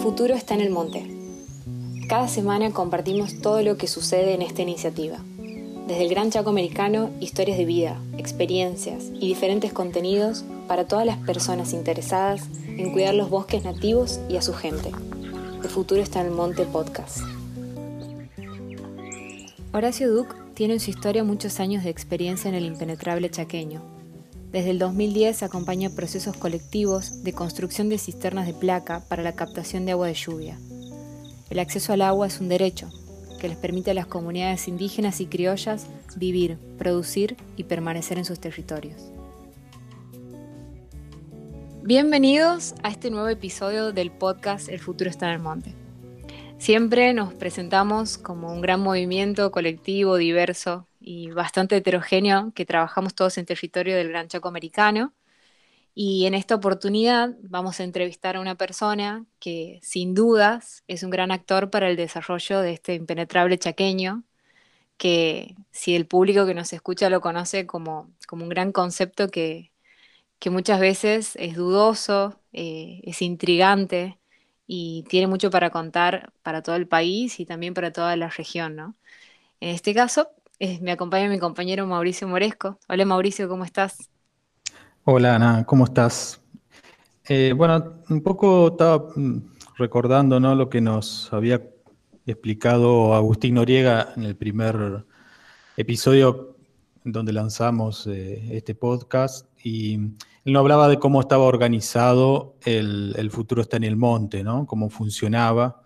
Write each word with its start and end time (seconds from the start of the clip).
futuro 0.00 0.34
está 0.34 0.54
en 0.54 0.62
el 0.62 0.70
monte. 0.70 1.04
Cada 2.08 2.26
semana 2.26 2.70
compartimos 2.70 3.42
todo 3.42 3.60
lo 3.60 3.76
que 3.76 3.86
sucede 3.86 4.32
en 4.32 4.40
esta 4.40 4.62
iniciativa. 4.62 5.18
Desde 5.86 6.02
el 6.02 6.08
Gran 6.08 6.30
Chaco 6.30 6.48
Americano, 6.48 7.10
historias 7.20 7.58
de 7.58 7.66
vida, 7.66 8.00
experiencias 8.16 9.10
y 9.12 9.28
diferentes 9.28 9.74
contenidos 9.74 10.42
para 10.66 10.86
todas 10.86 11.04
las 11.04 11.18
personas 11.18 11.74
interesadas 11.74 12.48
en 12.66 12.92
cuidar 12.92 13.14
los 13.14 13.28
bosques 13.28 13.62
nativos 13.62 14.20
y 14.30 14.36
a 14.36 14.42
su 14.42 14.54
gente. 14.54 14.90
El 15.62 15.68
futuro 15.68 16.00
está 16.00 16.22
en 16.22 16.28
el 16.28 16.32
monte 16.32 16.64
podcast. 16.64 17.18
Horacio 19.74 20.10
Duc 20.10 20.34
tiene 20.54 20.74
en 20.74 20.80
su 20.80 20.88
historia 20.88 21.24
muchos 21.24 21.60
años 21.60 21.84
de 21.84 21.90
experiencia 21.90 22.48
en 22.48 22.54
el 22.54 22.64
impenetrable 22.64 23.30
chaqueño. 23.30 23.99
Desde 24.52 24.70
el 24.70 24.80
2010 24.80 25.44
acompaña 25.44 25.90
procesos 25.90 26.36
colectivos 26.36 27.22
de 27.22 27.32
construcción 27.32 27.88
de 27.88 27.98
cisternas 27.98 28.48
de 28.48 28.52
placa 28.52 29.04
para 29.08 29.22
la 29.22 29.36
captación 29.36 29.86
de 29.86 29.92
agua 29.92 30.08
de 30.08 30.14
lluvia. 30.14 30.58
El 31.50 31.60
acceso 31.60 31.92
al 31.92 32.02
agua 32.02 32.26
es 32.26 32.40
un 32.40 32.48
derecho 32.48 32.90
que 33.40 33.48
les 33.48 33.56
permite 33.56 33.92
a 33.92 33.94
las 33.94 34.06
comunidades 34.06 34.66
indígenas 34.66 35.20
y 35.20 35.26
criollas 35.26 35.86
vivir, 36.16 36.58
producir 36.78 37.36
y 37.56 37.64
permanecer 37.64 38.18
en 38.18 38.24
sus 38.24 38.40
territorios. 38.40 39.12
Bienvenidos 41.84 42.74
a 42.82 42.90
este 42.90 43.08
nuevo 43.12 43.28
episodio 43.28 43.92
del 43.92 44.10
podcast 44.10 44.68
El 44.68 44.80
futuro 44.80 45.10
está 45.10 45.26
en 45.26 45.34
el 45.34 45.38
monte. 45.38 45.74
Siempre 46.60 47.14
nos 47.14 47.32
presentamos 47.32 48.18
como 48.18 48.52
un 48.52 48.60
gran 48.60 48.80
movimiento 48.80 49.50
colectivo, 49.50 50.16
diverso 50.16 50.86
y 51.00 51.30
bastante 51.30 51.76
heterogéneo 51.76 52.52
que 52.54 52.66
trabajamos 52.66 53.14
todos 53.14 53.38
en 53.38 53.46
territorio 53.46 53.96
del 53.96 54.10
Gran 54.10 54.28
Chaco 54.28 54.48
Americano. 54.48 55.14
Y 55.94 56.26
en 56.26 56.34
esta 56.34 56.54
oportunidad 56.56 57.34
vamos 57.42 57.80
a 57.80 57.84
entrevistar 57.84 58.36
a 58.36 58.40
una 58.42 58.56
persona 58.56 59.24
que 59.38 59.80
sin 59.82 60.14
dudas 60.14 60.84
es 60.86 61.02
un 61.02 61.08
gran 61.10 61.30
actor 61.32 61.70
para 61.70 61.88
el 61.88 61.96
desarrollo 61.96 62.60
de 62.60 62.74
este 62.74 62.94
impenetrable 62.94 63.58
chaqueño, 63.58 64.24
que 64.98 65.56
si 65.72 65.96
el 65.96 66.06
público 66.06 66.46
que 66.46 66.54
nos 66.54 66.74
escucha 66.74 67.10
lo 67.10 67.22
conoce 67.22 67.66
como, 67.66 68.10
como 68.28 68.44
un 68.44 68.50
gran 68.50 68.72
concepto 68.72 69.30
que, 69.30 69.72
que 70.38 70.50
muchas 70.50 70.80
veces 70.80 71.36
es 71.36 71.56
dudoso, 71.56 72.40
eh, 72.52 73.00
es 73.04 73.22
intrigante 73.22 74.19
y 74.72 75.02
tiene 75.08 75.26
mucho 75.26 75.50
para 75.50 75.70
contar 75.70 76.32
para 76.44 76.62
todo 76.62 76.76
el 76.76 76.86
país 76.86 77.40
y 77.40 77.44
también 77.44 77.74
para 77.74 77.90
toda 77.90 78.14
la 78.14 78.28
región, 78.28 78.76
¿no? 78.76 78.94
En 79.58 79.70
este 79.70 79.92
caso, 79.92 80.28
me 80.80 80.92
acompaña 80.92 81.28
mi 81.28 81.40
compañero 81.40 81.88
Mauricio 81.88 82.28
Moresco. 82.28 82.78
Hola 82.88 83.04
Mauricio, 83.04 83.48
¿cómo 83.48 83.64
estás? 83.64 83.98
Hola 85.02 85.34
Ana, 85.34 85.64
¿cómo 85.66 85.86
estás? 85.86 86.40
Eh, 87.28 87.52
bueno, 87.56 88.04
un 88.10 88.22
poco 88.22 88.68
estaba 88.68 89.08
mm, 89.16 89.38
recordando 89.76 90.38
¿no? 90.38 90.54
lo 90.54 90.70
que 90.70 90.80
nos 90.80 91.32
había 91.32 91.60
explicado 92.24 93.14
Agustín 93.14 93.54
Noriega 93.54 94.12
en 94.16 94.22
el 94.22 94.36
primer 94.36 95.04
episodio 95.76 96.56
donde 97.02 97.32
lanzamos 97.32 98.06
eh, 98.06 98.56
este 98.56 98.76
podcast 98.76 99.48
y 99.64 99.98
él 100.44 100.52
no 100.52 100.60
hablaba 100.60 100.88
de 100.88 100.98
cómo 100.98 101.20
estaba 101.20 101.44
organizado 101.44 102.56
el, 102.64 103.30
futuro 103.30 103.62
está 103.62 103.76
en 103.76 103.84
el 103.84 103.96
monte, 103.96 104.42
¿no? 104.42 104.66
Cómo 104.66 104.88
funcionaba. 104.88 105.82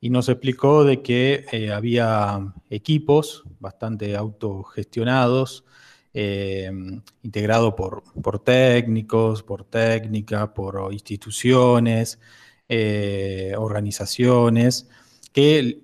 Y 0.00 0.10
nos 0.10 0.28
explicó 0.28 0.84
de 0.84 1.02
que 1.02 1.44
eh, 1.50 1.72
había 1.72 2.54
equipos 2.70 3.42
bastante 3.58 4.16
autogestionados, 4.16 5.64
eh, 6.14 6.70
integrados 7.22 7.74
por, 7.74 8.04
por, 8.22 8.38
técnicos, 8.38 9.42
por 9.42 9.64
técnicas, 9.64 10.48
por 10.50 10.92
instituciones, 10.92 12.20
eh, 12.68 13.54
organizaciones, 13.58 14.88
que 15.32 15.82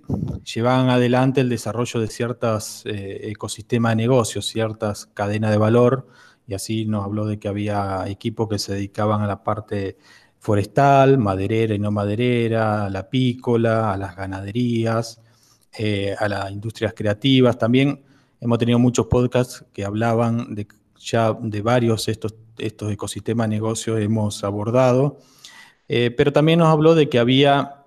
llevaban 0.55 0.89
adelante 0.91 1.41
el 1.41 1.49
desarrollo 1.49 2.01
de 2.01 2.09
ciertos 2.09 2.85
ecosistemas 2.87 3.93
de 3.93 3.97
negocios, 3.97 4.47
ciertas 4.47 5.07
cadenas 5.07 5.51
de 5.51 5.59
valor 5.59 6.07
y 6.47 6.55
así 6.55 6.85
nos 6.85 7.05
habló 7.05 7.27
de 7.27 7.39
que 7.39 7.49
había 7.49 8.05
equipos 8.09 8.49
que 8.49 8.59
se 8.59 8.75
dedicaban 8.75 9.23
a 9.23 9.27
la 9.27 9.43
parte 9.43 9.97
forestal, 10.39 11.19
maderera 11.19 11.75
y 11.75 11.79
no 11.79 11.91
maderera, 11.91 12.87
a 12.87 12.91
la 12.91 13.01
apícola, 13.01 13.93
a 13.93 13.97
las 13.97 14.17
ganaderías, 14.17 15.21
eh, 15.79 16.15
a 16.19 16.29
las 16.29 16.51
industrias 16.51 16.95
creativas. 16.95 17.59
También 17.59 18.03
hemos 18.41 18.59
tenido 18.59 18.79
muchos 18.79 19.07
podcasts 19.07 19.65
que 19.73 19.85
hablaban 19.85 20.55
de 20.55 20.67
ya 20.99 21.33
de 21.33 21.63
varios 21.63 22.09
estos, 22.09 22.35
estos 22.59 22.93
ecosistemas 22.93 23.49
de 23.49 23.57
negocios 23.57 24.01
hemos 24.01 24.45
abordado, 24.45 25.19
eh, 25.89 26.11
pero 26.11 26.33
también 26.33 26.59
nos 26.59 26.69
habló 26.69 26.95
de 26.95 27.09
que 27.09 27.19
había 27.19 27.82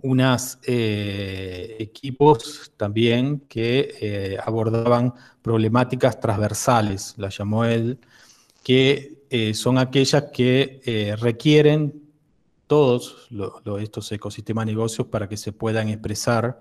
unos 0.00 0.58
eh, 0.64 1.76
equipos 1.80 2.72
también 2.76 3.40
que 3.48 3.96
eh, 4.00 4.36
abordaban 4.44 5.14
problemáticas 5.42 6.20
transversales, 6.20 7.14
la 7.16 7.30
llamó 7.30 7.64
él, 7.64 7.98
que 8.62 9.24
eh, 9.30 9.54
son 9.54 9.78
aquellas 9.78 10.24
que 10.32 11.16
requieren 11.20 12.02
todos 12.66 13.28
estos 13.80 14.12
ecosistemas 14.12 14.66
de 14.66 14.72
negocios 14.72 15.06
para 15.08 15.28
que 15.28 15.36
se 15.36 15.52
puedan 15.52 15.88
expresar 15.88 16.60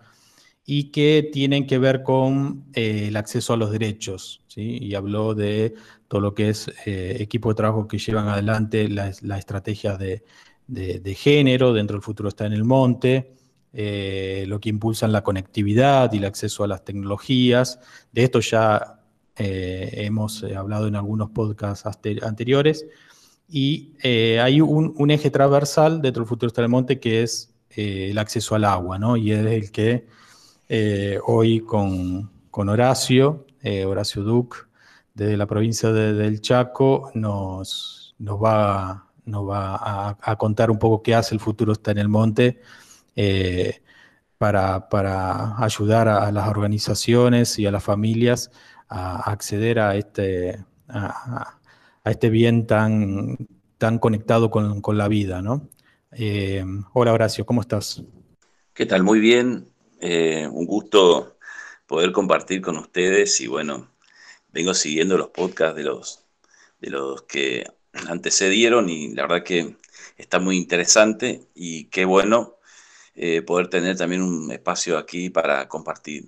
y 0.66 0.86
que 0.86 1.30
tienen 1.32 1.68
que 1.68 1.78
ver 1.78 2.04
con 2.04 2.66
el 2.74 3.16
acceso 3.18 3.54
a 3.54 3.58
los 3.58 3.72
derechos. 3.72 4.42
Y 4.56 4.96
habló 4.96 5.36
de 5.36 5.76
todo 6.08 6.20
lo 6.20 6.34
que 6.34 6.50
es 6.50 6.72
equipo 6.86 7.50
de 7.50 7.56
trabajo 7.56 7.88
que 7.88 8.00
llevan 8.00 8.28
adelante 8.28 8.90
la, 8.90 9.12
la 9.22 9.38
estrategia 9.38 9.98
de, 9.98 10.24
de, 10.68 11.16
género, 11.16 11.74
dentro 11.74 11.96
del 11.96 12.04
futuro 12.04 12.30
está 12.30 12.46
en 12.46 12.54
el 12.54 12.64
monte, 12.64 13.34
eh, 13.74 14.46
lo 14.48 14.60
que 14.60 14.70
impulsan 14.70 15.12
la 15.12 15.24
conectividad 15.24 16.12
y 16.14 16.18
el 16.18 16.26
acceso 16.26 16.64
a 16.64 16.68
las 16.68 16.84
tecnologías. 16.84 17.80
De 18.12 18.24
esto 18.24 18.40
ya 18.40 19.02
eh, 19.38 19.92
hemos 19.94 20.44
eh, 20.44 20.56
hablado 20.56 20.88
en 20.88 20.96
algunos 20.96 21.30
podcasts 21.30 21.86
anteriores. 22.22 22.86
Y 23.50 23.94
hay 24.04 24.60
un, 24.60 25.10
eje 25.10 25.32
transversal 25.32 26.02
dentro 26.02 26.24
del 26.24 26.28
futuro 26.28 26.48
está 26.48 26.60
en 26.62 26.66
el 26.66 26.72
monte 26.72 27.00
que 27.00 27.24
es 27.24 27.54
el 27.70 28.18
acceso 28.18 28.56
al 28.56 28.66
agua, 28.66 29.00
¿no? 29.00 29.16
Y 29.16 29.32
es 29.32 29.46
el 29.46 29.72
que 29.72 30.06
hoy 31.26 31.62
con, 31.62 32.30
Horacio, 32.52 33.46
Horacio 33.86 34.24
Duc, 34.24 34.68
desde 35.14 35.38
la 35.38 35.46
provincia 35.46 35.94
de, 35.94 36.12
del 36.12 36.42
Chaco, 36.42 37.10
nos, 37.14 38.16
nos 38.20 38.44
va 38.44 39.07
nos 39.28 39.48
va 39.48 40.18
a, 40.20 40.36
contar 40.38 40.72
un 40.72 40.80
poco 40.80 41.04
qué 41.04 41.14
hace 41.14 41.36
el 41.36 41.42
futuro 41.42 41.74
está 41.74 41.92
en 41.92 41.98
el 42.00 42.08
monte 42.08 42.62
eh, 43.16 43.82
para, 44.38 44.88
ayudar 45.64 46.08
a, 46.08 46.32
las 46.32 46.48
organizaciones 46.48 47.60
y 47.60 47.66
a 47.66 47.72
las 47.72 47.84
familias 47.84 48.52
a 48.88 49.32
acceder 49.32 49.80
a 49.80 49.96
este, 49.96 50.64
a, 50.88 51.60
este 52.06 52.30
bien 52.30 52.66
tan, 52.66 53.38
tan 53.78 54.00
conectado 54.00 54.50
con, 54.50 54.98
la 54.98 55.08
vida. 55.08 55.42
¿no? 55.42 55.70
Eh, 56.12 56.64
hola 56.94 57.14
Horacio, 57.14 57.46
¿cómo 57.46 57.62
estás? 57.62 58.04
¿Qué 58.74 58.86
tal? 58.86 59.04
Muy 59.04 59.20
bien. 59.20 59.70
Eh, 60.00 60.48
un 60.52 60.66
gusto 60.66 61.38
poder 61.88 62.12
compartir 62.12 62.62
con 62.62 62.78
ustedes 62.78 63.42
y 63.42 63.48
bueno, 63.48 63.90
vengo 64.52 64.74
siguiendo 64.74 65.18
los 65.18 65.30
podcasts 65.30 65.76
de 65.76 65.84
los, 65.84 66.24
de 66.80 66.90
los 66.92 67.24
que 67.24 67.66
antecedieron 68.08 68.90
y 68.90 69.14
la 69.14 69.24
verdad 69.24 69.44
que 69.44 69.76
está 70.18 70.40
muy 70.40 70.58
interesante 70.58 71.42
y 71.56 71.86
qué 71.86 72.06
bueno 72.06 72.56
eh, 73.16 73.42
poder 73.42 73.70
tener 73.70 73.98
también 73.98 74.22
un 74.22 74.52
espacio 74.52 74.98
aquí 74.98 75.30
para 75.30 75.68
compartir. 75.68 76.26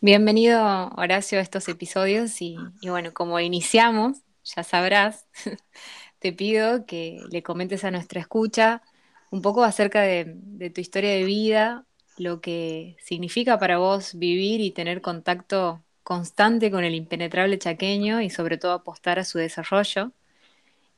Bienvenido 0.00 0.90
Horacio 0.96 1.38
a 1.38 1.42
estos 1.42 1.68
episodios 1.68 2.42
y, 2.42 2.58
bueno, 2.82 3.12
como 3.14 3.40
iniciamos, 3.40 4.18
ya 4.44 4.62
sabrás, 4.62 5.26
te 6.18 6.32
pido 6.32 6.84
que 6.86 7.20
le 7.30 7.42
comentes 7.42 7.84
a 7.84 7.90
nuestra 7.90 8.20
escucha 8.20 8.82
un 9.30 9.42
poco 9.42 9.64
acerca 9.64 10.02
de, 10.02 10.24
de 10.36 10.70
tu 10.70 10.80
historia 10.80 11.10
de 11.10 11.24
vida, 11.24 11.86
lo 12.16 12.40
que 12.40 12.96
significa 13.02 13.58
para 13.58 13.78
vos 13.78 14.14
vivir 14.14 14.60
y 14.60 14.70
tener 14.70 15.00
contacto 15.00 15.82
constante 16.02 16.70
con 16.70 16.84
el 16.84 16.94
impenetrable 16.94 17.58
chaqueño 17.58 18.20
y 18.20 18.30
sobre 18.30 18.58
todo 18.58 18.72
apostar 18.72 19.18
a 19.18 19.24
su 19.24 19.38
desarrollo. 19.38 20.12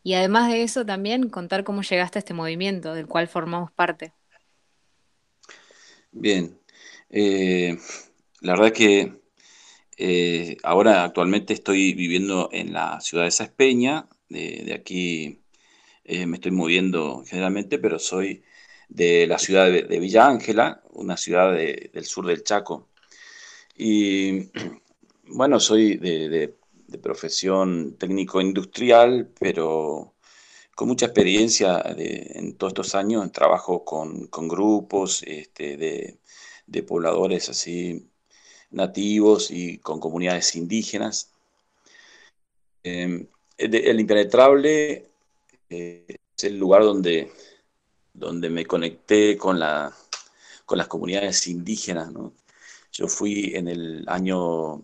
Y 0.03 0.15
además 0.15 0.51
de 0.51 0.63
eso, 0.63 0.87
también 0.87 1.29
contar 1.29 1.65
cómo 1.65 1.83
llegaste 1.83 2.19
a 2.19 2.21
este 2.21 2.35
movimiento 2.35 2.95
del 2.95 3.07
cual 3.07 3.29
formamos 3.29 3.73
parte. 3.73 4.13
Bien, 6.13 6.59
eh, 7.11 7.77
la 8.41 8.53
verdad 8.53 8.73
que 8.73 9.13
eh, 9.97 10.57
ahora 10.63 11.05
actualmente 11.05 11.53
estoy 11.55 11.93
viviendo 11.95 12.49
en 12.53 12.73
la 12.73 13.01
ciudad 13.01 13.25
de 13.25 13.31
Saespeña, 13.31 14.09
de, 14.29 14.63
de 14.65 14.75
aquí 14.75 15.41
eh, 16.11 16.25
me 16.25 16.37
estoy 16.37 16.53
moviendo 16.53 17.23
generalmente, 17.27 17.79
pero 17.79 17.99
soy 17.99 18.43
de 18.89 19.27
la 19.27 19.39
ciudad 19.39 19.67
de, 19.71 20.01
Villa 20.01 20.27
Ángela, 20.27 20.83
una 20.93 21.19
ciudad 21.19 21.53
del 21.53 22.05
sur 22.07 22.27
del 22.27 22.43
Chaco. 22.43 22.89
Y 23.77 24.49
bueno, 25.27 25.61
soy 25.61 25.99
de, 25.99 26.55
de 26.89 26.99
profesión 26.99 27.97
técnico 27.99 28.41
industrial, 28.41 29.31
pero 29.39 30.15
con 30.75 30.89
mucha 30.89 31.07
experiencia 31.07 31.83
en 31.87 32.57
todos 32.57 32.73
estos 32.73 32.95
años, 32.95 33.31
trabajo 33.33 33.85
con, 33.85 34.29
grupos 34.49 35.23
este, 35.27 35.77
de, 36.67 36.83
pobladores 36.85 37.49
así 37.51 38.09
nativos 38.71 39.51
y 39.51 39.79
con 39.79 40.01
comunidades 40.01 40.55
indígenas. 40.57 41.33
Em, 42.83 43.27
el, 43.59 44.01
impenetrable 44.01 45.11
eh, 45.69 46.07
es 46.37 46.45
el 46.45 46.59
lugar 46.59 46.83
donde, 46.85 47.33
donde 48.15 48.49
me 48.49 48.65
conecté 48.65 49.37
con, 49.37 49.59
la, 49.59 49.93
con 50.65 50.79
las 50.79 50.87
comunidades 50.89 51.47
indígenas. 51.49 52.11
Yo 52.93 53.09
fui 53.09 53.53
en 53.55 53.69
el 53.69 54.05
año 54.09 54.83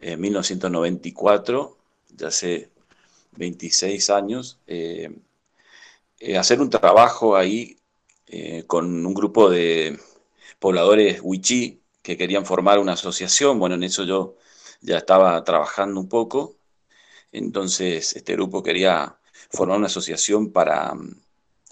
1994, 0.00 1.76
eh, 2.10 2.14
ya 2.16 2.28
hace 2.28 2.70
26 3.36 4.10
años, 4.10 4.58
eh, 4.66 5.10
eh, 6.18 6.36
hacer 6.38 6.60
un 6.60 6.70
trabajo 6.70 7.36
ahí 7.36 7.76
con 8.68 9.04
un 9.04 9.14
grupo 9.14 9.50
de 9.50 9.98
pobladores 10.60 11.20
huichí 11.22 11.80
que 12.02 12.16
querían 12.16 12.46
formar 12.46 12.78
una 12.78 12.92
asociación. 12.92 13.58
Bueno, 13.58 13.74
en 13.74 13.82
eso 13.82 14.04
yo 14.04 14.36
ya 14.80 14.98
estaba 14.98 15.42
trabajando 15.44 16.00
un 16.00 16.08
poco. 16.08 16.56
Entonces, 17.32 18.16
este 18.16 18.34
grupo 18.34 18.62
quería 18.62 19.16
formar 19.50 19.78
una 19.78 19.86
asociación 19.86 20.52
para 20.52 20.94
mm, 20.94 21.16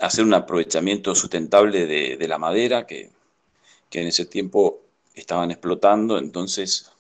hacer 0.01 0.25
un 0.25 0.35
aprovechamiento 0.35 1.15
sustentable 1.15 1.87
de, 1.87 2.29
la 2.29 2.39
madera 2.39 2.87
que, 2.87 3.11
que 3.91 4.03
en 4.03 4.09
ese 4.09 4.27
tiempo 4.27 4.81
estaban 5.15 5.51
explotando. 5.51 6.19
Entonces, 6.19 6.91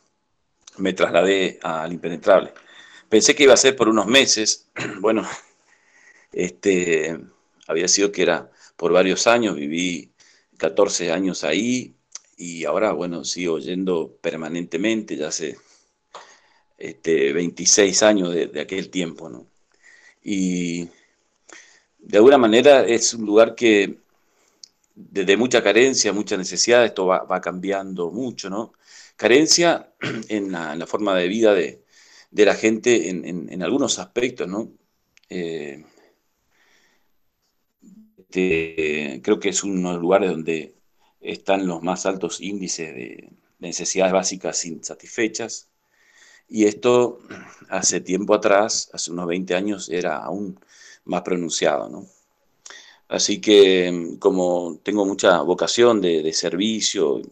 me 0.79 0.93
trasladé 0.93 1.59
al 1.63 1.93
impenetrable. 1.93 2.53
Pensé 3.09 3.35
que 3.35 3.45
iba 3.45 3.55
a 3.55 3.57
ser 3.57 3.77
por 3.77 3.89
unos 3.89 4.07
meses, 4.07 4.69
bueno, 5.01 5.27
este, 6.33 7.19
había 7.67 7.89
sido 7.89 8.13
que 8.13 8.23
era 8.23 8.51
por 8.77 8.93
varios 8.93 9.27
años, 9.27 9.57
viví 9.57 10.13
14 10.59 11.13
años 11.13 11.45
ahí 11.45 11.95
y 12.37 12.65
ahora, 12.65 12.93
bueno, 12.93 13.25
sigo 13.25 13.59
yendo 13.59 14.17
permanentemente, 14.21 15.17
ya 15.17 15.29
hace 15.29 15.57
este, 16.79 17.33
26 17.33 18.03
años 18.03 18.33
de, 18.33 18.61
aquel 18.61 18.91
tiempo, 18.91 19.29
¿no? 19.29 19.47
Y 20.23 20.89
de 21.99 22.19
alguna 22.19 22.39
manera 22.39 22.83
es 22.87 23.15
un 23.15 23.27
lugar 23.27 23.55
que 23.55 23.99
desde 24.95 25.37
mucha 25.37 25.63
carencia, 25.63 26.13
mucha 26.13 26.37
necesidad, 26.37 26.85
esto 26.85 27.07
va, 27.07 27.25
va 27.25 27.41
cambiando 27.41 28.11
mucho, 28.11 28.51
¿no? 28.51 28.73
Carencia 29.19 29.93
en 30.31 30.53
la, 30.53 30.87
forma 30.87 31.15
de 31.15 31.29
vida 31.29 31.53
de, 31.53 31.83
la 32.31 32.55
gente 32.55 33.11
en, 33.11 33.63
algunos 33.63 33.99
aspectos, 33.99 34.49
¿no? 34.49 34.71
Eh, 35.29 35.85
este, 38.17 39.21
creo 39.23 39.41
que 39.41 39.51
es 39.51 39.65
uno 39.65 39.89
de 39.89 39.95
los 39.95 40.03
lugares 40.03 40.31
donde 40.31 40.75
están 41.21 41.67
los 41.67 41.83
más 41.83 42.07
altos 42.07 42.41
índices 42.41 42.95
de, 42.95 43.31
necesidades 43.59 44.13
básicas 44.13 44.65
insatisfechas. 44.65 45.69
Y 46.49 46.65
esto 46.65 47.19
hace 47.69 48.01
tiempo 48.01 48.35
atrás, 48.35 48.89
hace 48.93 49.11
unos 49.11 49.27
20 49.27 49.55
años, 49.55 49.89
era 49.91 50.19
aún 50.19 50.59
más 51.05 51.23
pronunciado, 51.23 51.89
¿no? 51.89 52.07
Así 53.09 53.41
que 53.41 54.17
como 54.21 54.79
tengo 54.83 55.07
mucha 55.07 55.41
vocación 55.41 56.01
de 56.03 56.31
servicio, 56.35 57.23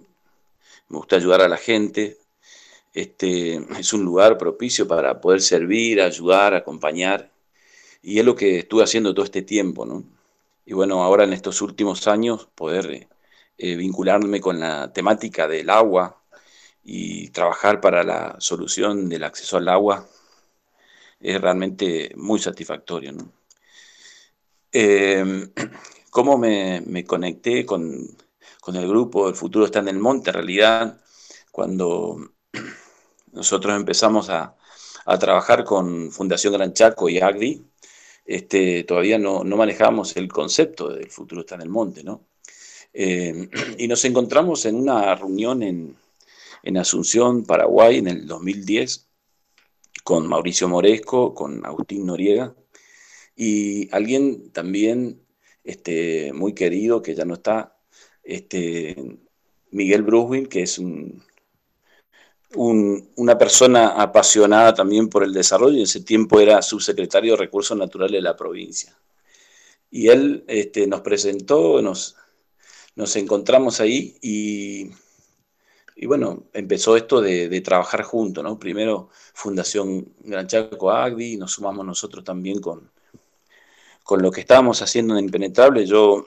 me 0.88 0.98
gusta 0.98 1.16
ayudar 1.16 1.40
a 1.42 1.48
la 1.48 1.56
gente. 1.56 2.18
Este, 2.94 3.56
es 3.78 3.92
un 3.92 4.04
lugar 4.04 4.38
propicio 4.38 4.88
para 4.88 5.20
poder 5.20 5.40
servir, 5.42 6.00
ayudar, 6.00 6.54
acompañar. 6.54 7.32
Y 8.02 8.18
es 8.18 8.24
lo 8.24 8.36
que 8.36 8.60
estuve 8.60 8.84
haciendo 8.84 9.14
todo 9.14 9.24
este 9.24 9.42
tiempo, 9.42 9.84
¿no? 9.84 10.04
Y 10.64 10.74
bueno, 10.74 11.02
ahora 11.02 11.24
en 11.24 11.32
estos 11.32 11.60
últimos 11.62 12.06
años 12.08 12.48
poder 12.54 13.08
eh, 13.58 13.76
vincularme 13.76 14.40
con 14.40 14.60
la 14.60 14.92
temática 14.92 15.46
del 15.48 15.70
agua 15.70 16.22
y 16.84 17.28
trabajar 17.30 17.80
para 17.80 18.04
la 18.04 18.36
solución 18.38 19.08
del 19.08 19.24
acceso 19.24 19.56
al 19.56 19.68
agua 19.68 20.08
es 21.20 21.40
realmente 21.40 22.12
muy 22.16 22.38
satisfactorio. 22.38 23.14
Em, 24.72 25.50
¿Cómo 26.10 26.38
me 26.38 27.04
conecté 27.06 27.66
con, 27.66 28.16
con 28.66 28.74
el 28.74 28.88
grupo 28.88 29.28
El 29.28 29.36
futuro 29.36 29.64
está 29.64 29.78
en 29.78 29.86
el 29.86 30.00
monte. 30.00 30.30
En 30.30 30.34
realidad, 30.34 31.00
cuando 31.52 32.32
nosotros 33.32 33.76
empezamos 33.76 34.28
a, 34.28 34.56
trabajar 35.20 35.62
con 35.62 36.10
Fundación 36.10 36.52
Gran 36.52 36.72
Chaco 36.72 37.08
y 37.08 37.20
AGDI, 37.20 37.64
este, 38.24 38.82
todavía 38.82 39.20
no, 39.20 39.44
manejábamos 39.44 40.16
el 40.16 40.26
concepto 40.26 40.88
del 40.88 41.08
futuro 41.12 41.42
está 41.42 41.54
en 41.54 41.60
el 41.60 41.68
monte, 41.68 42.02
¿no? 42.02 42.26
Eh, 42.92 43.48
y 43.78 43.86
nos 43.86 44.04
encontramos 44.04 44.66
en 44.66 44.74
una 44.74 45.14
reunión 45.14 45.62
en, 45.62 45.96
Asunción, 46.76 47.44
Paraguay, 47.44 47.98
en 47.98 48.08
el 48.08 48.26
2010, 48.26 49.06
con 50.02 50.26
Mauricio 50.26 50.66
Moresco, 50.66 51.34
con 51.34 51.64
Agustín 51.64 52.04
Noriega, 52.04 52.52
y 53.36 53.88
alguien 53.94 54.50
también 54.50 55.22
este, 55.62 56.32
muy 56.32 56.52
querido, 56.52 57.00
que 57.00 57.14
ya 57.14 57.24
no 57.24 57.34
está, 57.34 57.75
este, 58.26 59.18
Miguel 59.70 60.02
Bruswin, 60.02 60.46
que 60.46 60.62
es 60.62 60.78
una 62.54 63.38
persona 63.38 63.88
apasionada 63.88 64.74
también 64.74 65.08
por 65.08 65.22
el 65.22 65.32
desarrollo, 65.32 65.74
y 65.74 65.78
en 65.78 65.84
ese 65.84 66.00
tiempo 66.00 66.40
era 66.40 66.60
subsecretario 66.62 67.32
de 67.32 67.38
Recursos 67.38 67.78
Naturales 67.78 68.18
de 68.18 68.22
la 68.22 68.36
provincia. 68.36 68.96
Y 69.90 70.08
él 70.08 70.44
este, 70.48 70.86
nos 70.86 71.02
presentó, 71.02 71.80
nos, 71.80 72.16
nos 72.96 73.14
encontramos 73.16 73.80
ahí 73.80 74.16
y, 74.20 74.90
bueno, 76.06 76.44
empezó 76.52 76.96
esto 76.96 77.20
de, 77.20 77.60
trabajar 77.60 78.02
juntos, 78.02 78.42
¿no? 78.42 78.58
Primero 78.58 79.10
Fundación 79.34 80.12
Gran 80.20 80.48
Chaco 80.48 80.90
Agdi, 80.90 81.36
nos 81.36 81.52
sumamos 81.52 81.86
nosotros 81.86 82.24
también 82.24 82.60
con, 82.60 82.90
con 84.02 84.20
lo 84.20 84.30
que 84.30 84.40
estábamos 84.40 84.82
haciendo 84.82 85.16
en 85.16 85.26
Impenetrable. 85.26 85.86
Yo 85.86 86.26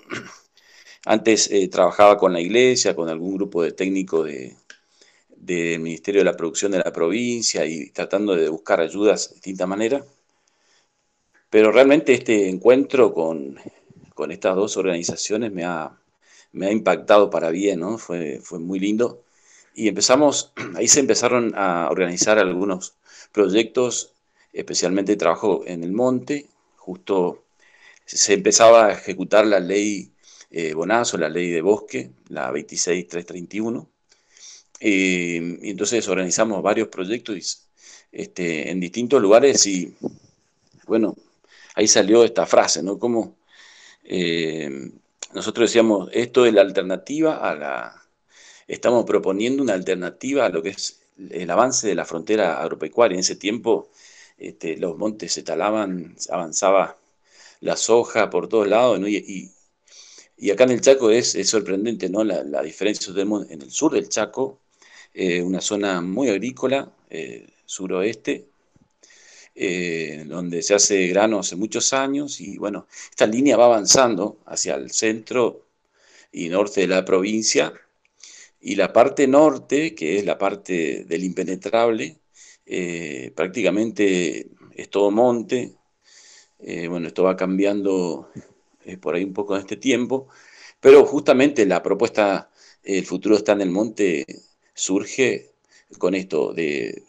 antes 1.05 1.49
eh, 1.51 1.67
trabajaba 1.69 2.17
con 2.17 2.33
la 2.33 2.41
iglesia, 2.41 2.95
con 2.95 3.09
algún 3.09 3.35
grupo 3.35 3.63
de 3.63 3.71
técnicos 3.71 4.29
del 5.35 5.79
Ministerio 5.79 6.21
de 6.21 6.25
la 6.25 6.37
Producción 6.37 6.71
de 6.71 6.79
la 6.79 6.91
provincia 6.91 7.65
y 7.65 7.89
tratando 7.91 8.35
de 8.35 8.49
buscar 8.49 8.81
ayudas 8.81 9.29
de 9.29 9.35
distinta 9.35 9.65
manera. 9.67 10.03
Pero 11.49 11.71
realmente 11.71 12.13
este 12.13 12.49
encuentro 12.49 13.13
con, 13.13 13.59
estas 14.29 14.55
dos 14.55 14.77
organizaciones 14.77 15.51
me 15.51 15.63
ha, 15.65 15.97
me 16.51 16.67
ha, 16.67 16.71
impactado 16.71 17.29
para 17.29 17.49
bien, 17.49 17.79
¿no? 17.79 17.97
Fue, 17.97 18.39
fue 18.43 18.59
muy 18.59 18.79
lindo. 18.79 19.23
Y 19.73 19.87
empezamos, 19.87 20.51
ahí 20.75 20.87
se 20.87 20.99
empezaron 20.99 21.53
a 21.55 21.89
organizar 21.89 22.37
algunos 22.39 22.95
proyectos, 23.31 24.13
especialmente 24.53 25.15
trabajo 25.15 25.63
en 25.65 25.83
el 25.83 25.91
monte, 25.93 26.47
justo 26.77 27.43
se 28.05 28.33
empezaba 28.33 28.87
a 28.87 28.93
ejecutar 28.93 29.45
la 29.45 29.59
ley 29.59 30.11
eh, 30.51 30.73
Bonazo, 30.73 31.17
la 31.17 31.29
ley 31.29 31.49
de 31.51 31.61
bosque, 31.61 32.11
la 32.29 32.51
26331. 32.51 33.89
Eh, 34.79 35.59
y 35.61 35.69
entonces 35.71 36.07
organizamos 36.07 36.61
varios 36.63 36.87
proyectos 36.87 37.67
este, 38.11 38.71
en 38.71 38.79
distintos 38.79 39.21
lugares 39.21 39.65
y, 39.67 39.95
bueno, 40.87 41.15
ahí 41.75 41.87
salió 41.87 42.23
esta 42.23 42.45
frase, 42.45 42.81
¿no? 42.83 42.97
Como 42.99 43.37
eh, 44.03 44.91
nosotros 45.33 45.69
decíamos, 45.69 46.09
esto 46.13 46.45
es 46.45 46.53
la 46.53 46.61
alternativa 46.61 47.37
a 47.37 47.55
la... 47.55 47.95
Estamos 48.67 49.05
proponiendo 49.05 49.63
una 49.63 49.73
alternativa 49.73 50.45
a 50.45 50.49
lo 50.49 50.61
que 50.61 50.69
es 50.69 51.01
el 51.29 51.49
avance 51.49 51.87
de 51.87 51.95
la 51.95 52.05
frontera 52.05 52.61
agropecuaria. 52.61 53.15
En 53.15 53.21
ese 53.21 53.35
tiempo 53.35 53.89
este, 54.37 54.77
los 54.77 54.97
montes 54.97 55.33
se 55.33 55.43
talaban, 55.43 56.15
avanzaba 56.29 56.97
la 57.61 57.75
soja 57.75 58.29
por 58.29 58.47
todos 58.47 58.67
lados, 58.67 58.99
y, 59.07 59.17
y 59.17 59.51
acá 60.51 60.63
en 60.63 60.71
el 60.71 60.81
Chaco 60.81 61.11
es, 61.11 61.33
sorprendente, 61.49 62.09
¿no? 62.09 62.23
La, 62.23 62.63
diferencia 62.63 63.13
tenemos 63.13 63.49
en 63.51 63.61
el 63.61 63.71
sur 63.71 63.91
del 63.93 64.07
Chaco, 64.07 64.59
eh, 65.13 65.41
una 65.41 65.59
zona 65.61 66.01
muy 66.01 66.29
agrícola, 66.29 66.91
eh, 67.09 67.47
suroeste, 67.65 68.47
eh, 69.55 70.23
donde 70.27 70.61
se 70.61 70.75
hace 70.75 71.07
grano 71.07 71.39
hace 71.39 71.55
muchos 71.57 71.91
años 71.93 72.39
y 72.39 72.57
bueno, 72.57 72.87
esta 73.09 73.27
línea 73.27 73.57
va 73.57 73.65
avanzando 73.65 74.39
hacia 74.45 74.75
el 74.75 74.91
centro 74.91 75.65
y 76.31 76.49
norte 76.49 76.81
de 76.81 76.87
la 76.87 77.03
provincia 77.03 77.73
y 78.61 78.75
la 78.75 78.93
parte 78.93 79.27
norte, 79.27 79.95
que 79.95 80.19
es 80.19 80.25
la 80.25 80.37
parte 80.37 81.05
del 81.05 81.23
impenetrable, 81.23 82.17
prácticamente 83.35 84.47
es 84.75 84.89
todo 84.89 85.11
monte. 85.11 85.75
bueno, 86.59 87.07
esto 87.07 87.23
va 87.23 87.35
cambiando 87.35 88.29
eh, 88.85 88.97
por 88.97 89.15
ahí 89.15 89.23
un 89.23 89.33
poco 89.33 89.55
en 89.55 89.61
este 89.61 89.77
tiempo, 89.77 90.27
pero 90.79 91.05
justamente 91.05 91.65
la 91.65 91.83
propuesta 91.83 92.49
El 92.83 93.05
futuro 93.05 93.35
está 93.35 93.51
en 93.53 93.61
el 93.61 93.69
monte 93.71 94.25
surge 94.73 95.51
con 95.97 96.15
esto 96.15 96.53
de 96.53 97.03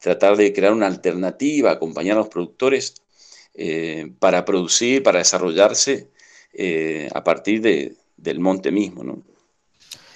tratar 0.00 0.36
de 0.36 0.52
crear 0.52 0.72
una 0.72 0.86
alternativa, 0.86 1.70
acompañar 1.70 2.16
a 2.16 2.20
los 2.20 2.28
productores 2.28 2.94
eh, 3.54 4.10
para 4.18 4.44
producir, 4.44 5.02
para 5.02 5.18
desarrollarse 5.18 6.08
eh, 6.54 7.08
a 7.14 7.22
partir 7.22 7.60
del 8.16 8.40
monte 8.40 8.72
mismo. 8.72 9.22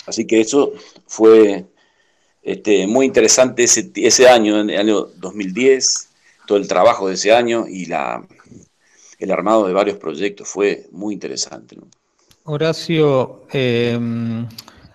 Así 0.06 0.26
que 0.26 0.40
eso 0.40 0.72
fue 1.06 1.66
este, 2.42 2.86
muy 2.86 3.06
interesante 3.06 3.64
ese, 3.64 3.90
ese, 3.96 4.28
año, 4.28 4.60
en 4.60 4.70
el 4.70 4.78
año 4.78 5.02
2010, 5.16 6.08
todo 6.46 6.58
el 6.58 6.68
trabajo 6.68 7.08
de 7.08 7.14
ese 7.14 7.32
año 7.32 7.66
y 7.68 7.86
la, 7.86 8.26
el 9.18 9.30
armado 9.30 9.66
de 9.66 9.72
varios 9.72 9.98
proyectos 9.98 10.48
fue 10.48 10.88
muy 10.92 11.14
interesante. 11.14 11.76
Horacio, 12.44 13.46
em, 13.50 14.46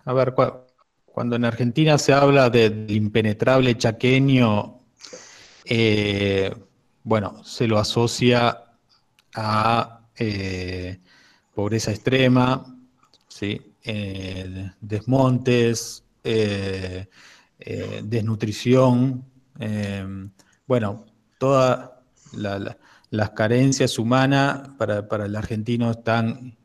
a 0.06 0.14
ver, 0.14 0.34
cuando 1.06 1.36
en 1.36 1.46
Argentina 1.46 1.98
se 1.98 2.14
habla 2.14 2.50
del 2.50 2.90
impenetrable 2.92 3.78
chaqueño, 3.78 4.80
eh, 5.66 6.54
bueno, 7.04 7.44
se 7.44 7.68
lo 7.68 7.78
asocia 7.80 8.66
a 9.36 10.02
eh, 10.16 11.00
pobreza 11.54 11.92
extrema, 11.92 12.66
¿sí? 13.28 13.76
Eh, 13.84 14.72
desmontes, 14.82 16.04
desnutrición, 18.04 19.26
bueno, 20.68 21.06
todas 21.38 21.90
las 23.12 23.32
carencias 23.32 23.98
humanas 23.98 24.70
para, 24.78 25.08
para 25.08 25.26
el 25.26 25.36
argentino 25.36 25.92
están 25.92 26.58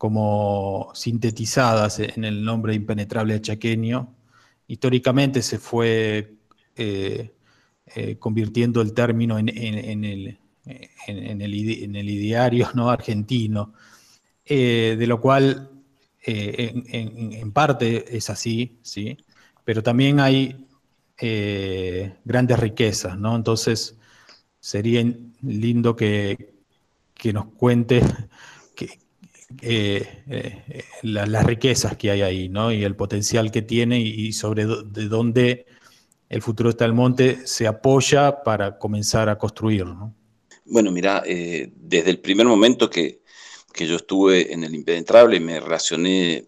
como 0.00 0.90
sintetizadas 0.94 1.98
en 1.98 2.24
el 2.24 2.42
nombre 2.42 2.72
impenetrable 2.72 3.38
chaqueño. 3.38 4.16
Históricamente 4.66 5.42
se 5.42 5.58
fue 5.58 6.36
eh, 6.74 7.34
eh, 7.94 8.16
convirtiendo 8.18 8.80
el 8.80 8.94
término 8.94 9.38
en, 9.38 9.50
el, 9.50 10.38
en, 11.06 11.42
el, 11.42 12.08
ideario 12.08 12.70
¿no? 12.72 12.88
argentino, 12.88 13.74
eh, 14.46 14.96
de 14.98 15.06
lo 15.06 15.20
cual 15.20 15.70
en, 16.22 17.52
parte 17.52 18.16
es 18.16 18.30
así, 18.30 18.78
¿sí? 18.80 19.18
pero 19.64 19.82
también 19.82 20.18
hay 20.18 20.66
grandes 22.24 22.58
riquezas, 22.58 23.18
¿no? 23.18 23.36
entonces 23.36 23.99
sería 24.60 25.04
lindo 25.42 25.96
que, 25.96 26.54
que 27.14 27.32
nos 27.32 27.46
cuente 27.46 28.02
eh, 29.62 30.22
eh, 30.28 30.84
las 31.02 31.44
riquezas 31.44 31.96
que 31.96 32.10
hay 32.10 32.22
ahí, 32.22 32.48
¿no? 32.48 32.72
Y 32.72 32.84
el 32.84 32.94
potencial 32.94 33.50
que 33.50 33.62
tiene 33.62 34.00
y, 34.00 34.32
sobre 34.32 34.64
de 34.64 35.08
dónde 35.08 35.66
el 36.28 36.40
futuro 36.40 36.70
está 36.70 36.84
el 36.84 36.92
monte 36.92 37.46
se 37.46 37.66
apoya 37.66 38.44
para 38.44 38.78
comenzar 38.78 39.28
a 39.28 39.38
construir, 39.38 39.86
¿no? 39.86 40.14
Bueno, 40.64 40.92
mira, 40.92 41.24
eh, 41.26 41.72
desde 41.74 42.10
el 42.10 42.20
primer 42.20 42.46
momento 42.46 42.88
que, 42.88 43.22
que, 43.72 43.88
yo 43.88 43.96
estuve 43.96 44.52
en 44.52 44.62
el 44.62 44.72
Impenetrable 44.72 45.40
me 45.40 45.58
relacioné 45.58 46.46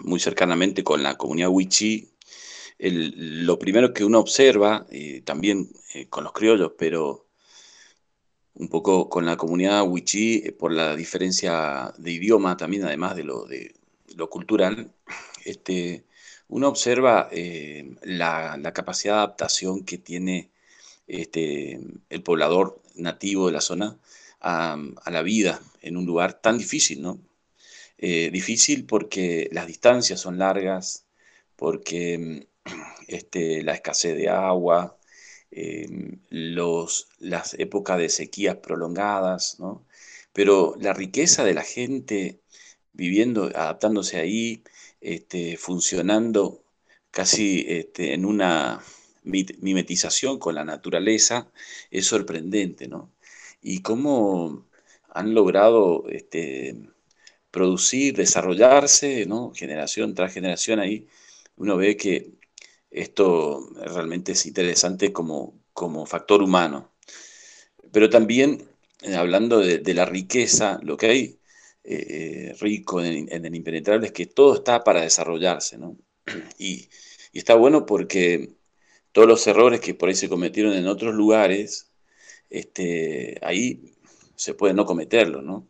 muy 0.00 0.20
cercanamente 0.20 0.84
con 0.84 1.02
la 1.02 1.16
comunidad 1.16 1.48
Wichi. 1.48 2.08
lo 2.78 3.58
primero 3.58 3.92
que 3.92 4.04
uno 4.04 4.20
observa, 4.20 4.86
también 5.24 5.68
con 6.08 6.22
los 6.22 6.32
criollos, 6.32 6.72
pero 6.78 7.27
un 8.58 8.68
poco 8.68 9.08
con 9.08 9.24
la 9.24 9.36
comunidad 9.36 9.86
wichí 9.86 10.42
eh, 10.44 10.52
por 10.52 10.72
la 10.72 10.96
diferencia 10.96 11.92
de 11.96 12.12
idioma 12.12 12.56
también, 12.56 12.84
además 12.84 13.16
de 13.16 13.24
lo, 13.24 13.44
de, 13.46 13.74
lo 14.16 14.28
cultural, 14.28 14.90
este, 15.44 16.04
uno 16.48 16.68
observa 16.68 17.28
eh, 17.32 17.96
la, 18.02 18.60
capacidad 18.74 19.14
de 19.14 19.18
adaptación 19.18 19.84
que 19.84 19.98
tiene 19.98 20.50
este, 21.06 21.80
el 22.10 22.22
poblador 22.22 22.82
nativo 22.96 23.46
de 23.46 23.52
la 23.52 23.60
zona 23.60 23.98
a, 24.40 24.76
la 25.10 25.22
vida 25.22 25.60
en 25.82 25.96
un 25.96 26.06
lugar 26.06 26.40
tan 26.40 26.58
difícil, 26.58 27.02
¿no? 27.02 27.20
Eh, 27.98 28.30
difícil 28.32 28.86
porque 28.86 29.48
las 29.52 29.66
distancias 29.66 30.20
son 30.20 30.38
largas, 30.38 31.06
porque 31.56 32.46
este, 33.08 33.62
la 33.62 33.74
escasez 33.74 34.16
de 34.16 34.28
agua, 34.28 34.97
Em, 35.50 36.20
los, 36.30 37.08
las 37.18 37.54
épocas 37.54 37.98
de 37.98 38.10
sequías 38.10 38.56
prolongadas, 38.56 39.58
¿no? 39.58 39.86
Pero 40.32 40.74
la 40.80 40.92
riqueza 40.92 41.44
de 41.44 41.54
la 41.54 41.62
gente 41.62 42.40
viviendo, 42.92 43.44
adaptándose 43.54 44.18
ahí, 44.18 44.62
este, 45.00 45.56
funcionando 45.56 46.62
casi 47.10 47.64
este, 47.68 48.14
en 48.14 48.24
una 48.26 48.82
mimetización 49.24 50.38
con 50.38 50.54
la 50.54 50.64
naturaleza, 50.64 51.50
es 51.90 52.06
sorprendente, 52.06 52.88
¿no? 52.88 53.10
Y 53.62 53.82
cómo 53.82 54.66
han 55.10 55.34
logrado 55.34 56.04
este, 56.08 56.76
producir, 57.50 58.14
desarrollarse, 58.16 59.26
¿no? 59.26 59.52
Generación 59.54 60.14
tras 60.14 60.32
generación 60.32 60.80
ahí, 60.80 61.06
uno 61.56 61.76
ve 61.76 61.96
que 61.96 62.37
esto 62.90 63.68
realmente 63.74 64.32
es 64.32 64.46
interesante 64.46 65.12
como, 65.12 65.60
como 65.72 66.06
factor 66.06 66.42
humano. 66.42 66.92
Pero 67.92 68.10
también, 68.10 68.68
eh, 69.02 69.14
hablando 69.16 69.60
de, 69.60 69.94
la 69.94 70.04
riqueza, 70.04 70.80
lo 70.82 70.96
que 70.96 71.06
hay 71.06 71.40
eh, 71.84 72.54
rico 72.60 73.02
en, 73.02 73.28
el 73.30 73.54
impenetrable 73.54 74.06
es 74.08 74.12
que 74.12 74.26
todo 74.26 74.56
está 74.56 74.84
para 74.84 75.02
desarrollarse, 75.02 75.78
¿no? 75.78 75.96
Y, 76.58 76.88
está 77.32 77.54
bueno 77.54 77.86
porque 77.86 78.56
todos 79.12 79.28
los 79.28 79.46
errores 79.46 79.80
que 79.80 79.94
por 79.94 80.08
ahí 80.08 80.14
se 80.16 80.28
cometieron 80.28 80.72
en 80.74 80.88
otros 80.88 81.14
lugares, 81.14 81.90
este, 82.50 83.38
ahí 83.42 83.94
se 84.36 84.54
puede 84.54 84.74
no 84.74 84.86
cometerlo, 84.86 85.42
¿no? 85.42 85.68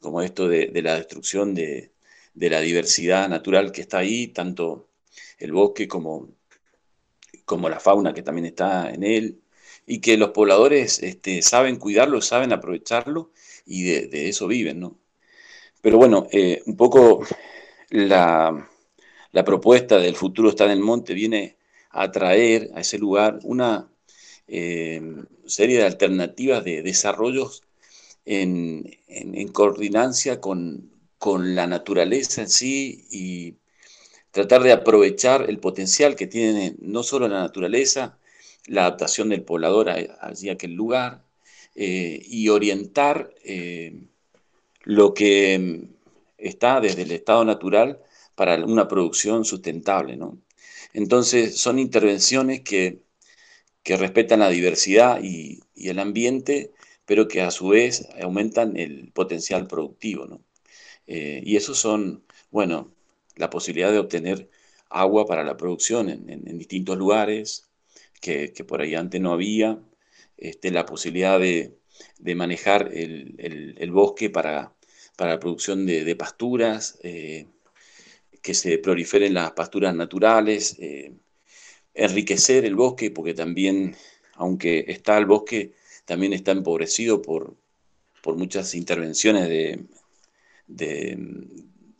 Como 0.00 0.22
esto 0.22 0.48
de, 0.48 0.70
la 0.82 0.96
destrucción 0.96 1.54
de, 1.54 1.92
de, 2.34 2.50
la 2.50 2.60
diversidad 2.60 3.28
natural 3.28 3.72
que 3.72 3.82
está 3.82 3.98
ahí, 3.98 4.28
tanto 4.28 4.90
el 5.38 5.52
bosque 5.52 5.88
como, 5.88 6.37
como 7.48 7.68
la 7.70 7.80
fauna 7.80 8.14
que 8.14 8.22
también 8.22 8.46
está 8.46 8.90
en 8.92 9.02
él, 9.02 9.40
y 9.86 10.00
que 10.00 10.18
los 10.18 10.30
pobladores 10.30 11.02
este, 11.02 11.42
saben 11.42 11.76
cuidarlo, 11.76 12.20
saben 12.20 12.52
aprovecharlo 12.52 13.32
y 13.66 13.84
de, 13.84 14.28
eso 14.28 14.46
viven, 14.46 14.80
¿no? 14.80 14.98
Pero 15.80 15.96
bueno, 15.98 16.26
eh, 16.30 16.62
un 16.66 16.76
poco 16.76 17.24
la, 17.90 18.68
propuesta 19.46 19.98
del 19.98 20.14
futuro 20.16 20.50
está 20.50 20.66
en 20.66 20.72
el 20.72 20.80
monte 20.80 21.14
viene 21.14 21.56
a 21.90 22.10
traer 22.12 22.70
a 22.74 22.80
ese 22.80 22.98
lugar 22.98 23.38
una 23.44 23.90
eh, 24.46 25.00
serie 25.46 25.78
de 25.78 25.86
alternativas 25.86 26.64
de 26.64 26.82
desarrollos 26.82 27.62
en, 28.26 28.90
en, 29.08 29.48
coordinancia 29.48 30.40
con, 30.40 30.90
con, 31.18 31.54
la 31.54 31.66
naturaleza 31.66 32.42
en 32.42 32.50
sí 32.50 33.06
y 33.10 33.56
tratar 34.30 34.62
de 34.62 34.72
aprovechar 34.72 35.48
el 35.48 35.58
potencial 35.58 36.16
que 36.16 36.26
tiene 36.26 36.74
no 36.80 37.02
solo 37.02 37.28
la 37.28 37.40
naturaleza, 37.40 38.18
la 38.66 38.82
adaptación 38.82 39.30
del 39.30 39.42
poblador 39.42 39.90
allí 39.90 40.48
a 40.48 40.52
aquel 40.52 40.74
lugar, 40.74 41.24
eh, 41.74 42.20
y 42.26 42.48
orientar 42.48 43.32
eh, 43.44 44.02
lo 44.82 45.14
que 45.14 45.88
está 46.36 46.80
desde 46.80 47.02
el 47.02 47.12
estado 47.12 47.44
natural 47.44 48.00
para 48.34 48.56
una 48.64 48.88
producción 48.88 49.44
sustentable. 49.44 50.18
Entonces 50.92 51.58
son 51.58 51.78
intervenciones 51.78 52.62
que, 52.62 53.02
respetan 53.84 54.40
la 54.40 54.50
diversidad 54.50 55.22
y, 55.22 55.60
el 55.76 55.98
ambiente, 55.98 56.72
pero 57.06 57.28
que 57.28 57.42
a 57.42 57.50
su 57.50 57.68
vez 57.68 58.08
aumentan 58.20 58.76
el 58.76 59.10
potencial 59.12 59.66
productivo. 59.66 60.40
Eh, 61.06 61.42
y 61.44 61.56
esos 61.56 61.78
son, 61.78 62.24
bueno, 62.50 62.92
la 63.38 63.50
posibilidad 63.50 63.90
de 63.90 63.98
obtener 63.98 64.50
agua 64.90 65.26
para 65.26 65.44
la 65.44 65.56
producción 65.56 66.08
en, 66.08 66.58
distintos 66.58 66.96
lugares 66.98 67.68
que, 68.20 68.52
por 68.66 68.80
ahí 68.82 68.94
antes 68.94 69.20
no 69.20 69.32
había, 69.32 69.78
este, 70.36 70.70
la 70.70 70.86
posibilidad 70.86 71.38
de, 71.38 71.76
manejar 72.34 72.90
el, 72.92 73.90
bosque 73.92 74.30
para, 74.30 74.72
para, 75.16 75.32
la 75.32 75.40
producción 75.40 75.86
de, 75.86 76.16
pasturas, 76.16 76.98
eh, 77.02 77.46
que 78.42 78.54
se 78.54 78.78
proliferen 78.78 79.34
las 79.34 79.52
pasturas 79.52 79.94
naturales, 79.94 80.76
eh, 80.78 81.12
enriquecer 81.94 82.64
el 82.64 82.76
bosque, 82.76 83.10
porque 83.10 83.34
también, 83.34 83.96
aunque 84.34 84.84
está 84.88 85.18
el 85.18 85.26
bosque, 85.26 85.72
también 86.04 86.32
está 86.32 86.52
empobrecido 86.52 87.20
por, 87.20 87.56
por 88.22 88.36
muchas 88.36 88.74
intervenciones 88.74 89.48
de, 89.48 89.84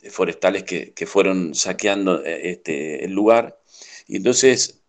forestales 0.09 0.63
que, 0.63 1.05
fueron 1.05 1.53
saqueando 1.55 2.23
eh, 2.23 2.51
este, 2.51 3.03
el 3.05 3.11
lugar. 3.11 3.59
Y 4.07 4.17
entonces 4.17 4.81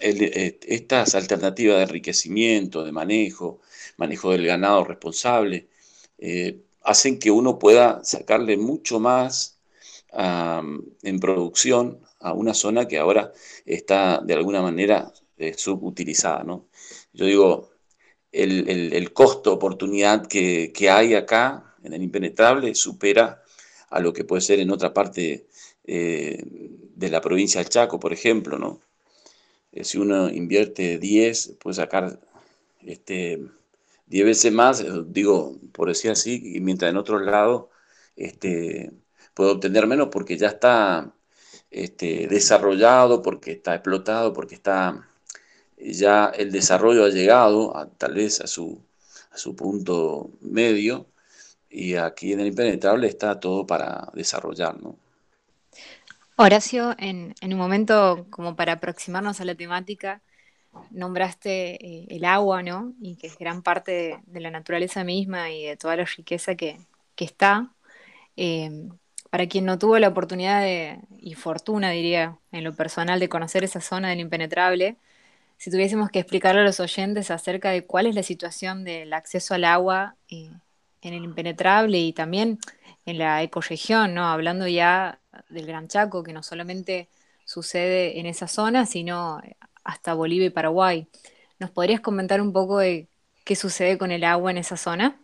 eh, 0.00 0.58
estas 0.66 1.14
alternativas 1.14 1.78
de 1.78 1.84
enriquecimiento, 1.84 2.84
de 2.84 2.92
manejo, 2.92 3.60
manejo 3.96 4.32
del 4.32 4.46
ganado 4.46 4.84
responsable, 4.84 5.68
eh, 6.18 6.62
hacen 6.82 7.18
que 7.18 7.30
uno 7.30 7.58
pueda 7.58 8.04
sacarle 8.04 8.56
mucho 8.56 9.00
más 9.00 9.54
en 11.02 11.20
producción 11.20 12.00
a 12.20 12.32
una 12.32 12.54
zona 12.54 12.88
que 12.88 12.96
ahora 12.96 13.32
está 13.66 14.22
de 14.24 14.32
alguna 14.32 14.62
manera 14.62 15.12
subutilizada. 15.56 16.42
¿no? 16.42 16.68
Yo 17.12 17.26
digo, 17.26 17.70
el, 18.32 19.12
costo 19.12 19.52
oportunidad 19.52 20.26
que, 20.26 20.72
hay 20.90 21.14
acá 21.14 21.74
en 21.82 21.92
el 21.92 22.02
impenetrable 22.02 22.74
supera 22.74 23.42
a 23.90 24.00
lo 24.00 24.12
que 24.12 24.24
puede 24.24 24.42
ser 24.42 24.60
en 24.60 24.70
otra 24.70 24.92
parte 24.92 25.46
eh, 25.84 26.42
de 26.94 27.08
la 27.10 27.20
provincia 27.20 27.60
del 27.60 27.70
Chaco, 27.70 28.00
por 28.00 28.12
ejemplo, 28.12 28.58
¿no? 28.58 28.80
Eh, 29.72 29.84
si 29.84 29.98
uno 29.98 30.30
invierte 30.30 30.98
10, 30.98 31.56
puede 31.60 31.74
sacar 31.76 32.20
este, 32.84 33.40
10 34.06 34.26
veces 34.26 34.52
más, 34.52 34.80
eh, 34.80 34.86
digo, 35.06 35.58
por 35.72 35.88
decir 35.88 36.10
así, 36.10 36.56
y 36.56 36.60
mientras 36.60 36.90
en 36.90 36.96
otros 36.96 37.22
lados 37.22 37.66
este, 38.16 38.92
puede 39.34 39.52
obtener 39.52 39.86
menos 39.86 40.08
porque 40.10 40.38
ya 40.38 40.48
está 40.48 41.14
este, 41.70 42.26
desarrollado, 42.28 43.22
porque 43.22 43.52
está 43.52 43.74
explotado, 43.74 44.32
porque 44.32 44.54
está 44.56 45.08
ya 45.78 46.26
el 46.36 46.52
desarrollo 46.52 47.04
ha 47.04 47.10
llegado 47.10 47.72
tal 47.98 48.14
vez 48.14 48.40
a 48.40 48.46
su 48.46 48.82
punto 49.56 50.30
medio 50.40 51.06
y 51.76 51.96
aquí 51.96 52.32
en 52.32 52.40
el 52.40 52.46
impenetrable 52.46 53.06
está 53.06 53.38
todo 53.38 53.66
para 53.66 54.08
desarrollar, 54.14 54.80
¿no? 54.80 54.96
Horacio, 56.36 56.94
en, 56.98 57.34
un 57.42 57.56
momento 57.58 58.26
como 58.30 58.56
para 58.56 58.74
aproximarnos 58.74 59.40
a 59.40 59.44
la 59.44 59.54
temática, 59.54 60.22
nombraste 60.90 61.74
eh, 61.74 62.06
el 62.08 62.24
agua, 62.24 62.62
¿no? 62.62 62.94
Y 63.00 63.16
que 63.16 63.26
es 63.26 63.38
gran 63.38 63.62
parte 63.62 64.18
de, 64.26 64.40
la 64.40 64.50
naturaleza 64.50 65.04
misma 65.04 65.50
y 65.50 65.64
de 65.64 65.76
toda 65.76 65.96
la 65.96 66.04
riqueza 66.04 66.54
que, 66.54 66.78
está. 67.16 67.70
Eh, 68.36 68.88
para 69.30 69.46
quien 69.46 69.66
no 69.66 69.78
tuvo 69.78 69.98
la 69.98 70.08
oportunidad 70.08 70.62
de, 70.62 70.98
y 71.18 71.34
fortuna, 71.34 71.90
diría, 71.90 72.38
en 72.52 72.64
lo 72.64 72.74
personal, 72.74 73.20
de 73.20 73.28
conocer 73.28 73.64
esa 73.64 73.80
zona 73.82 74.10
del 74.10 74.20
impenetrable, 74.20 74.96
si 75.58 75.70
tuviésemos 75.70 76.10
que 76.10 76.20
explicarle 76.20 76.62
a 76.62 76.64
los 76.64 76.80
oyentes 76.80 77.30
acerca 77.30 77.70
de 77.70 77.84
cuál 77.84 78.06
es 78.06 78.14
la 78.14 78.22
situación 78.22 78.84
del 78.84 79.12
acceso 79.12 79.54
al 79.54 79.64
agua 79.64 80.16
eh, 80.28 80.50
en 81.02 81.14
el 81.14 81.24
impenetrable 81.24 81.98
y 81.98 82.12
también 82.12 82.58
en 83.04 83.18
la 83.18 83.42
ecorregión, 83.42 84.14
¿no? 84.14 84.26
Hablando 84.26 84.66
ya 84.66 85.20
del 85.48 85.66
Gran 85.66 85.88
Chaco, 85.88 86.22
que 86.22 86.32
no 86.32 86.42
solamente 86.42 87.08
sucede 87.44 88.18
en 88.18 88.26
esa 88.26 88.48
zona, 88.48 88.86
sino 88.86 89.40
hasta 89.84 90.14
Bolivia 90.14 90.46
y 90.46 90.50
Paraguay. 90.50 91.06
¿Nos 91.58 91.70
podrías 91.70 92.00
comentar 92.00 92.40
un 92.40 92.52
poco 92.52 92.78
de 92.78 93.08
qué 93.44 93.56
sucede 93.56 93.98
con 93.98 94.10
el 94.10 94.24
agua 94.24 94.50
en 94.50 94.58
esa 94.58 94.76
zona? 94.76 95.20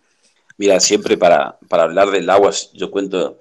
Mira, 0.57 0.79
siempre 0.81 1.17
para, 1.17 1.59
hablar 1.71 2.11
del 2.11 2.31
agua, 2.31 2.53
yo 2.73 2.91
cuento 2.91 3.41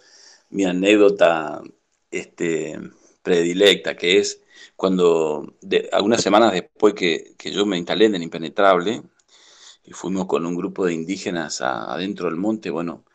mi 0.49 0.65
anécdota 0.65 1.61
este, 2.09 2.79
predilecta, 3.21 3.95
que 3.95 4.17
es 4.17 4.41
cuando 4.75 5.53
algunas 5.91 6.21
semanas 6.21 6.53
después 6.53 6.95
que, 6.95 7.35
yo 7.39 7.65
me 7.65 7.77
instalé 7.77 8.05
en 8.05 8.15
el 8.15 8.23
impenetrable, 8.23 9.03
y 9.83 9.91
fuimos 9.93 10.27
con 10.27 10.45
un 10.45 10.55
grupo 10.55 10.85
de 10.85 10.93
indígenas 10.93 11.61
adentro 11.61 12.27
del 12.27 12.37
monte, 12.37 12.69
bueno, 12.69 13.05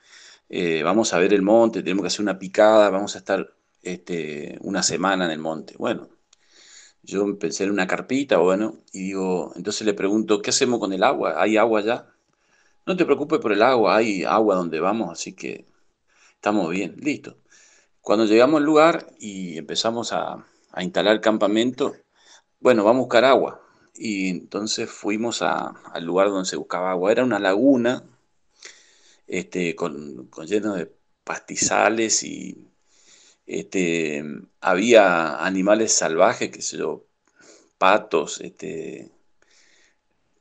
eh, 0.48 0.82
vamos 0.82 1.12
a 1.12 1.18
ver 1.18 1.34
el 1.34 1.42
monte, 1.42 1.82
tenemos 1.82 2.02
que 2.02 2.08
hacer 2.08 2.22
una 2.22 2.38
picada, 2.38 2.90
vamos 2.90 3.14
a 3.16 3.18
estar 3.18 3.54
este, 3.82 4.58
una 4.62 4.82
semana 4.82 5.26
en 5.26 5.32
el 5.32 5.38
monte. 5.38 5.74
Bueno, 5.78 6.08
yo 7.02 7.38
pensé 7.38 7.64
en 7.64 7.70
una 7.70 7.86
carpita, 7.86 8.38
bueno, 8.38 8.78
y 8.92 9.04
digo, 9.04 9.52
entonces 9.56 9.86
le 9.86 9.94
pregunto, 9.94 10.42
¿qué 10.42 10.50
hacemos 10.50 10.80
con 10.80 10.92
el 10.92 11.04
agua? 11.04 11.40
¿Hay 11.40 11.56
agua 11.56 11.80
ya? 11.82 12.12
No 12.86 12.96
te 12.96 13.04
preocupes 13.04 13.40
por 13.40 13.52
el 13.52 13.62
agua, 13.62 13.96
hay 13.96 14.24
agua 14.24 14.56
donde 14.56 14.80
vamos, 14.80 15.10
así 15.12 15.34
que 15.34 15.66
estamos 16.34 16.70
bien, 16.70 16.96
listo. 16.98 17.38
Cuando 18.00 18.26
llegamos 18.26 18.58
al 18.58 18.64
lugar 18.64 19.06
y 19.18 19.58
empezamos 19.58 20.12
a, 20.12 20.44
instalar 20.80 21.14
el 21.14 21.20
campamento, 21.20 21.96
bueno, 22.60 22.84
vamos 22.84 23.00
a 23.00 23.04
buscar 23.04 23.24
agua. 23.24 23.60
Y 23.98 24.28
entonces 24.28 24.90
fuimos 24.90 25.42
al 25.42 26.04
lugar 26.04 26.28
donde 26.28 26.48
se 26.48 26.56
buscaba 26.56 26.90
agua. 26.90 27.12
Era 27.12 27.24
una 27.24 27.38
laguna 27.38 28.04
este, 29.26 29.74
con, 29.74 30.30
lleno 30.46 30.74
de 30.74 30.92
pastizales 31.24 32.22
y 32.22 32.58
este, 33.46 34.24
había 34.60 35.44
animales 35.44 35.92
salvajes, 35.92 36.50
que 36.50 36.62
sé 36.62 36.78
yo, 36.78 37.06
patos, 37.78 38.40
este, 38.40 39.10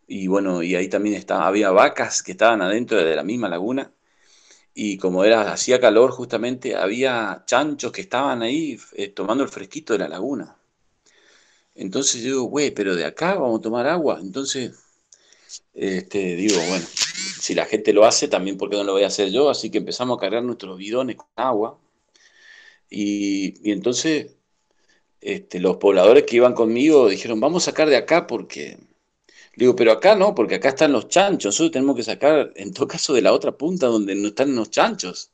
y 0.07 0.27
bueno, 0.27 0.63
y 0.63 0.75
ahí 0.75 0.87
también 0.89 1.15
estaba, 1.15 1.47
había 1.47 1.71
vacas 1.71 2.23
que 2.23 2.33
estaban 2.33 2.61
adentro 2.61 2.97
de 2.97 3.15
la 3.15 3.23
misma 3.23 3.49
laguna, 3.49 3.91
y 4.73 4.97
como 4.97 5.23
era, 5.23 5.53
hacía 5.53 5.79
calor 5.79 6.11
justamente, 6.11 6.75
había 6.75 7.43
chanchos 7.45 7.91
que 7.91 8.01
estaban 8.01 8.41
ahí 8.41 8.79
eh, 8.93 9.09
tomando 9.09 9.43
el 9.43 9.49
fresquito 9.49 9.93
de 9.93 9.99
la 9.99 10.09
laguna. 10.09 10.57
Entonces 11.75 12.21
yo 12.21 12.29
digo, 12.29 12.43
güey, 12.45 12.71
pero 12.71 12.95
de 12.95 13.05
acá 13.05 13.35
vamos 13.35 13.59
a 13.59 13.63
tomar 13.63 13.87
agua. 13.87 14.19
Entonces, 14.21 14.71
este, 15.73 16.35
digo, 16.35 16.57
bueno, 16.69 16.85
si 17.41 17.53
la 17.55 17.65
gente 17.65 17.93
lo 17.93 18.05
hace, 18.05 18.27
también 18.27 18.57
porque 18.57 18.77
no 18.77 18.83
lo 18.83 18.93
voy 18.93 19.03
a 19.03 19.07
hacer 19.07 19.31
yo, 19.31 19.49
así 19.49 19.69
que 19.69 19.79
empezamos 19.79 20.17
a 20.17 20.21
cargar 20.21 20.43
nuestros 20.43 20.77
bidones 20.77 21.17
con 21.17 21.27
agua 21.35 21.79
y, 22.89 23.71
entonces 23.71 24.35
este, 25.21 25.59
los 25.59 25.77
pobladores 25.77 26.23
que 26.23 26.37
iban 26.37 26.53
conmigo 26.53 27.09
dijeron, 27.09 27.39
vamos 27.39 27.63
a 27.63 27.71
sacar 27.71 27.89
de 27.89 27.97
acá 27.97 28.27
porque... 28.27 28.77
Digo, 29.57 29.75
pero 29.75 29.91
acá 29.93 30.15
no, 30.15 30.35
porque 30.35 30.55
acá 30.55 30.69
están 30.69 30.91
los 30.91 31.07
chanchos. 31.07 31.45
Nosotros 31.55 31.71
tenemos 31.71 31.95
que 31.95 32.03
sacar, 32.03 32.51
en 32.55 32.73
todo 32.73 32.87
caso, 32.87 33.13
de 33.13 33.21
la 33.21 33.33
otra 33.33 33.57
punta 33.57 33.87
donde 33.87 34.13
no 34.15 34.29
están 34.29 34.53
los 34.55 34.69
chanchos. 34.69 35.31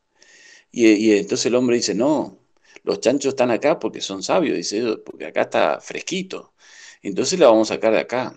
Y, 0.72 1.12
entonces 1.14 1.48
el 1.48 1.56
hombre 1.56 1.78
dice, 1.78 1.96
no, 1.96 2.40
los 2.84 3.00
chanchos 3.00 3.30
están 3.30 3.52
acá 3.52 3.80
porque 3.80 4.02
son 4.02 4.24
sabios, 4.24 4.58
dice, 4.58 4.98
porque 5.06 5.26
acá 5.26 5.42
está 5.42 5.80
fresquito. 5.80 6.54
Entonces 7.02 7.40
la 7.40 7.48
vamos 7.48 7.72
a 7.72 7.76
sacar 7.76 7.94
de 7.94 8.00
acá. 8.00 8.36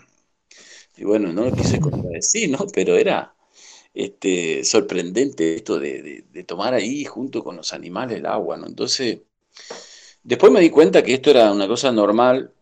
Y 0.97 1.05
bueno, 1.05 1.33
no 1.33 1.45
lo 1.45 1.53
quise 1.53 1.81
contradecir, 1.81 2.51
¿no? 2.51 2.67
Pero 2.73 2.97
era 2.97 3.35
este, 3.95 4.65
sorprendente 4.65 5.57
esto 5.57 5.79
de, 5.79 6.25
tomar 6.47 6.75
ahí 6.75 7.05
junto 7.05 7.43
con 7.45 7.57
los 7.57 7.73
animales 7.73 8.19
el 8.19 8.27
agua, 8.27 8.57
¿no? 8.57 8.67
Entonces, 8.67 9.21
después 10.23 10.53
me 10.53 10.61
di 10.61 10.71
cuenta 10.71 11.03
que 11.03 11.15
esto 11.15 11.31
era 11.31 11.53
una 11.53 11.69
cosa 11.69 11.93
normal, 11.93 12.53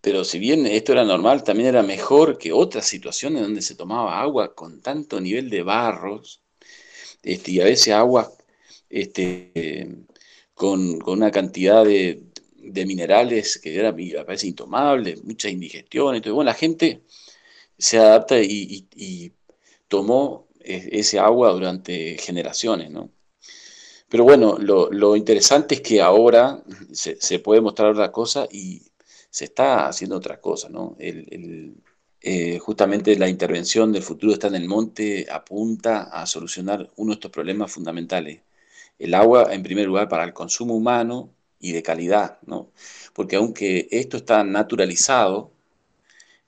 pero 0.00 0.24
si 0.24 0.38
bien 0.38 0.66
esto 0.66 0.92
era 0.92 1.04
normal, 1.04 1.44
también 1.44 1.68
era 1.68 1.82
mejor 1.82 2.38
que 2.38 2.52
otras 2.52 2.86
situaciones 2.86 3.42
donde 3.42 3.62
se 3.62 3.74
tomaba 3.74 4.20
agua 4.20 4.54
con 4.54 4.80
tanto 4.80 5.20
nivel 5.20 5.50
de 5.50 5.62
barros, 5.62 6.42
este, 7.22 7.52
y 7.52 7.60
a 7.60 7.64
veces 7.64 7.94
agua 7.94 8.32
este, 8.88 9.88
con, 10.58 10.98
una 11.06 11.30
cantidad 11.30 11.84
de, 11.84 12.22
minerales 12.86 13.58
que 13.58 13.76
era, 13.78 13.92
me 13.92 14.24
parece 14.24 14.48
intomable, 14.48 15.16
mucha 15.24 15.48
indigestión, 15.48 16.14
entonces, 16.14 16.34
bueno, 16.34 16.50
la 16.50 16.54
gente 16.54 17.02
se 17.78 17.98
adapta 17.98 18.38
y 18.40 19.32
tomó 19.88 20.48
ese 20.60 21.18
agua 21.18 21.52
durante 21.52 22.18
generaciones, 22.18 22.90
¿no? 22.90 23.10
Pero 24.08 24.24
bueno, 24.24 24.56
lo, 24.58 25.16
interesante 25.16 25.76
es 25.76 25.80
que 25.82 26.00
ahora 26.00 26.62
se, 26.92 27.38
puede 27.40 27.60
mostrar 27.60 27.90
otra 27.92 28.10
cosa 28.10 28.48
y 28.50 28.82
se 29.30 29.44
está 29.44 29.86
haciendo 29.86 30.16
otra 30.16 30.40
cosa, 30.40 30.68
¿no? 30.70 30.96
Eh, 32.20 32.58
justamente 32.58 33.16
la 33.16 33.28
intervención 33.28 33.92
del 33.92 34.02
futuro 34.02 34.32
está 34.32 34.48
en 34.48 34.56
el 34.56 34.66
monte 34.66 35.26
apunta 35.30 36.04
a 36.04 36.26
solucionar 36.26 36.90
uno 36.96 37.10
de 37.10 37.14
estos 37.14 37.30
problemas 37.30 37.70
fundamentales. 37.70 38.40
El 38.98 39.14
agua, 39.14 39.52
en 39.54 39.62
primer 39.62 39.86
lugar, 39.86 40.08
para 40.08 40.24
el 40.24 40.32
consumo 40.32 40.74
humano 40.74 41.34
y 41.60 41.72
de 41.72 41.82
calidad, 41.82 42.38
¿no? 42.46 42.72
Porque 43.14 43.36
aunque 43.36 43.88
esto 43.90 44.16
está 44.18 44.44
naturalizado, 44.44 45.52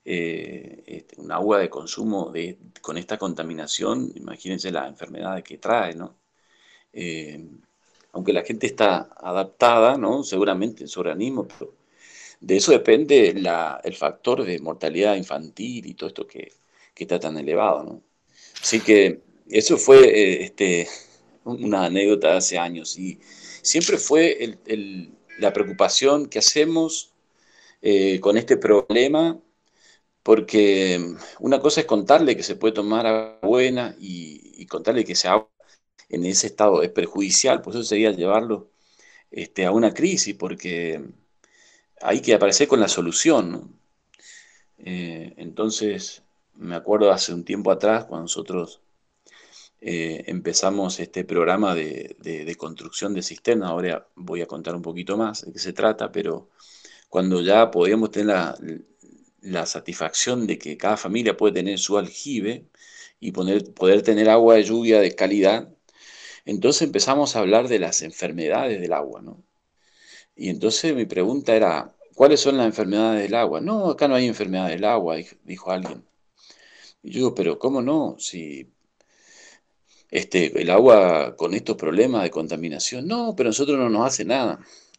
eh, 0.04 0.82
este, 0.86 1.20
un 1.20 1.30
agua 1.32 1.58
de 1.58 1.68
consumo 1.70 2.30
de, 2.30 2.58
con 2.80 2.96
esta 2.96 3.18
contaminación, 3.18 4.10
imagínense 4.16 4.70
las 4.72 4.88
enfermedades 4.88 5.44
que 5.44 5.58
trae, 5.58 5.94
¿no? 5.94 6.16
Eh, 6.92 7.48
aunque 8.12 8.32
la 8.32 8.42
gente 8.42 8.66
está 8.66 9.10
adaptada, 9.16 9.96
¿no? 9.96 10.24
Seguramente 10.24 10.82
en 10.82 10.88
su 10.88 11.00
organismo, 11.00 11.46
pero 11.46 11.74
de 12.40 12.56
eso 12.56 12.72
depende 12.72 13.28
el 13.28 13.94
factor 13.94 14.44
de 14.44 14.58
mortalidad 14.60 15.16
infantil 15.16 15.86
y 15.86 15.94
todo 15.94 16.08
esto 16.08 16.26
que, 16.26 16.52
está 16.96 17.18
tan 17.18 17.38
elevado, 17.38 17.82
¿no? 17.82 18.02
Así 18.60 18.80
que 18.80 19.22
eso 19.48 19.78
fue 19.78 20.04
eh, 20.04 20.44
este, 20.44 20.86
una 21.44 21.86
anécdota 21.86 22.32
de 22.32 22.36
hace 22.38 22.58
años 22.58 22.98
y 22.98 23.18
siempre 23.62 23.98
fue 23.98 24.58
la 25.38 25.52
preocupación 25.52 26.26
que 26.28 26.38
hacemos 26.38 27.12
con 28.20 28.36
este 28.36 28.56
problema 28.56 29.40
porque 30.22 31.16
una 31.38 31.60
cosa 31.60 31.80
es 31.80 31.86
contarle 31.86 32.36
que 32.36 32.42
se 32.42 32.56
puede 32.56 32.74
tomar 32.74 33.06
agua 33.06 33.38
buena 33.42 33.96
y, 33.98 34.66
contarle 34.66 35.04
que 35.04 35.14
ese 35.14 35.28
agua 35.28 35.50
en 36.08 36.24
ese 36.24 36.46
estado 36.48 36.82
es 36.82 36.90
perjudicial, 36.90 37.62
pues 37.62 37.76
eso 37.76 37.84
sería 37.84 38.12
llevarlo 38.12 38.70
este, 39.30 39.66
a 39.66 39.72
una 39.72 39.92
crisis, 39.94 40.34
porque 40.36 41.02
hay 42.00 42.20
que 42.22 42.34
aparecer 42.34 42.68
con 42.68 42.80
la 42.80 42.88
solución. 42.88 43.80
Eh, 44.78 45.34
entonces, 45.38 46.22
me 46.54 46.76
acuerdo 46.76 47.10
hace 47.12 47.34
un 47.34 47.44
tiempo 47.44 47.70
atrás, 47.72 48.04
cuando 48.06 48.22
nosotros 48.24 48.80
eh, 49.80 50.24
empezamos 50.26 51.00
este 51.00 51.24
programa 51.24 51.74
de, 51.74 52.54
construcción 52.58 53.14
de 53.14 53.22
cisternas, 53.22 53.70
ahora 53.70 54.06
voy 54.14 54.42
a 54.42 54.46
contar 54.46 54.74
un 54.74 54.82
poquito 54.82 55.16
más 55.16 55.44
de 55.44 55.52
qué 55.52 55.58
se 55.58 55.72
trata, 55.72 56.12
pero 56.12 56.50
cuando 57.08 57.40
ya 57.42 57.70
podíamos 57.70 58.10
tener 58.10 58.28
la, 58.28 58.58
la 59.42 59.66
satisfacción 59.66 60.46
de 60.46 60.58
que 60.58 60.76
cada 60.76 60.96
familia 60.96 61.36
puede 61.36 61.54
tener 61.54 61.78
su 61.78 61.98
aljibe 61.98 62.66
y 63.20 63.32
poder 63.32 64.02
tener 64.02 64.28
agua 64.30 64.56
de 64.56 64.64
lluvia 64.64 65.00
de 65.00 65.14
calidad, 65.14 65.68
entonces 66.44 66.82
empezamos 66.82 67.36
a 67.36 67.40
hablar 67.40 67.68
de 67.68 67.78
las 67.78 68.02
enfermedades 68.02 68.80
del 68.80 68.92
agua, 68.92 69.22
¿no? 69.22 69.42
Y 70.36 70.48
entonces 70.48 70.94
mi 70.94 71.06
pregunta 71.06 71.54
era, 71.54 71.94
¿cuáles 72.14 72.40
son 72.40 72.56
las 72.56 72.66
enfermedades 72.66 73.22
del 73.22 73.34
agua? 73.34 73.60
No, 73.60 73.90
acá 73.90 74.08
no 74.08 74.14
hay 74.14 74.26
enfermedades 74.26 74.72
del 74.76 74.84
agua, 74.84 75.16
dijo 75.44 75.70
alguien. 75.70 76.04
Y 77.02 77.10
yo 77.12 77.18
digo, 77.18 77.34
pero 77.34 77.58
¿cómo 77.58 77.82
no? 77.82 78.16
Si 78.18 78.70
este, 80.10 80.60
el 80.60 80.70
agua 80.70 81.36
con 81.36 81.54
estos 81.54 81.76
problemas 81.76 82.22
de 82.22 82.30
contaminación, 82.30 83.06
no, 83.06 83.34
pero 83.36 83.48
a 83.48 83.50
nosotros 83.50 83.78
no 83.78 83.88
nos 83.88 84.06
hace 84.06 84.24
nada. 84.24 84.58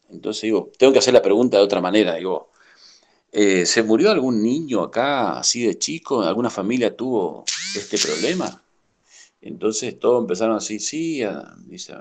Entonces 0.10 0.44
digo, 0.44 0.72
tengo 0.78 0.94
que 0.94 1.00
hacer 1.00 1.14
la 1.14 1.22
pregunta 1.22 1.58
de 1.58 1.64
otra 1.64 1.82
manera, 1.82 2.16
digo, 2.16 2.52
eh, 3.32 3.66
¿se 3.66 3.84
murió 3.84 4.12
algún 4.12 4.42
niño 4.44 4.82
acá 4.84 5.40
así 5.40 5.64
de 5.64 5.78
chico? 5.78 6.22
¿Alguna 6.22 6.50
familia 6.50 6.96
tuvo 6.96 7.46
este 7.76 7.98
problema? 7.98 8.64
Entonces 9.42 9.98
todos 10.00 10.22
empezaron 10.22 10.56
a 10.56 10.60
decir, 10.60 10.82
sí, 10.82 11.22
dice, 11.66 11.94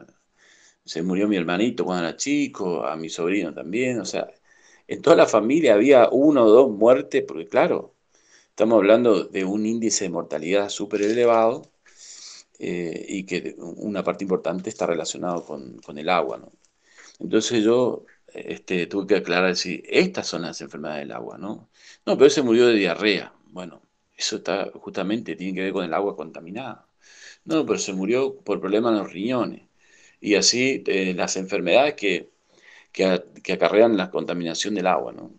se 0.84 1.02
murió 1.02 1.28
mi 1.28 1.36
hermanito 1.36 1.84
cuando 1.84 2.06
era 2.08 2.16
chico, 2.16 2.84
a 2.84 2.96
mi 2.96 3.08
sobrino 3.08 3.54
también, 3.54 4.00
o 4.00 4.04
sea, 4.04 4.28
en 4.88 5.02
toda 5.02 5.16
la 5.16 5.26
familia 5.26 5.74
había 5.74 6.08
uno 6.10 6.44
o 6.44 6.50
dos 6.50 6.70
muertes, 6.70 7.22
porque 7.26 7.46
claro, 7.46 7.94
estamos 8.50 8.76
hablando 8.78 9.24
de 9.24 9.44
un 9.44 9.66
índice 9.66 10.04
de 10.04 10.10
mortalidad 10.10 10.68
súper 10.68 11.02
elevado 11.02 11.69
eh, 12.60 13.06
y 13.08 13.24
que 13.24 13.54
una 13.58 14.04
parte 14.04 14.24
importante 14.24 14.68
está 14.68 14.86
relacionado 14.86 15.44
con, 15.44 15.78
con 15.78 15.96
el 15.98 16.08
agua, 16.10 16.38
¿no? 16.38 16.52
Entonces 17.18 17.64
yo 17.64 18.04
este, 18.34 18.86
tuve 18.86 19.06
que 19.06 19.16
aclarar, 19.16 19.48
decir, 19.48 19.82
estas 19.88 20.26
son 20.26 20.42
las 20.42 20.60
enfermedades 20.60 21.08
del 21.08 21.12
agua, 21.12 21.38
¿no? 21.38 21.70
No, 22.06 22.18
pero 22.18 22.30
se 22.30 22.42
murió 22.42 22.66
de 22.66 22.74
diarrea. 22.74 23.32
Bueno, 23.46 23.82
eso 24.16 24.36
está 24.36 24.70
justamente, 24.74 25.36
tiene 25.36 25.54
que 25.54 25.62
ver 25.62 25.72
con 25.72 25.84
el 25.84 25.94
agua 25.94 26.16
contaminada. 26.16 26.86
No, 27.44 27.64
pero 27.64 27.78
se 27.78 27.92
murió 27.92 28.36
por 28.36 28.60
problemas 28.60 28.92
en 28.92 28.98
los 28.98 29.12
riñones. 29.12 29.62
Y 30.20 30.34
así 30.34 30.84
eh, 30.86 31.14
las 31.14 31.36
enfermedades 31.36 31.94
que, 31.94 32.28
que, 32.92 33.52
acarrean 33.52 33.96
la 33.96 34.10
contaminación 34.10 34.74
del 34.74 34.86
agua, 34.86 35.12
¿no? 35.12 35.32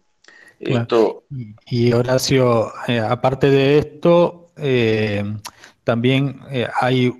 Esto... 0.59 1.23
Y 1.67 1.93
Horacio, 1.93 2.71
eh, 2.87 2.99
aparte 2.99 3.49
de 3.49 3.77
esto, 3.77 4.51
eh, 4.57 5.23
también 5.91 6.39
hay 6.79 7.11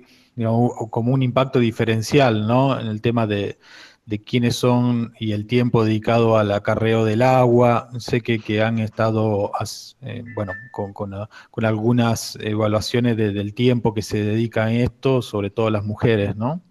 como 0.88 1.12
un 1.12 1.22
impacto 1.22 1.58
diferencial, 1.58 2.46
¿no? 2.46 2.80
En 2.80 2.86
el 2.86 3.02
tema 3.02 3.26
de, 3.26 3.58
de 4.06 4.22
quiénes 4.24 4.56
son 4.56 5.12
y 5.20 5.32
el 5.32 5.46
tiempo 5.46 5.84
dedicado 5.84 6.38
al 6.38 6.50
acarreo 6.52 7.04
del 7.04 7.20
agua. 7.20 7.90
Sé 7.98 8.22
que, 8.22 8.38
que 8.38 8.62
han 8.62 8.78
estado, 8.78 9.52
eh, 10.00 10.24
bueno, 10.34 10.54
con, 10.70 10.94
con, 10.94 11.12
con, 11.50 11.64
algunas 11.66 12.38
evaluaciones 12.40 13.18
del 13.18 13.52
tiempo 13.52 13.92
que 13.92 14.00
se 14.00 14.24
dedica 14.24 14.64
a 14.64 14.72
esto, 14.72 15.20
sobre 15.20 15.50
todo 15.50 15.68
las 15.68 15.84
mujeres, 15.84 16.34
¿no? 16.34 16.62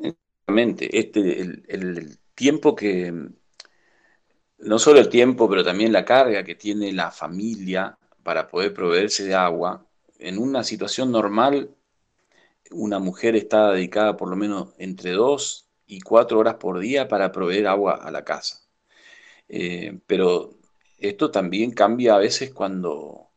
Exactamente. 0.00 0.98
Este, 0.98 1.42
el, 1.42 1.64
el 1.68 2.18
tiempo 2.34 2.74
que, 2.74 3.12
no 4.60 4.78
solo 4.78 5.00
el 5.00 5.10
tiempo, 5.10 5.50
pero 5.50 5.62
también 5.62 5.92
la 5.92 6.06
carga 6.06 6.44
que 6.44 6.54
tiene 6.54 6.94
la 6.94 7.10
familia 7.10 7.98
para 8.22 8.48
poder 8.48 8.72
proveerse 8.72 9.24
de 9.24 9.34
agua, 9.34 9.86
en 10.18 10.38
una 10.38 10.64
situación 10.64 11.12
normal, 11.12 11.70
una 12.70 12.98
mujer 12.98 13.36
está 13.36 13.72
dedicada 13.72 14.16
por 14.16 14.28
lo 14.30 14.36
menos 14.36 14.70
entre 14.78 15.12
dos 15.12 15.68
y 15.86 16.00
cuatro 16.00 16.38
horas 16.38 16.56
por 16.56 16.78
día 16.80 17.08
para 17.08 17.32
proveer 17.32 17.66
agua 17.68 17.94
a 17.94 18.10
la 18.10 18.24
casa. 18.24 18.60
Eh, 19.48 19.98
pero 20.06 20.54
esto 20.98 21.30
también 21.30 21.72
cambia 21.72 22.16
a 22.16 22.18
veces 22.18 22.52
cuando, 22.52 23.28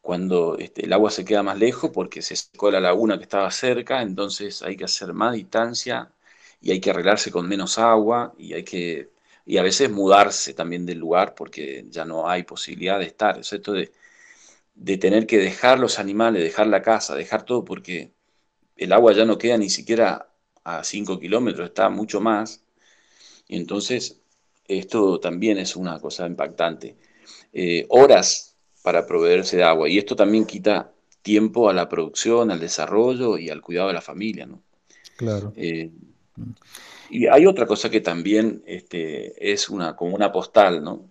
cuando 0.00 0.58
este, 0.58 0.86
el 0.86 0.92
agua 0.92 1.10
se 1.10 1.24
queda 1.24 1.42
más 1.42 1.58
lejos 1.58 1.90
porque 1.92 2.22
se 2.22 2.36
secó 2.36 2.70
la 2.70 2.80
laguna 2.80 3.18
que 3.18 3.24
estaba 3.24 3.50
cerca, 3.50 4.02
entonces 4.02 4.62
hay 4.62 4.76
que 4.76 4.84
hacer 4.84 5.12
más 5.14 5.34
distancia 5.34 6.12
y 6.60 6.72
hay 6.72 6.80
que 6.80 6.90
arreglarse 6.90 7.30
con 7.30 7.48
menos 7.48 7.78
agua 7.78 8.34
y 8.38 8.54
hay 8.54 8.64
que 8.64 9.10
y 9.46 9.56
a 9.58 9.62
veces 9.62 9.90
mudarse 9.90 10.52
también 10.54 10.84
del 10.86 10.98
lugar 10.98 11.34
porque 11.34 11.86
ya 11.90 12.04
no 12.04 12.28
hay 12.28 12.42
posibilidad 12.42 12.98
de 12.98 13.06
estar. 13.06 13.38
esto 13.40 13.72
de, 13.72 13.92
de 14.78 14.96
tener 14.96 15.26
que 15.26 15.38
dejar 15.38 15.80
los 15.80 15.98
animales, 15.98 16.42
dejar 16.42 16.68
la 16.68 16.82
casa, 16.82 17.16
dejar 17.16 17.44
todo 17.44 17.64
porque 17.64 18.12
el 18.76 18.92
agua 18.92 19.12
ya 19.12 19.24
no 19.24 19.36
queda 19.36 19.58
ni 19.58 19.68
siquiera 19.68 20.30
a 20.62 20.84
5 20.84 21.18
kilómetros, 21.18 21.68
está 21.68 21.88
mucho 21.88 22.20
más. 22.20 22.62
Y 23.48 23.56
entonces, 23.56 24.20
esto 24.68 25.18
también 25.18 25.58
es 25.58 25.74
una 25.74 25.98
cosa 25.98 26.26
impactante. 26.26 26.96
Eh, 27.52 27.86
horas 27.88 28.56
para 28.82 29.06
proveerse 29.06 29.56
de 29.56 29.64
agua. 29.64 29.88
Y 29.88 29.98
esto 29.98 30.14
también 30.14 30.46
quita 30.46 30.92
tiempo 31.22 31.68
a 31.68 31.74
la 31.74 31.88
producción, 31.88 32.50
al 32.50 32.60
desarrollo 32.60 33.36
y 33.36 33.50
al 33.50 33.60
cuidado 33.60 33.88
de 33.88 33.94
la 33.94 34.00
familia, 34.00 34.46
¿no? 34.46 34.62
Claro. 35.16 35.52
Eh, 35.56 35.90
y 37.10 37.26
hay 37.26 37.46
otra 37.46 37.66
cosa 37.66 37.90
que 37.90 38.00
también 38.00 38.62
este, 38.66 39.52
es 39.52 39.68
una, 39.68 39.96
como 39.96 40.14
una 40.14 40.30
postal, 40.30 40.84
¿no? 40.84 41.10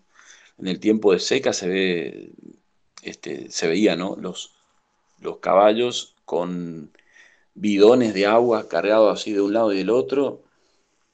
En 0.58 0.68
el 0.68 0.80
tiempo 0.80 1.12
de 1.12 1.20
seca 1.20 1.52
se 1.54 1.68
ve, 1.68 2.32
este, 3.10 3.50
se 3.52 3.68
veía, 3.68 3.96
¿no? 3.96 4.16
Los, 4.16 4.56
los 5.20 5.38
caballos 5.38 6.16
con 6.26 6.92
bidones 7.54 8.14
de 8.14 8.26
agua 8.26 8.68
cargados 8.68 9.20
así 9.20 9.34
de 9.34 9.42
un 9.42 9.54
lado 9.54 9.74
y 9.74 9.78
del 9.78 9.90
otro, 9.90 10.44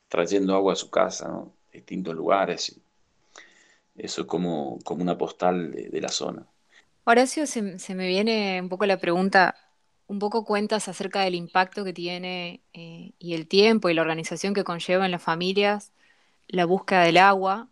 trayendo 0.09 0.55
agua 0.55 0.73
a 0.73 0.75
su 0.75 0.89
casa, 0.89 1.27
¿no? 1.27 1.53
distintos 1.71 2.15
lugares. 2.15 2.79
Eso 3.95 4.21
es 4.21 4.27
como, 4.27 4.79
como 4.83 5.01
una 5.01 5.17
postal 5.17 5.71
de, 5.71 6.01
la 6.01 6.09
zona. 6.09 6.45
Horacio, 7.03 7.45
se, 7.47 7.61
me 7.61 8.07
viene 8.07 8.59
un 8.61 8.69
poco 8.69 8.85
la 8.85 8.97
pregunta, 8.97 9.55
un 10.07 10.19
poco 10.19 10.45
cuentas 10.45 10.87
acerca 10.87 11.21
del 11.21 11.35
impacto 11.35 11.83
que 11.83 11.93
tiene 11.93 12.61
eh, 12.73 13.11
y 13.19 13.33
el 13.33 13.47
tiempo 13.47 13.89
y 13.89 13.93
la 13.93 14.01
organización 14.01 14.53
que 14.53 14.63
conlleva 14.63 15.05
en 15.05 15.11
las 15.11 15.21
familias 15.21 15.91
la 16.47 16.65
búsqueda 16.65 17.03
del 17.03 17.17
agua, 17.17 17.67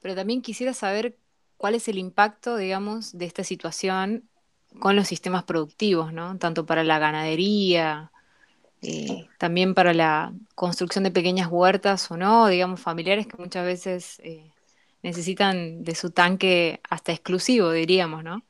pero 0.00 0.14
también 0.14 0.42
quisiera 0.42 0.72
saber 0.74 1.16
cuál 1.64 1.76
es 1.76 1.88
el 1.88 1.96
impacto, 1.96 2.58
digamos, 2.58 3.16
de 3.16 3.24
esta 3.24 3.42
situación 3.42 4.28
con 4.80 4.96
los 4.96 5.08
sistemas 5.08 5.44
productivos, 5.44 6.12
¿no? 6.12 6.36
Tanto 6.36 6.66
para 6.66 6.84
la 6.84 6.98
ganadería, 6.98 8.12
eh, 8.82 9.28
también 9.38 9.72
para 9.72 9.94
la 9.94 10.34
construcción 10.54 11.04
de 11.04 11.10
pequeñas 11.10 11.48
huertas 11.50 12.10
o 12.10 12.18
no, 12.18 12.48
digamos, 12.48 12.80
familiares 12.80 13.26
que 13.26 13.38
muchas 13.38 13.64
veces 13.64 14.20
eh, 14.24 14.50
necesitan 15.02 15.84
de 15.84 15.94
su 15.94 16.10
tanque 16.10 16.80
hasta 16.90 17.12
exclusivo, 17.12 17.72
diríamos, 17.72 18.22
¿no? 18.22 18.44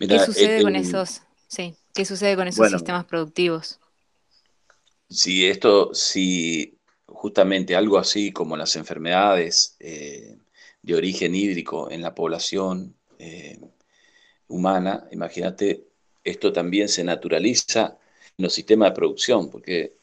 ¿Qué 0.00 0.18
sucede 0.18 0.64
con 0.64 0.74
esos, 0.74 1.22
sí, 1.46 1.76
qué 1.94 2.04
sucede 2.04 2.34
con 2.34 2.48
esos 2.48 2.68
sistemas 2.68 3.04
productivos? 3.04 3.78
Si 5.08 5.46
esto, 5.46 5.94
si 5.94 6.80
justamente 7.06 7.76
algo 7.76 7.96
así 7.96 8.32
como 8.32 8.56
las 8.56 8.74
enfermedades 8.74 9.76
eh, 9.78 10.36
de 10.84 10.94
origen 10.94 11.34
hídrico 11.34 11.90
en 11.90 12.02
la 12.02 12.14
población 12.14 12.94
humana, 14.48 15.08
imagínate, 15.10 15.86
esto 16.22 16.52
también 16.52 16.88
se 16.88 17.04
naturaliza 17.04 17.98
en 18.36 18.44
los 18.44 18.52
sistemas 18.54 18.90
de 18.90 18.94
producción, 18.94 19.50
porque 19.50 19.96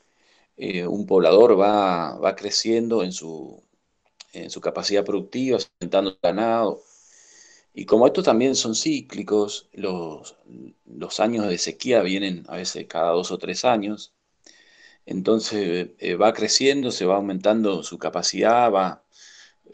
eh, 0.57 0.85
un 0.85 1.05
poblador 1.05 1.59
va, 1.59 2.17
va 2.17 2.35
creciendo 2.35 3.03
en 3.03 3.11
su, 3.11 3.63
en 4.33 4.49
su 4.49 4.61
capacidad 4.61 5.05
productiva, 5.05 5.57
aumentando 5.79 6.11
el 6.11 6.19
ganado. 6.21 6.83
Y 7.73 7.85
como 7.85 8.05
estos 8.05 8.25
también 8.25 8.55
son 8.55 8.75
cíclicos, 8.75 9.69
los, 9.73 10.35
los 10.85 11.19
años 11.19 11.47
de 11.47 11.57
sequía 11.57 12.01
vienen 12.01 12.43
a 12.47 12.57
veces 12.57 12.85
cada 12.87 13.11
dos 13.11 13.31
o 13.31 13.37
tres 13.37 13.65
años, 13.65 14.13
entonces 15.05 15.89
eh, 15.99 16.15
va 16.15 16.33
creciendo, 16.33 16.91
se 16.91 17.05
va 17.05 17.15
aumentando 17.15 17.83
su 17.83 17.97
capacidad, 17.97 18.71
va, 18.71 19.03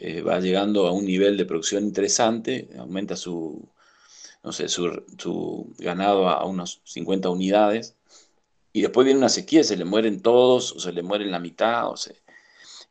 eh, 0.00 0.22
va 0.22 0.40
llegando 0.40 0.86
a 0.86 0.92
un 0.92 1.04
nivel 1.04 1.36
de 1.36 1.44
producción 1.44 1.84
interesante, 1.84 2.68
aumenta 2.78 3.16
su, 3.16 3.68
no 4.44 4.52
sé, 4.52 4.68
su, 4.68 5.74
ganado 5.78 6.28
a 6.28 6.44
unos 6.44 6.80
50 6.84 7.28
unidades, 7.30 7.96
y 8.72 8.82
después 8.82 9.04
viene 9.04 9.18
una 9.18 9.28
sequía, 9.28 9.64
se 9.64 9.76
le 9.76 9.84
mueren 9.84 10.22
todos, 10.22 10.72
o 10.72 10.80
se 10.80 10.92
le 10.92 11.02
mueren 11.02 11.30
la 11.32 11.40
mitad, 11.40 11.90
o 11.90 11.96
se... 11.96 12.22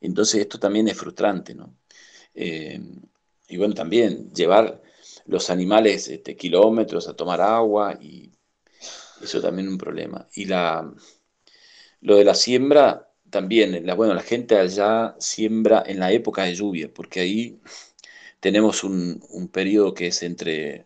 entonces 0.02 0.42
esto 0.42 0.60
también 0.60 0.88
es 0.90 0.98
frustrante. 0.98 1.56
Eh, 2.36 2.82
y 3.48 3.58
bueno, 3.58 3.74
también 3.74 4.34
llevar 4.34 4.82
los 5.26 5.50
animales 5.50 6.08
este, 6.10 6.36
kilómetros 6.36 7.08
a 7.08 7.16
tomar 7.16 7.42
agua, 7.42 7.98
y 8.02 8.32
eso 9.22 9.42
también 9.42 9.68
es 9.68 9.72
un 9.74 9.78
problema. 9.78 10.28
Y 10.36 10.46
la, 10.46 10.92
lo 12.02 12.16
de 12.18 12.24
la 12.26 12.36
siembra, 12.36 13.07
también, 13.30 13.86
la, 13.86 13.96
bueno, 13.96 14.14
la 14.14 14.22
gente 14.24 14.58
allá 14.58 15.16
siembra 15.20 15.84
en 15.86 16.00
la 16.00 16.12
época 16.12 16.44
de 16.44 16.56
lluvia, 16.56 16.90
porque 16.94 17.20
ahí 17.20 17.60
tenemos 18.40 18.84
un, 18.84 19.24
un 19.30 19.48
periodo 19.50 19.94
que 19.94 20.08
es 20.08 20.24
entre 20.24 20.86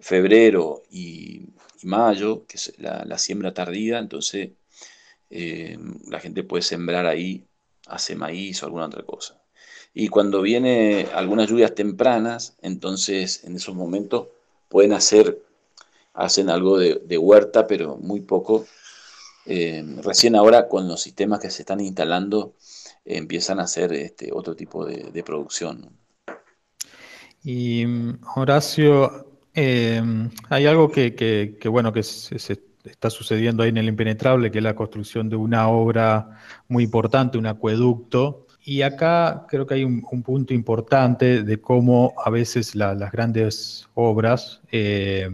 febrero 0.00 0.82
y, 0.90 1.46
mayo, 1.84 2.46
que 2.46 2.56
es 2.56 2.72
la, 2.78 3.18
siembra 3.18 3.54
tardía, 3.54 3.98
entonces 3.98 4.50
eh, 5.30 5.78
la 6.08 6.20
gente 6.20 6.44
puede 6.44 6.62
sembrar 6.62 7.06
ahí, 7.06 7.44
hace 7.86 8.14
maíz 8.16 8.62
o 8.62 8.66
alguna 8.66 8.86
otra 8.86 9.02
cosa. 9.02 9.40
Y 9.94 10.08
cuando 10.08 10.42
viene 10.42 11.08
algunas 11.12 11.50
lluvias 11.50 11.74
tempranas, 11.74 12.56
entonces 12.62 13.44
en 13.44 13.56
esos 13.56 13.74
momentos 13.74 14.28
pueden 14.68 14.92
hacer, 14.92 15.42
hacen 16.14 16.48
algo 16.48 16.78
de, 16.78 17.18
huerta, 17.18 17.66
pero 17.66 17.96
muy 17.96 18.20
poco. 18.20 18.66
Eh, 19.46 19.84
recién 20.02 20.36
ahora 20.36 20.68
con 20.68 20.86
los 20.86 21.02
sistemas 21.02 21.40
que 21.40 21.50
se 21.50 21.62
están 21.62 21.80
instalando 21.80 22.54
empiezan 23.04 23.58
a 23.58 23.64
hacer 23.64 23.92
este, 23.92 24.30
otro 24.32 24.54
tipo 24.54 24.84
de, 24.84 25.22
producción. 25.24 25.90
Y 27.42 27.84
Horacio, 28.36 29.40
em, 29.54 30.30
hay 30.48 30.66
algo 30.66 30.90
que, 30.90 31.58
bueno, 31.64 31.92
que 31.92 32.02
se, 32.02 32.36
está 32.84 33.10
sucediendo 33.10 33.62
ahí 33.62 33.70
en 33.70 33.78
el 33.78 33.88
impenetrable, 33.88 34.50
que 34.50 34.58
es 34.58 34.64
la 34.64 34.76
construcción 34.76 35.28
de 35.28 35.36
una 35.36 35.68
obra 35.68 36.38
muy 36.68 36.84
importante, 36.84 37.38
un 37.38 37.46
acueducto. 37.46 38.46
Y 38.64 38.82
acá 38.82 39.46
creo 39.48 39.66
que 39.66 39.74
hay 39.74 39.84
un, 39.84 40.02
punto 40.22 40.54
importante 40.54 41.42
de 41.42 41.60
cómo 41.60 42.14
a 42.24 42.30
veces 42.30 42.76
las 42.76 43.10
grandes 43.10 43.88
obras, 43.94 44.60
eh, 44.70 45.28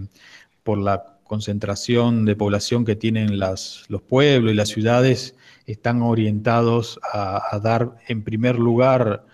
por 0.62 0.78
la 0.78 1.17
concentración 1.28 2.24
de 2.24 2.34
población 2.34 2.84
que 2.84 2.96
tienen 2.96 3.38
los 3.38 3.86
pueblos 4.08 4.50
y 4.52 4.56
las 4.56 4.70
ciudades, 4.70 5.36
están 5.66 6.02
orientados 6.02 6.98
a, 7.12 7.60
dar 7.62 7.96
en 8.08 8.24
primer 8.24 8.58
lugar 8.58 9.24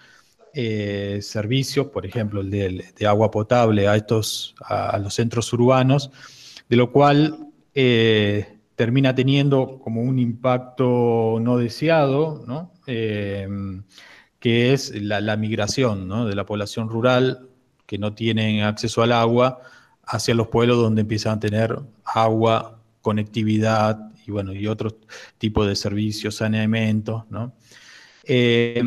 eh, 0.53 1.21
servicios, 1.23 1.87
por 1.87 2.05
ejemplo, 2.05 2.41
el 2.41 2.51
de, 2.51 3.07
agua 3.07 3.31
potable 3.31 3.89
a, 3.89 3.97
estos, 3.97 4.55
a, 4.61 4.99
los 4.99 5.15
centros 5.15 5.51
urbanos, 5.53 6.11
de 6.69 6.77
lo 6.77 6.91
cual 6.91 7.49
eh, 7.75 8.59
termina 8.75 9.15
teniendo 9.15 9.79
como 9.83 10.03
un 10.03 10.19
impacto 10.19 11.39
no 11.41 11.57
deseado, 11.57 12.45
eh, 12.87 13.49
que 14.41 14.73
es 14.73 14.93
la, 15.01 15.37
migración 15.37 16.29
de 16.29 16.35
la 16.35 16.45
población 16.45 16.89
rural 16.89 17.49
que 17.87 17.97
no 17.97 18.13
tienen 18.13 18.63
acceso 18.63 19.03
al 19.03 19.13
agua 19.13 19.61
hacia 20.07 20.35
los 20.35 20.49
pueblos 20.49 20.79
donde 20.79 21.03
empiezan 21.03 21.39
a 21.39 21.41
tener 21.41 21.79
agua, 22.05 22.81
conectividad 23.01 24.11
y 24.27 24.31
bueno, 24.31 24.53
y 24.53 24.67
otros 24.67 24.95
tipos 25.39 25.67
de 25.67 25.77
servicios, 25.77 26.37
saneamiento, 26.37 27.27
¿no? 27.31 27.53
Eh, 28.25 28.83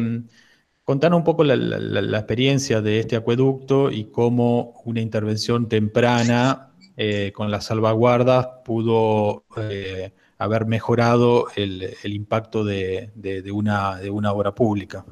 contanos 0.84 1.18
un 1.18 1.24
poco 1.24 1.44
la, 1.44 2.18
experiencia 2.18 2.82
de 2.82 3.00
este 3.00 3.16
acueducto 3.16 3.92
y 3.92 4.06
cómo 4.06 4.82
una 4.86 5.02
intervención 5.02 5.68
temprana 5.68 6.70
eh, 6.96 7.32
con 7.36 7.52
las 7.52 7.66
salvaguardas 7.66 8.48
pudo 8.66 9.46
eh, 9.58 10.14
haber 10.38 10.66
mejorado 10.66 11.48
el, 11.56 11.96
impacto 12.06 12.64
de, 12.64 13.12
una, 13.52 13.98
de 13.98 14.10
una 14.10 14.32
obra 14.32 14.56
pública. 14.56 15.06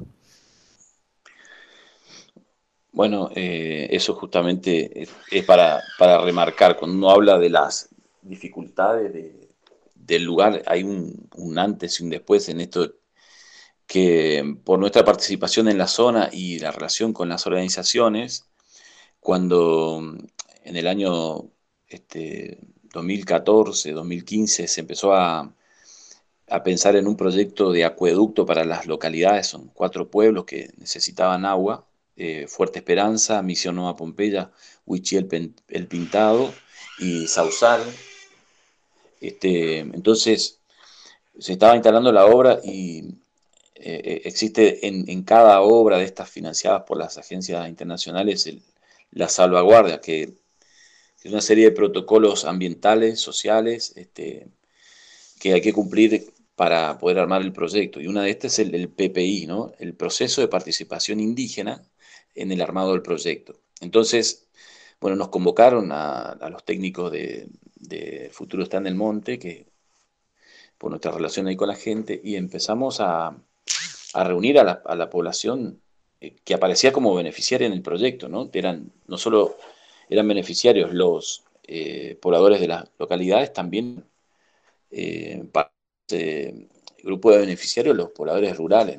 Bueno, 2.96 3.28
eso 3.34 4.14
justamente 4.14 5.02
es, 5.02 5.44
para, 5.44 5.82
para, 5.98 6.18
remarcar, 6.22 6.78
cuando 6.78 6.96
uno 6.96 7.10
habla 7.10 7.38
de 7.38 7.50
las 7.50 7.90
dificultades 8.22 9.12
de, 9.12 9.50
del 9.94 10.24
lugar 10.24 10.62
hay 10.66 10.82
un, 10.82 11.28
antes 11.58 12.00
y 12.00 12.04
un 12.04 12.08
después 12.08 12.48
en 12.48 12.62
esto 12.62 12.94
que 13.86 14.56
por 14.64 14.78
nuestra 14.78 15.04
participación 15.04 15.68
en 15.68 15.76
la 15.76 15.88
zona 15.88 16.30
y 16.32 16.58
la 16.58 16.70
relación 16.72 17.12
con 17.12 17.28
las 17.28 17.46
organizaciones, 17.46 18.48
cuando 19.20 20.00
en 20.64 20.76
el 20.76 20.86
año 20.86 21.50
este, 21.88 22.60
2014, 22.94 23.92
2015 23.92 24.68
se 24.68 24.80
empezó 24.80 25.12
a, 25.12 25.52
pensar 26.64 26.96
en 26.96 27.08
un 27.08 27.16
proyecto 27.18 27.72
de 27.72 27.84
acueducto 27.84 28.46
para 28.46 28.64
las 28.64 28.86
localidades, 28.86 29.48
son 29.48 29.68
cuatro 29.74 30.10
pueblos 30.10 30.46
que 30.46 30.70
necesitaban 30.78 31.44
agua, 31.44 31.86
eh, 32.16 32.46
Fuerte 32.48 32.78
Esperanza, 32.78 33.42
Misión 33.42 33.76
Nueva 33.76 33.96
Pompeya, 33.96 34.50
Huichi 34.86 35.16
el, 35.16 35.54
el 35.68 35.86
Pintado 35.86 36.52
y 36.98 37.26
Sausal, 37.26 37.82
este, 39.20 39.78
entonces, 39.78 40.60
se 41.38 41.52
estaba 41.52 41.74
instalando 41.74 42.12
la 42.12 42.26
obra 42.26 42.60
y 42.62 43.00
eh, 43.74 44.00
eh, 44.04 44.22
existe 44.24 44.86
en, 44.86 45.22
cada 45.24 45.60
obra 45.60 45.98
de 45.98 46.04
estas 46.04 46.30
financiadas 46.30 46.82
por 46.86 46.98
las 46.98 47.18
agencias 47.18 47.68
internacionales 47.68 48.48
la 49.12 49.28
salvaguardia, 49.28 50.00
que 50.00 50.34
es 51.22 51.32
una 51.32 51.40
serie 51.40 51.66
de 51.66 51.72
protocolos 51.72 52.44
ambientales, 52.44 53.20
sociales, 53.20 53.92
este, 53.96 54.48
que 55.40 55.54
hay 55.54 55.60
que 55.60 55.72
cumplir 55.72 56.32
para 56.54 56.98
poder 56.98 57.18
armar 57.18 57.42
el 57.42 57.52
proyecto. 57.52 58.00
Y 58.00 58.06
una 58.06 58.22
de 58.22 58.30
estas 58.30 58.58
es 58.58 58.72
el, 58.72 58.88
PPI, 58.88 59.46
¿no? 59.46 59.72
el 59.78 59.94
proceso 59.94 60.40
de 60.40 60.48
participación 60.48 61.20
indígena 61.20 61.82
en 62.36 62.52
el 62.52 62.60
armado 62.60 62.92
del 62.92 63.02
proyecto. 63.02 63.60
Entonces, 63.80 64.46
bueno, 65.00 65.16
nos 65.16 65.28
convocaron 65.28 65.90
a 65.92 66.48
los 66.50 66.64
técnicos 66.64 67.12
de, 67.12 67.48
Futuro 68.32 68.62
está 68.64 68.78
en 68.78 68.86
el 68.86 68.94
monte, 68.94 69.38
que 69.38 69.66
por 70.78 70.90
nuestra 70.90 71.12
relación 71.12 71.46
ahí 71.46 71.56
con 71.56 71.68
la 71.68 71.76
gente, 71.76 72.20
y 72.22 72.36
empezamos 72.36 72.98
a, 73.00 73.36
reunir 74.14 74.58
a 74.58 74.64
la, 74.94 75.10
población 75.10 75.80
eh, 76.20 76.36
que 76.44 76.54
aparecía 76.54 76.92
como 76.92 77.14
beneficiaria 77.14 77.66
en 77.66 77.72
el 77.74 77.82
proyecto, 77.82 78.28
¿no? 78.28 78.48
Eran, 78.52 78.92
no 79.06 79.18
solo 79.18 79.56
eran 80.08 80.26
beneficiarios 80.28 80.92
los 80.94 81.44
eh, 81.64 82.18
pobladores 82.20 82.60
de 82.60 82.68
las 82.68 82.88
localidades, 82.98 83.52
también 83.52 84.04
eh, 84.90 85.42
el 86.08 86.68
grupo 87.02 87.30
de 87.30 87.38
beneficiarios 87.38 87.96
los 87.96 88.10
pobladores 88.10 88.56
rurales, 88.56 88.98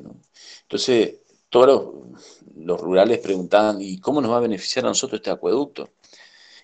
Entonces, 0.62 1.18
todos 1.50 1.94
los, 2.56 2.80
rurales 2.80 3.18
preguntaban, 3.18 3.80
¿y 3.80 3.98
cómo 4.00 4.20
nos 4.20 4.30
va 4.30 4.38
a 4.38 4.40
beneficiar 4.40 4.84
a 4.84 4.88
nosotros 4.88 5.20
este 5.20 5.30
acueducto? 5.30 5.90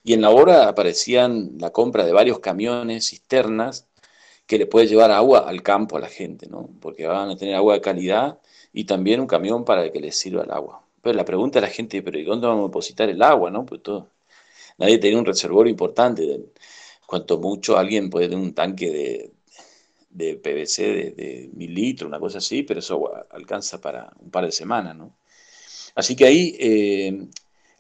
Y 0.03 0.13
en 0.15 0.23
la 0.23 0.31
obra 0.31 0.69
aparecían 0.69 1.53
la 1.59 1.71
compra 1.71 2.05
de 2.05 2.13
varios 2.13 2.41
camiones, 2.41 3.09
cisternas, 3.09 3.89
que 4.47 4.59
le 4.59 4.67
puede 4.67 4.87
llevar 4.87 5.11
agua 5.11 5.41
al 5.49 5.63
campo 5.63 5.97
a 5.97 6.01
la 6.01 6.09
gente, 6.09 6.47
¿no? 6.49 6.69
Porque 6.81 7.07
van 7.07 7.31
a 7.31 7.37
tener 7.37 7.55
agua 7.55 7.75
de 7.75 7.81
calidad 7.81 8.39
y 8.73 8.85
también 8.85 9.21
un 9.21 9.27
camión 9.27 9.65
para 9.65 9.91
que 9.91 10.01
les 10.01 10.17
sirva 10.19 10.43
el 10.45 10.51
agua. 10.51 10.85
Pero 11.03 11.17
la 11.17 11.25
pregunta 11.25 11.61
de 11.61 11.67
la 11.67 11.73
gente, 11.73 12.03
¿pero 12.03 12.19
¿y 12.19 12.25
dónde 12.25 12.47
vamos 12.47 12.65
a 12.65 12.69
depositar 12.69 13.09
el 13.11 13.23
agua, 13.23 13.51
no? 13.51 13.65
Pues 13.67 13.83
todo. 13.83 14.11
Nadie 14.79 14.99
tenía 14.99 15.19
un 15.19 15.27
reservorio 15.27 15.71
importante. 15.71 16.47
cuanto 17.07 17.39
mucho 17.39 17.79
alguien 17.79 18.11
puede 18.11 18.29
tener 18.29 18.45
un 18.45 18.55
tanque 18.55 18.91
de, 18.91 19.34
PVC 20.15 21.15
de, 21.17 21.51
mil 21.55 21.75
litros, 21.75 22.09
una 22.09 22.21
cosa 22.21 22.39
así, 22.39 22.63
pero 22.63 22.81
eso 22.81 23.11
alcanza 23.31 23.81
para 23.81 24.13
un 24.21 24.31
par 24.31 24.45
de 24.45 24.53
semanas, 24.53 24.97
¿no? 24.97 25.17
Así 25.95 26.17
que 26.17 26.27
ahí 26.27 26.57
eh, 26.59 27.27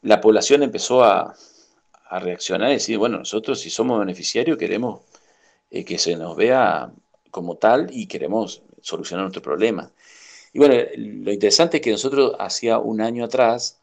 la 0.02 0.20
población 0.20 0.62
empezó 0.62 1.02
a, 1.04 1.34
a 2.08 2.18
reaccionar 2.20 2.70
y 2.70 2.74
decir, 2.74 2.98
bueno, 2.98 3.18
nosotros 3.18 3.60
si 3.60 3.70
somos 3.70 3.98
beneficiarios 3.98 4.56
queremos 4.58 5.00
eh, 5.70 5.84
que 5.84 5.98
se 5.98 6.16
nos 6.16 6.36
vea 6.36 6.92
como 7.30 7.56
tal 7.56 7.88
y 7.90 8.06
queremos 8.06 8.62
solucionar 8.80 9.24
nuestro 9.24 9.42
problema. 9.42 9.90
Y 10.52 10.58
bueno, 10.60 10.74
lo 10.96 11.32
interesante 11.32 11.78
es 11.78 11.82
que 11.82 11.90
nosotros 11.90 12.36
hacía 12.38 12.78
un 12.78 13.00
año 13.00 13.24
atrás 13.24 13.80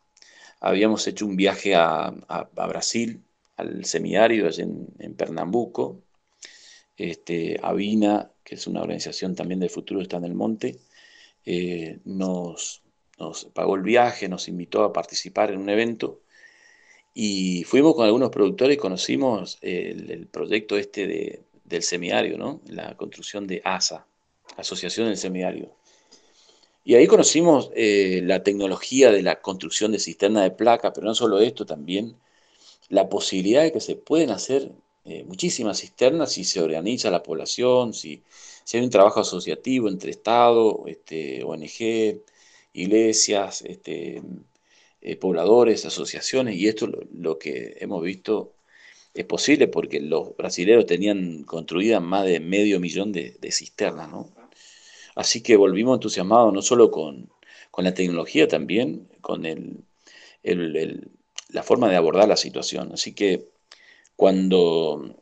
habíamos 0.62 1.06
hecho 1.08 1.26
un 1.26 1.36
viaje 1.36 1.76
a, 1.76 2.14
Brasil, 2.56 3.22
al 3.58 3.84
seminario 3.84 4.50
en, 4.58 5.16
Pernambuco. 5.16 6.00
Este, 6.96 7.60
Avina, 7.62 8.32
que 8.52 8.56
es 8.56 8.68
una 8.68 8.82
organización 8.82 9.34
también 9.34 9.62
del 9.62 9.70
futuro, 9.70 10.02
está 10.02 10.18
en 10.18 10.26
el 10.26 10.34
monte, 10.34 10.78
eh, 11.46 12.00
nos, 12.04 12.82
nos 13.18 13.46
pagó 13.46 13.76
el 13.76 13.82
viaje, 13.82 14.28
nos 14.28 14.50
invitó 14.50 14.84
a 14.84 14.92
participar 14.92 15.52
en 15.52 15.60
un 15.60 15.70
evento 15.70 16.20
y 17.14 17.64
fuimos 17.64 17.96
con 17.96 18.06
algunos 18.06 18.30
productores 18.30 18.76
y 18.76 18.78
conocimos 18.78 19.58
el, 19.62 20.28
proyecto 20.28 20.76
este 20.76 21.46
del 21.64 21.82
seminario, 21.84 22.38
¿no? 22.38 22.60
La 22.68 22.98
construcción 22.98 23.48
de 23.48 23.62
ASA, 23.64 24.06
Asociación 24.58 25.08
del 25.08 25.16
Seminario. 25.16 25.74
Y 26.84 26.96
ahí 26.96 27.08
conocimos 27.08 27.72
eh, 27.74 28.20
la 28.26 28.44
tecnología 28.44 29.14
de 29.14 29.24
la 29.24 29.40
construcción 29.40 29.94
de 29.94 30.00
cisterna 30.00 30.44
de 30.44 30.52
placa, 30.52 30.92
pero 30.92 31.08
no 31.08 31.16
solo 31.16 31.40
esto, 31.40 31.66
también 31.66 32.18
la 32.90 33.08
posibilidad 33.08 33.64
de 33.64 33.72
que 33.72 33.80
se 33.80 33.96
pueden 33.96 34.30
hacer 34.30 34.74
eh, 35.04 35.24
muchísimas 35.24 35.80
cisternas 35.80 36.34
si 36.34 36.44
se 36.44 36.62
organiza 36.62 37.10
la 37.10 37.24
población, 37.24 37.94
si, 37.94 38.22
si 38.64 38.78
hay 38.78 38.84
un 38.84 38.90
trabajo 38.92 39.22
asociativo 39.22 39.90
entre 39.90 40.12
Estado, 40.12 40.84
este, 40.88 41.44
ONG, 41.44 42.22
iglesias, 42.74 43.64
este, 43.64 44.22
eh, 45.02 45.16
pobladores, 45.18 45.86
asociaciones, 45.86 46.56
y 46.58 46.68
esto 46.68 46.88
lo, 47.14 47.40
que 47.40 47.78
hemos 47.80 48.04
visto 48.04 48.54
es 49.14 49.26
posible 49.26 49.68
porque 49.68 50.00
los 50.00 50.36
brasileños 50.38 50.86
tenían 50.86 51.44
construidas 51.44 52.02
más 52.02 52.26
de 52.26 52.40
medio 52.40 52.80
millón 52.80 53.12
de, 53.12 53.38
cisternas. 53.52 54.10
Así 55.16 55.42
que 55.42 55.58
volvimos 55.58 55.96
entusiasmados 55.96 56.54
no 56.54 56.62
solo 56.62 56.92
con, 56.92 57.30
la 57.78 57.94
tecnología, 57.94 58.48
también 58.48 59.10
con 59.22 59.46
el, 59.46 59.84
la 61.50 61.64
forma 61.64 61.90
de 61.90 61.96
abordar 61.96 62.28
la 62.28 62.38
situación. 62.38 62.92
Así 62.94 63.14
que 63.14 63.50
cuando 64.22 65.16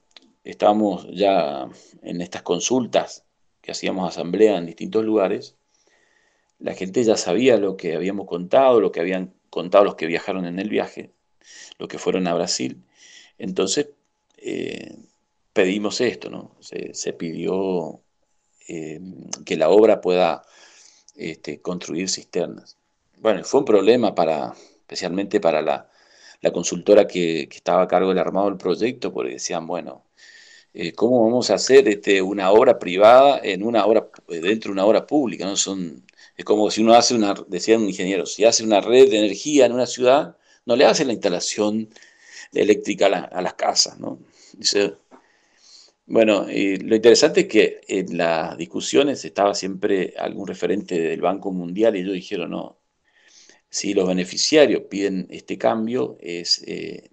estábamos 0.44 1.08
ya 1.14 1.70
en 2.02 2.20
estas 2.20 2.42
consultas 2.42 3.24
que 3.62 3.72
hacíamos 3.72 4.10
asamblea 4.10 4.58
en 4.58 4.66
distintos 4.66 5.06
lugares, 5.06 5.56
la 6.58 6.74
gente 6.74 7.02
ya 7.06 7.16
sabía 7.16 7.56
lo 7.56 7.78
que 7.78 7.96
habíamos 7.96 8.28
contado, 8.28 8.82
lo 8.82 8.92
que 8.92 9.00
habían 9.00 9.34
contado 9.50 9.86
los 9.86 9.96
que 9.96 10.06
viajaron 10.06 10.46
en 10.46 10.60
el 10.60 10.68
viaje, 10.68 11.14
los 11.78 11.88
que 11.88 11.98
fueron 11.98 12.28
a 12.28 12.34
Brasil. 12.34 12.84
Entonces 13.38 13.88
eh, 14.36 14.98
pedimos 15.54 16.02
esto, 16.02 16.30
¿no? 16.30 16.58
Se, 16.60 17.14
pidió 17.14 18.02
eh, 18.68 19.00
que 19.46 19.56
la 19.56 19.70
obra 19.70 20.02
pueda 20.02 20.44
este, 21.16 21.62
construir 21.62 22.10
cisternas. 22.10 22.76
Bueno, 23.20 23.46
fue 23.46 23.62
un 23.62 23.66
problema 23.66 24.14
para, 24.14 24.56
especialmente 24.82 25.40
para 25.40 25.62
la, 25.62 25.90
consultora 26.52 27.08
que, 27.08 27.44
estaba 27.52 27.84
a 27.84 27.88
cargo 27.88 28.10
del 28.10 28.20
armado 28.20 28.48
del 28.48 28.58
proyecto, 28.58 29.12
porque 29.14 29.34
decían, 29.34 29.68
bueno, 29.68 30.06
eh, 30.74 30.94
¿cómo 30.94 31.24
vamos 31.26 31.50
a 31.52 31.56
hacer 31.56 31.88
este, 31.88 32.22
una 32.22 32.52
obra 32.52 32.80
privada 32.80 33.40
en 33.44 33.64
una 33.64 33.86
obra, 33.86 34.10
dentro 34.28 34.70
de 34.70 34.74
una 34.74 34.86
obra 34.86 35.06
pública? 35.08 35.46
¿no? 35.46 35.56
Son, 35.58 36.06
es 36.38 36.46
como 36.46 36.72
si 36.72 36.82
uno 36.82 36.94
hace 36.94 37.16
una, 37.16 37.34
decía 37.48 37.78
un 37.78 37.86
ingeniero, 37.88 38.26
si 38.26 38.46
hace 38.46 38.64
una 38.64 38.82
red 38.82 39.10
de 39.10 39.20
energía 39.20 39.66
en 39.66 39.74
una 39.74 39.86
ciudad, 39.88 40.38
no 40.66 40.76
le 40.76 40.86
hace 40.86 41.06
la 41.06 41.14
instalación 41.14 41.90
eléctrica 42.54 43.08
a, 43.08 43.42
las 43.42 43.54
casas, 43.56 44.00
¿no? 44.00 44.20
Bueno, 46.06 46.48
lo 46.48 46.96
interesante 46.96 47.42
es 47.42 47.48
que 47.48 47.82
en 47.88 48.18
las 48.18 48.58
discusiones 48.58 49.24
estaba 49.26 49.54
siempre 49.54 50.16
algún 50.18 50.48
referente 50.48 51.00
del 51.00 51.22
Banco 51.22 51.52
Mundial 51.52 51.96
y 51.96 52.00
ellos 52.00 52.14
dijeron, 52.14 52.50
no, 52.50 52.79
si 53.70 53.94
los 53.94 54.08
beneficiarios 54.08 54.84
piden 54.90 55.28
este 55.30 55.58
cambio, 55.58 56.18
es, 56.20 56.64
eh, 56.66 57.10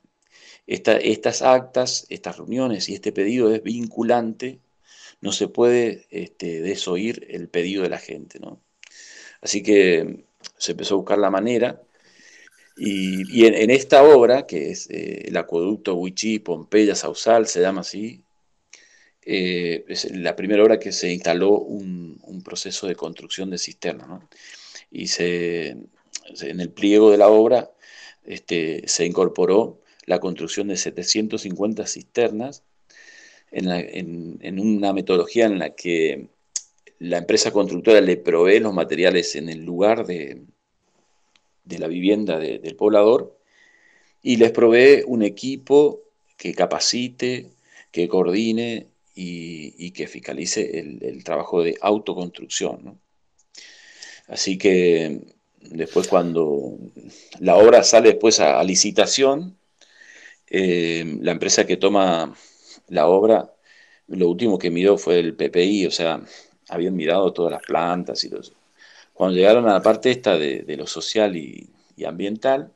estas 0.66 1.42
actas, 1.42 2.06
estas 2.08 2.38
reuniones 2.38 2.88
y 2.88 2.94
este 2.94 3.12
pedido 3.12 3.54
es 3.54 3.62
vinculante, 3.62 4.58
no 5.20 5.32
se 5.32 5.48
puede 5.48 6.06
este, 6.10 6.60
desoír 6.60 7.26
el 7.30 7.48
pedido 7.48 7.82
de 7.82 7.90
la 7.90 7.98
gente. 7.98 8.40
¿no? 8.40 8.60
Así 9.40 9.62
que 9.62 10.24
se 10.58 10.72
empezó 10.72 10.94
a 10.94 10.98
buscar 10.98 11.18
la 11.18 11.30
manera. 11.30 11.82
Y, 12.78 13.46
en, 13.46 13.70
esta 13.70 14.02
obra, 14.02 14.46
que 14.46 14.70
es 14.70 14.90
eh, 14.90 15.28
el 15.28 15.36
acueducto 15.38 15.94
Huichí, 15.94 16.40
Pompeya, 16.40 16.94
Sausal, 16.94 17.46
se 17.46 17.62
llama 17.62 17.80
así, 17.80 18.22
eh, 19.22 19.84
es 19.88 20.10
la 20.10 20.36
primera 20.36 20.62
obra 20.62 20.78
que 20.78 20.92
se 20.92 21.10
instaló 21.10 21.58
un, 21.58 22.42
proceso 22.44 22.86
de 22.86 22.94
construcción 22.94 23.50
de 23.50 23.58
cisterna. 23.58 24.06
¿no? 24.06 24.28
Y 24.90 25.08
se, 25.08 25.76
en 26.40 26.60
el 26.60 26.70
pliego 26.70 27.10
de 27.10 27.18
la 27.18 27.28
obra 27.28 27.70
este, 28.24 28.82
se 28.86 29.06
incorporó 29.06 29.80
la 30.04 30.20
construcción 30.20 30.68
de 30.68 30.76
750 30.76 31.86
cisternas 31.86 32.62
en, 33.50 34.60
una 34.60 34.92
metodología 34.92 35.46
en 35.46 35.58
la 35.58 35.74
que 35.74 36.28
la 36.98 37.18
empresa 37.18 37.50
constructora 37.52 38.00
le 38.00 38.16
provee 38.16 38.60
los 38.60 38.74
materiales 38.74 39.36
en 39.36 39.48
el 39.48 39.64
lugar 39.64 40.06
de, 40.06 40.42
de 41.64 41.78
la 41.78 41.88
vivienda 41.88 42.38
del 42.38 42.76
poblador 42.76 43.38
y 44.22 44.36
les 44.36 44.50
provee 44.50 45.04
un 45.06 45.22
equipo 45.22 46.02
que 46.36 46.54
capacite, 46.54 47.50
que 47.90 48.08
coordine 48.08 48.88
y, 49.14 49.90
que 49.92 50.06
fiscalice 50.06 50.78
el, 50.78 51.24
trabajo 51.24 51.62
de 51.62 51.76
autoconstrucción. 51.80 53.00
Así 54.28 54.58
que 54.58 55.20
Después 55.70 56.08
cuando 56.08 56.78
la 57.40 57.56
obra 57.56 57.82
sale 57.82 58.10
después 58.10 58.40
a, 58.40 58.62
licitación, 58.64 59.56
eh, 60.48 61.18
la 61.20 61.32
empresa 61.32 61.66
que 61.66 61.76
toma 61.76 62.34
la 62.88 63.06
obra, 63.08 63.52
lo 64.08 64.28
último 64.28 64.58
que 64.58 64.70
miró 64.70 64.98
fue 64.98 65.18
el 65.18 65.34
PPI, 65.34 65.86
o 65.86 65.90
sea, 65.90 66.22
habían 66.68 66.94
mirado 66.96 67.32
todas 67.32 67.52
las 67.52 67.62
plantas 67.62 68.24
y 68.24 68.28
los... 68.30 68.52
Cuando 69.14 69.36
llegaron 69.36 69.68
a 69.68 69.74
la 69.74 69.82
parte 69.82 70.10
esta 70.10 70.36
de, 70.36 70.64
lo 70.76 70.86
social 70.86 71.36
y, 71.36 71.70
ambiental, 72.04 72.72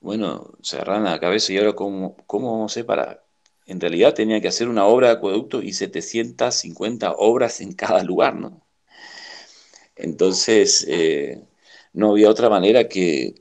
bueno, 0.00 0.52
a 0.72 1.00
la 1.00 1.20
cabeza 1.20 1.52
y 1.52 1.58
ahora 1.58 1.74
cómo, 1.74 2.16
cómo 2.26 2.52
vamos 2.52 2.72
a 2.72 2.72
hacer 2.72 2.86
para... 2.86 3.22
En 3.66 3.80
realidad 3.80 4.14
tenía 4.14 4.40
que 4.40 4.48
hacer 4.48 4.68
una 4.68 4.86
obra 4.86 5.08
de 5.08 5.14
acueducto 5.14 5.60
y 5.62 5.72
750 5.72 7.12
obras 7.18 7.60
en 7.60 7.72
cada 7.72 8.04
lugar, 8.04 8.36
¿no? 8.36 8.62
Entonces, 9.96 10.86
eh, 10.88 11.42
no 11.96 12.10
había 12.10 12.30
otra 12.30 12.50
manera 12.50 12.88
que, 12.88 13.34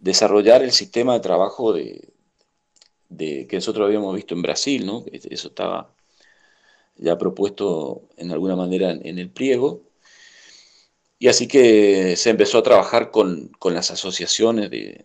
desarrollar 0.00 0.62
el 0.62 0.72
sistema 0.72 1.14
de 1.14 1.20
trabajo 1.20 1.72
de, 1.72 2.12
que 3.16 3.56
nosotros 3.56 3.86
habíamos 3.86 4.14
visto 4.14 4.34
en 4.34 4.42
Brasil, 4.42 4.84
¿no? 4.86 5.04
Eso 5.10 5.48
estaba 5.48 5.94
ya 6.96 7.16
propuesto 7.16 8.02
en 8.18 8.30
alguna 8.30 8.56
manera 8.56 8.90
en, 8.90 9.18
el 9.18 9.30
pliego. 9.30 9.90
Y 11.18 11.28
así 11.28 11.48
que 11.48 12.14
se 12.16 12.30
empezó 12.30 12.58
a 12.58 12.62
trabajar 12.62 13.10
con, 13.10 13.50
las 13.64 13.90
asociaciones 13.90 14.70
de, 14.70 15.04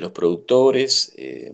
los 0.00 0.10
productores 0.10 1.12
eh, 1.16 1.52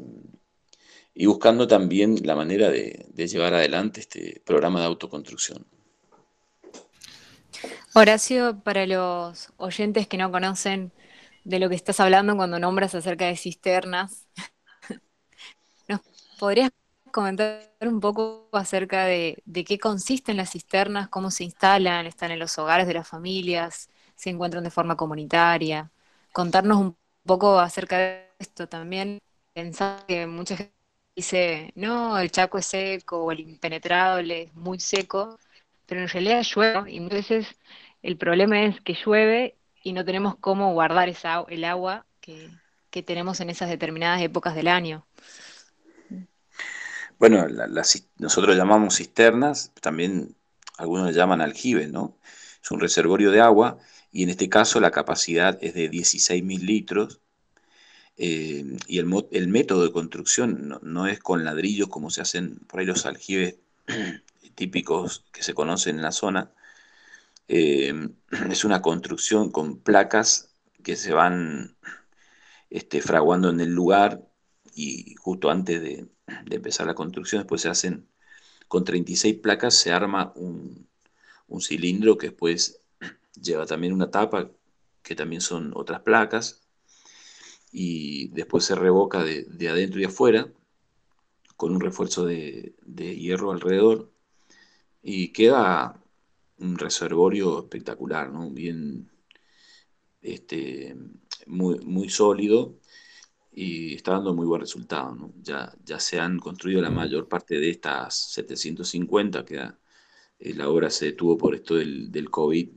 y 1.15 1.27
buscando 1.27 1.69
también 1.69 2.17
la 2.25 2.35
manera 2.37 2.71
de 2.71 3.29
llevar 3.29 3.53
adelante 3.53 4.01
este 4.01 4.41
programa 4.47 4.81
de 4.81 4.87
autoconstrucción. 4.87 5.67
Horacio, 7.97 8.61
para 8.65 8.87
los 8.87 9.53
oyentes 9.57 10.09
que 10.09 10.17
no 10.19 10.33
conocen 10.33 10.93
de 11.45 11.61
lo 11.61 11.69
que 11.69 11.77
estás 11.77 12.01
hablando 12.01 12.37
cuando 12.37 12.59
nombras 12.59 12.93
acerca 12.97 13.27
de 13.27 13.37
cisternas, 13.37 14.27
¿nos 15.89 16.01
podrías 16.41 16.73
comentar 17.13 17.71
un 17.83 18.01
poco 18.01 18.49
acerca 18.53 19.05
de, 19.05 19.41
qué 19.65 19.79
consisten 19.79 20.37
las 20.37 20.51
cisternas, 20.51 21.09
cómo 21.09 21.31
se 21.31 21.45
instalan, 21.45 22.07
están 22.07 22.33
en 22.33 22.41
los 22.41 22.59
hogares 22.59 22.89
de 22.89 22.95
las 22.95 23.07
familias, 23.07 23.89
se 24.17 24.31
encuentran 24.31 24.65
de 24.65 24.71
forma 24.71 24.97
comunitaria? 24.97 25.93
Contarnos 26.33 26.79
un 26.79 26.97
poco 27.25 27.61
acerca 27.61 27.99
de 27.99 28.29
esto 28.41 28.69
también. 28.69 29.21
Pensar 29.53 30.05
que 30.07 30.27
mucha 30.27 30.57
gente 30.57 30.75
dice, 31.15 31.73
no, 31.77 32.19
el 32.19 32.33
chaco 32.33 32.59
es 32.59 32.67
seco 32.67 33.19
o 33.25 33.31
el 33.31 33.39
impenetrable 33.39 34.43
es 34.43 34.55
muy 34.55 34.81
seco, 34.81 35.39
pero 35.87 36.01
en 36.01 36.09
realidad 36.09 36.43
llueve 36.43 36.93
y 36.93 37.01
muchas 37.01 37.29
veces 37.29 37.57
el 38.05 38.19
problema 38.19 38.63
es 38.67 38.83
que 38.83 38.95
llueve 38.95 39.57
y 39.83 39.95
no 39.95 40.05
tenemos 40.05 40.37
cómo 40.37 40.75
guardar 40.75 41.11
el 41.49 41.65
agua 41.65 42.05
que, 42.21 42.51
tenemos 43.03 43.41
en 43.41 43.49
esas 43.51 43.71
determinadas 43.71 44.21
épocas 44.21 44.55
del 44.55 44.69
año. 44.69 45.07
Bueno, 47.19 47.47
nosotros 48.19 48.57
llamamos 48.57 48.99
cisternas, 48.99 49.73
también 49.81 50.37
algunos 50.77 51.07
le 51.07 51.13
llaman 51.15 51.41
aljibes, 51.41 51.91
¿no? 51.91 52.19
Es 52.63 52.71
un 52.71 52.79
reservorio 52.79 53.31
de 53.31 53.41
agua 53.41 53.79
y 54.13 54.23
en 54.23 54.29
este 54.29 54.51
caso 54.51 54.81
la 54.81 54.91
capacidad 54.91 55.59
es 55.63 55.73
de 55.73 55.91
16.000 55.91 56.61
litros 56.61 57.21
eh, 58.19 58.77
y 58.87 58.99
el, 58.99 59.49
método 59.49 59.83
de 59.83 59.93
construcción 59.93 60.69
no, 60.69 60.79
no, 60.83 61.07
es 61.09 61.21
con 61.21 61.43
ladrillos 61.43 61.89
como 61.89 62.11
se 62.11 62.21
hacen 62.21 62.59
por 62.69 62.81
ahí 62.81 62.87
los 62.87 63.07
aljibes 63.07 63.57
típicos 64.55 65.25
que 65.33 65.43
se 65.43 65.55
conocen 65.55 65.97
en 65.97 66.03
la 66.03 66.13
zona, 66.13 66.53
eh, 67.49 67.93
es 68.51 68.65
una 68.65 68.83
construcción 68.83 69.51
con 69.51 69.79
placas 69.79 70.55
que 70.83 70.97
se 70.97 71.13
van 71.13 71.77
este, 72.71 73.01
fraguando 73.01 73.51
en 73.51 73.61
el 73.61 73.71
lugar 73.75 74.27
y 74.75 75.15
justo 75.17 75.51
antes 75.51 75.81
de, 75.81 76.09
empezar 76.51 76.87
la 76.87 76.95
construcción, 76.95 77.43
después 77.43 77.63
se 77.63 77.69
hacen, 77.69 78.09
con 78.69 78.85
36 78.85 79.37
placas 79.37 79.75
se 79.75 79.93
arma 79.93 80.33
un, 80.37 80.89
cilindro 81.61 82.19
que 82.19 82.29
después 82.29 82.81
lleva 83.41 83.67
también 83.67 83.93
una 83.93 84.11
tapa, 84.11 84.51
que 85.03 85.15
también 85.15 85.41
son 85.41 85.73
otras 85.77 86.01
placas, 86.01 86.63
y 87.71 88.29
después 88.29 88.65
se 88.65 88.75
revoca 88.75 89.23
de, 89.23 89.69
adentro 89.69 90.01
y 90.01 90.05
afuera 90.05 90.49
con 91.57 91.73
un 91.73 91.81
refuerzo 91.81 92.25
de, 92.25 92.75
de, 92.83 93.17
hierro 93.17 93.53
alrededor 93.53 94.11
y 95.03 95.29
queda 95.29 96.04
un 96.59 96.79
reservorio 96.79 97.61
espectacular, 97.61 98.31
¿no? 98.31 98.51
Bien, 98.51 99.11
este, 100.23 100.97
muy, 101.47 101.79
muy 101.81 102.09
sólido 102.09 102.79
y 103.53 103.95
está 103.95 104.13
dando 104.13 104.35
muy 104.35 104.47
buen 104.47 104.61
resultado. 104.61 105.15
¿no? 105.15 105.33
Ya, 105.43 105.73
ya 105.85 106.01
se 106.01 106.19
han 106.19 106.39
construido 106.39 106.83
la 106.83 106.91
mayor 106.91 107.29
parte 107.29 107.59
de 107.59 107.71
estas 107.71 108.15
750, 108.33 109.45
que 109.45 109.57
eh, 109.57 110.55
la 110.55 110.69
obra 110.69 110.91
se 110.91 111.07
detuvo 111.07 111.37
por 111.37 111.55
esto 111.55 111.77
del, 111.77 112.11
del, 112.11 112.31
COVID, 112.31 112.69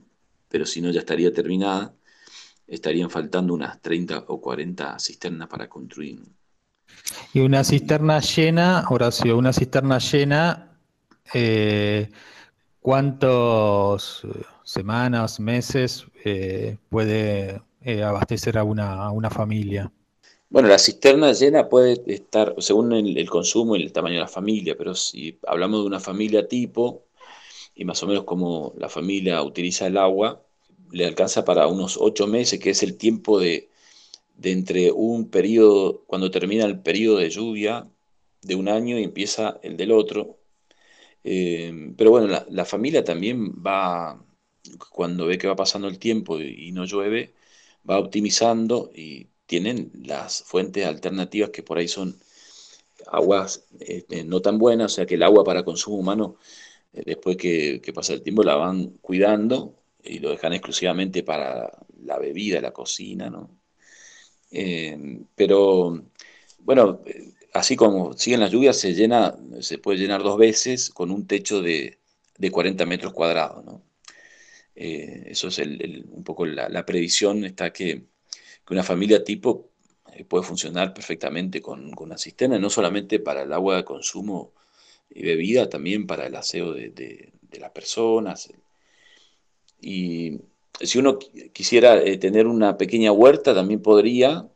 pero 0.49 0.65
si 0.65 0.82
no 0.82 0.91
ya 0.91 0.99
estaría 0.99 1.34
terminada, 1.34 1.95
estarían 2.67 3.09
faltando 3.09 3.53
unas 3.53 3.82
30 3.82 4.25
o 4.28 4.41
40 4.41 4.99
cisternas 4.99 5.47
para 5.47 5.67
construir. 5.67 6.21
Y 7.34 7.39
una 7.39 7.63
cisterna 7.63 8.19
llena, 8.19 8.86
Horacio, 8.89 9.38
una 9.38 9.53
cisterna 9.53 9.99
llena, 9.99 10.80
eh, 11.34 12.09
¿Cuántas 12.88 14.21
semanas, 14.63 15.41
meses 15.41 16.05
eh, 16.23 16.77
puede 16.88 17.61
eh, 17.81 18.01
abastecer 18.01 18.57
a 18.57 18.63
una, 18.63 19.29
familia? 19.29 19.91
Bueno, 20.49 20.69
la 20.69 20.79
cisterna 20.79 21.33
llena 21.33 21.67
puede 21.67 22.01
estar, 22.07 22.55
según 22.59 22.93
el, 22.93 23.29
consumo 23.29 23.75
y 23.75 23.81
el 23.81 23.91
tamaño 23.91 24.13
de 24.13 24.21
la 24.21 24.29
familia, 24.29 24.77
pero 24.77 24.95
si 24.95 25.38
hablamos 25.45 25.81
de 25.81 25.88
una 25.88 25.99
familia 25.99 26.47
tipo, 26.47 27.03
y 27.75 27.83
más 27.83 28.01
o 28.03 28.07
menos 28.07 28.23
como 28.23 28.73
la 28.77 28.88
familia 28.88 29.43
utiliza 29.43 29.88
el 29.88 29.97
agua, 29.97 30.41
le 30.89 31.05
alcanza 31.05 31.43
para 31.43 31.67
unos 31.67 31.97
ocho 31.99 32.25
meses, 32.25 32.57
que 32.57 32.69
es 32.69 32.83
el 32.83 32.95
tiempo 32.95 33.38
de, 33.38 33.67
entre 34.41 34.93
un 34.93 35.29
periodo, 35.29 36.05
cuando 36.07 36.31
termina 36.31 36.63
el 36.63 36.79
periodo 36.79 37.17
de 37.17 37.31
lluvia 37.31 37.85
de 38.43 38.55
un 38.55 38.69
año 38.69 38.97
y 38.97 39.03
empieza 39.03 39.59
el 39.61 39.75
del 39.75 39.91
otro. 39.91 40.36
Eh, 41.30 41.93
pero 41.97 42.11
bueno, 42.11 42.45
la, 42.49 42.65
familia 42.65 43.03
también 43.03 43.51
va, 43.61 44.23
cuando 44.89 45.25
ve 45.25 45.38
que 45.38 45.47
va 45.47 45.57
pasando 45.57 45.89
el 45.89 45.99
tiempo 45.99 46.39
y, 46.39 46.71
no 46.71 46.86
llueve, 46.86 47.34
va 47.89 47.99
optimizando 47.99 48.91
y 48.95 49.28
tienen 49.45 49.91
las 50.05 50.43
fuentes 50.43 50.86
alternativas 50.86 51.49
que 51.49 51.63
por 51.63 51.80
ahí 51.80 51.89
son 51.89 52.17
aguas 53.11 53.65
este, 53.80 54.23
no 54.23 54.41
tan 54.41 54.57
buenas, 54.57 54.93
o 54.93 54.95
sea 54.95 55.05
que 55.05 55.15
el 55.15 55.23
agua 55.23 55.43
para 55.43 55.65
consumo 55.65 55.97
humano, 55.97 56.38
eh, 56.93 57.03
después 57.05 57.38
que, 57.38 57.82
pasa 57.93 58.13
el 58.13 58.23
tiempo, 58.23 58.43
la 58.43 58.55
van 58.55 58.91
cuidando 59.01 59.75
y 60.03 60.19
lo 60.19 60.32
dejan 60.32 60.53
exclusivamente 60.53 61.23
para 61.23 61.71
la 62.03 62.19
bebida, 62.19 62.61
la 62.61 62.71
cocina, 62.73 63.30
¿no? 63.30 63.49
Eh, 64.51 64.97
pero, 65.36 66.03
bueno, 66.59 67.01
así 67.58 67.76
como 67.76 68.14
siguen 68.14 68.39
las 68.39 68.51
lluvias, 68.51 68.78
se 68.78 68.93
llena, 68.93 69.36
se 69.62 69.78
puede 69.78 69.99
llenar 69.99 70.24
dos 70.24 70.38
veces 70.38 70.89
con 70.89 71.12
un 71.12 71.28
techo 71.28 71.62
de, 71.62 71.99
40 72.51 72.86
metros 72.86 73.14
cuadrados. 73.14 73.82
Eh, 74.76 75.24
eso 75.28 75.47
es 75.47 75.60
un 75.60 76.24
poco 76.24 76.45
la, 76.45 76.86
previsión, 76.86 77.43
está 77.45 77.74
que, 77.74 78.03
una 78.70 78.84
familia 78.84 79.24
tipo 79.24 79.72
eh, 80.14 80.26
puede 80.26 80.43
funcionar 80.43 80.93
perfectamente 80.93 81.62
con, 81.62 81.91
una 81.97 82.18
cisterna, 82.18 82.60
no 82.60 82.70
solamente 82.70 83.20
para 83.20 83.43
el 83.43 83.53
agua 83.53 83.78
de 83.78 83.86
consumo 83.86 84.53
y 85.10 85.24
bebida, 85.24 85.70
también 85.70 86.05
para 86.05 86.28
el 86.28 86.36
aseo 86.36 86.74
de, 86.74 86.91
de 86.91 87.60
las 87.60 87.72
personas, 87.72 88.49
y 89.82 90.39
si 90.82 90.99
uno 90.99 91.18
quisiera 91.53 92.01
eh, 92.01 92.18
tener 92.18 92.47
una 92.47 92.78
pequeña 92.78 93.12
huerta, 93.12 93.53
también 93.53 93.82
podría, 93.82 94.47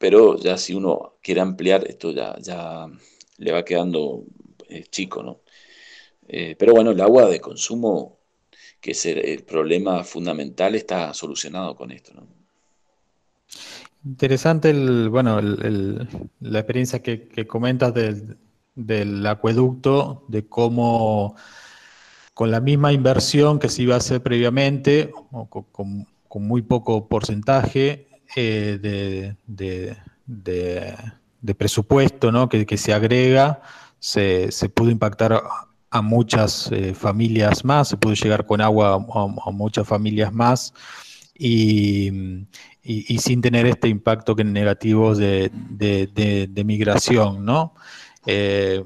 pero 0.00 0.38
ya 0.38 0.56
si 0.56 0.72
uno 0.72 1.16
quiere 1.22 1.42
ampliar, 1.42 1.86
esto 1.86 2.10
ya, 2.10 2.34
ya 2.40 2.86
le 3.36 3.52
va 3.52 3.62
quedando 3.66 4.24
eh, 4.70 4.84
chico, 4.90 5.22
¿no? 5.22 5.40
pero 6.26 6.72
bueno, 6.72 6.92
el 6.92 7.00
agua 7.00 7.26
de 7.26 7.40
consumo, 7.40 8.20
que 8.80 8.92
es 8.92 9.04
el, 9.04 9.42
problema 9.42 10.04
fundamental, 10.04 10.76
está 10.76 11.12
solucionado 11.12 11.74
con 11.74 11.90
esto. 11.90 12.12
Interesante 14.04 14.70
el, 14.70 15.08
bueno, 15.08 15.40
la 15.42 16.58
experiencia 16.60 17.02
que, 17.02 17.46
comentas 17.48 17.92
del, 17.92 18.38
del 18.76 19.26
acueducto, 19.26 20.24
de 20.28 20.46
cómo 20.46 21.34
con 22.32 22.50
la 22.50 22.60
misma 22.60 22.92
inversión 22.92 23.58
que 23.58 23.68
se 23.68 23.82
iba 23.82 23.96
a 23.96 23.98
hacer 23.98 24.22
previamente, 24.22 25.12
o 25.32 25.46
con, 25.46 26.06
muy 26.36 26.62
poco 26.62 27.08
porcentaje 27.08 28.06
eh, 28.36 29.34
de, 29.46 29.96
presupuesto 31.56 32.30
¿no? 32.30 32.48
que, 32.48 32.76
se 32.76 32.92
agrega, 32.92 33.62
se, 33.98 34.50
pudo 34.74 34.90
impactar 34.90 35.42
a, 35.90 36.02
muchas 36.02 36.70
eh, 36.70 36.94
familias 36.94 37.64
más, 37.64 37.88
se 37.88 37.96
pudo 37.96 38.14
llegar 38.14 38.46
con 38.46 38.60
agua 38.60 38.94
a, 38.94 39.50
muchas 39.50 39.86
familias 39.86 40.32
más. 40.32 40.72
Y, 41.34 42.46
sin 43.18 43.40
tener 43.40 43.66
este 43.66 43.88
impacto 43.88 44.36
que 44.36 44.44
negativo 44.44 45.14
de, 45.14 45.50
migración, 46.64 47.44
¿no? 47.44 47.74
Eh, 48.26 48.84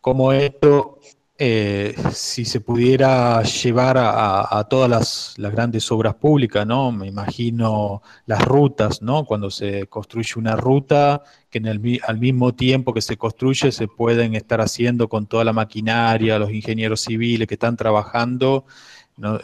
como 0.00 0.32
esto 0.32 0.98
eh, 1.44 1.96
si 2.12 2.44
se 2.44 2.60
pudiera 2.60 3.42
llevar 3.42 3.96
a, 3.98 4.64
todas 4.70 4.88
las, 4.88 5.34
grandes 5.50 5.90
obras 5.90 6.14
públicas, 6.14 6.64
¿no? 6.64 6.92
Me 6.92 7.08
imagino 7.08 8.00
las 8.26 8.44
rutas, 8.44 9.02
¿no? 9.02 9.24
Cuando 9.24 9.50
se 9.50 9.88
construye 9.88 10.34
una 10.36 10.54
ruta, 10.54 11.24
que 11.50 11.58
en 11.58 11.66
el, 11.66 12.00
al 12.06 12.18
mismo 12.20 12.54
tiempo 12.54 12.94
que 12.94 13.00
se 13.00 13.16
construye 13.16 13.72
se 13.72 13.88
pueden 13.88 14.36
estar 14.36 14.60
haciendo 14.60 15.08
con 15.08 15.26
toda 15.26 15.42
la 15.42 15.52
maquinaria, 15.52 16.38
los 16.38 16.52
ingenieros 16.52 17.00
civiles 17.00 17.48
que 17.48 17.54
están 17.54 17.76
trabajando, 17.76 18.64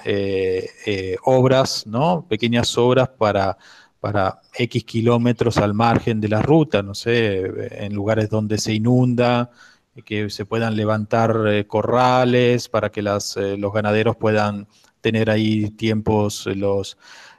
eh, 0.04 0.70
eh, 0.86 1.16
obras, 1.24 1.84
¿no? 1.84 2.26
Pequeñas 2.28 2.78
obras 2.78 3.08
para 3.08 3.58
para 3.98 4.40
X 4.54 4.84
kilómetros 4.84 5.58
al 5.58 5.74
margen 5.74 6.20
de 6.20 6.28
la 6.28 6.40
ruta, 6.40 6.82
no 6.84 6.94
sé, 6.94 7.84
en 7.84 7.92
lugares 7.92 8.30
donde 8.30 8.56
se 8.58 8.72
inunda, 8.72 9.50
que 10.04 10.30
se 10.30 10.44
puedan 10.44 10.76
levantar 10.76 11.36
eh, 11.48 11.66
corrales 11.66 12.68
para 12.68 12.90
que 12.90 13.02
las, 13.02 13.36
eh, 13.36 13.56
los 13.56 13.72
ganaderos 13.72 14.16
puedan 14.16 14.68
tener 15.00 15.30
ahí 15.30 15.70
tiempos 15.70 16.46
eh, 16.46 16.54
los, 16.54 16.96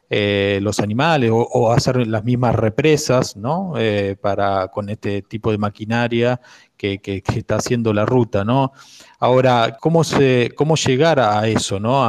los 0.09 0.79
animales 0.79 1.29
o, 1.31 1.71
hacer 1.71 2.07
las 2.07 2.23
mismas 2.23 2.55
represas 2.55 3.35
¿no? 3.35 3.73
para, 4.21 4.69
con 4.69 4.89
este 4.89 5.21
tipo 5.21 5.51
de 5.51 5.59
maquinaria 5.59 6.41
que, 6.75 6.99
está 7.35 7.57
haciendo 7.57 7.93
la 7.93 8.07
ruta. 8.07 8.43
¿no? 8.43 8.71
Ahora, 9.19 9.77
¿cómo, 9.79 10.03
se, 10.03 10.51
cómo 10.55 10.75
llegar 10.75 11.19
a 11.19 11.47
eso? 11.47 11.79
¿no? 11.79 12.01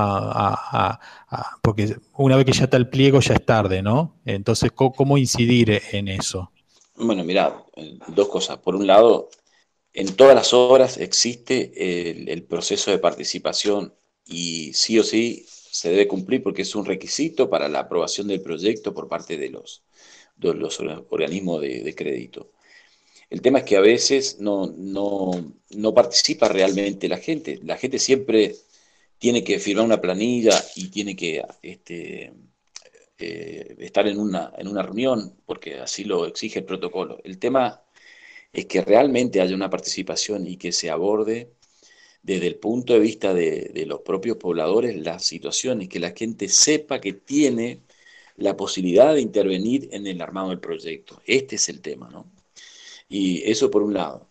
porque 1.61 1.96
una 2.14 2.36
vez 2.36 2.46
que 2.46 2.53
ya 2.53 2.64
está 2.64 2.78
el 2.78 2.88
pliego 2.88 3.20
ya 3.20 3.34
es 3.34 3.44
tarde, 3.44 3.82
¿no? 3.82 4.14
Entonces, 4.24 4.72
¿cómo, 4.72 5.18
incidir 5.18 5.82
en 5.92 6.09
eso? 6.09 6.51
Bueno, 6.96 7.22
mira, 7.22 7.55
dos 8.09 8.28
cosas. 8.28 8.59
Por 8.59 8.76
un 8.76 8.86
lado, 8.86 9.28
en 9.93 10.14
todas 10.14 10.34
las 10.34 10.53
obras 10.55 10.99
existe 10.99 12.22
el, 12.32 12.43
proceso 12.45 12.91
de 12.91 12.99
participación 12.99 13.95
y 14.24 14.72
sí 14.72 14.99
o 14.99 15.05
sí 15.05 15.47
se 15.49 15.91
debe 15.91 16.09
cumplir 16.09 16.43
porque 16.43 16.62
es 16.62 16.74
un 16.74 16.84
requisito 16.84 17.51
para 17.51 17.68
la 17.68 17.80
aprobación 17.80 18.28
del 18.28 18.43
proyecto 18.43 18.95
por 18.95 19.09
parte 19.09 19.36
de 19.36 19.51
los, 19.51 19.82
organismos 21.11 21.61
de, 21.61 21.95
crédito. 21.95 22.53
El 23.28 23.43
tema 23.43 23.61
es 23.61 23.64
que 23.64 23.76
a 23.76 23.80
veces 23.80 24.41
no, 24.41 24.72
no, 24.76 25.95
participa 25.95 26.49
realmente 26.49 27.09
la 27.09 27.18
gente. 27.18 27.61
La 27.62 27.76
gente 27.76 27.99
siempre 27.99 28.57
tiene 29.18 29.45
que 29.45 29.59
firmar 29.59 29.84
una 29.84 30.01
planilla 30.01 30.64
y 30.76 30.88
tiene 30.88 31.14
que 31.14 31.45
este, 31.62 32.32
eh, 33.18 33.76
estar 33.78 34.07
en 34.09 34.18
una, 34.18 34.53
en 34.59 34.68
una 34.68 34.82
reunión 34.82 35.36
porque 35.47 35.78
así 35.80 36.05
lo 36.05 36.26
exige 36.26 36.61
el 36.61 36.64
protocolo. 36.64 37.20
El 37.24 37.38
tema 37.38 37.82
es 38.53 38.66
que 38.66 38.82
realmente 38.82 39.40
haya 39.40 39.55
una 39.55 39.70
participación 39.70 40.46
y 40.46 40.57
que 40.57 40.72
se 40.72 40.90
aborde 40.90 41.53
desde 42.22 42.46
el 42.48 42.57
punto 42.57 42.92
de 42.92 43.01
vista 43.01 43.34
de, 43.34 43.84
los 43.86 44.01
propios 44.01 44.36
pobladores 44.36 44.96
las 44.96 45.24
situaciones, 45.24 45.88
que 45.88 46.01
la 46.01 46.12
gente 46.12 46.48
sepa 46.48 47.01
que 47.01 47.12
tiene 47.14 47.82
la 48.36 48.57
posibilidad 48.57 49.14
de 49.14 49.20
intervenir 49.22 49.88
en 49.92 50.07
el 50.07 50.20
armado 50.20 50.51
del 50.51 50.61
proyecto. 50.61 51.20
Este 51.26 51.57
es 51.57 51.68
el 51.68 51.80
tema, 51.80 52.11
¿no? 52.11 52.30
Y 53.09 53.42
eso 53.51 53.70
por 53.70 53.82
un 53.82 53.94
lado. 53.94 54.28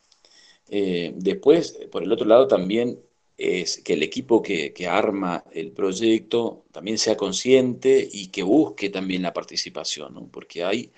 Eh, 0.69 1.13
después, 1.15 1.79
por 1.91 2.03
el 2.03 2.11
otro 2.11 2.27
lado, 2.27 2.47
también 2.47 2.99
es 3.37 3.79
que 3.79 3.93
el 3.93 4.03
equipo 4.03 4.41
que, 4.41 4.73
que, 4.73 4.87
arma 4.87 5.45
el 5.53 5.71
proyecto 5.71 6.65
también 6.71 6.97
sea 6.97 7.17
consciente 7.17 8.07
y 8.11 8.27
que 8.27 8.43
busque 8.43 8.89
también 8.89 9.23
la 9.23 9.33
participación, 9.33 10.13
¿no? 10.13 10.27
Porque 10.31 10.63
hay, 10.63 10.91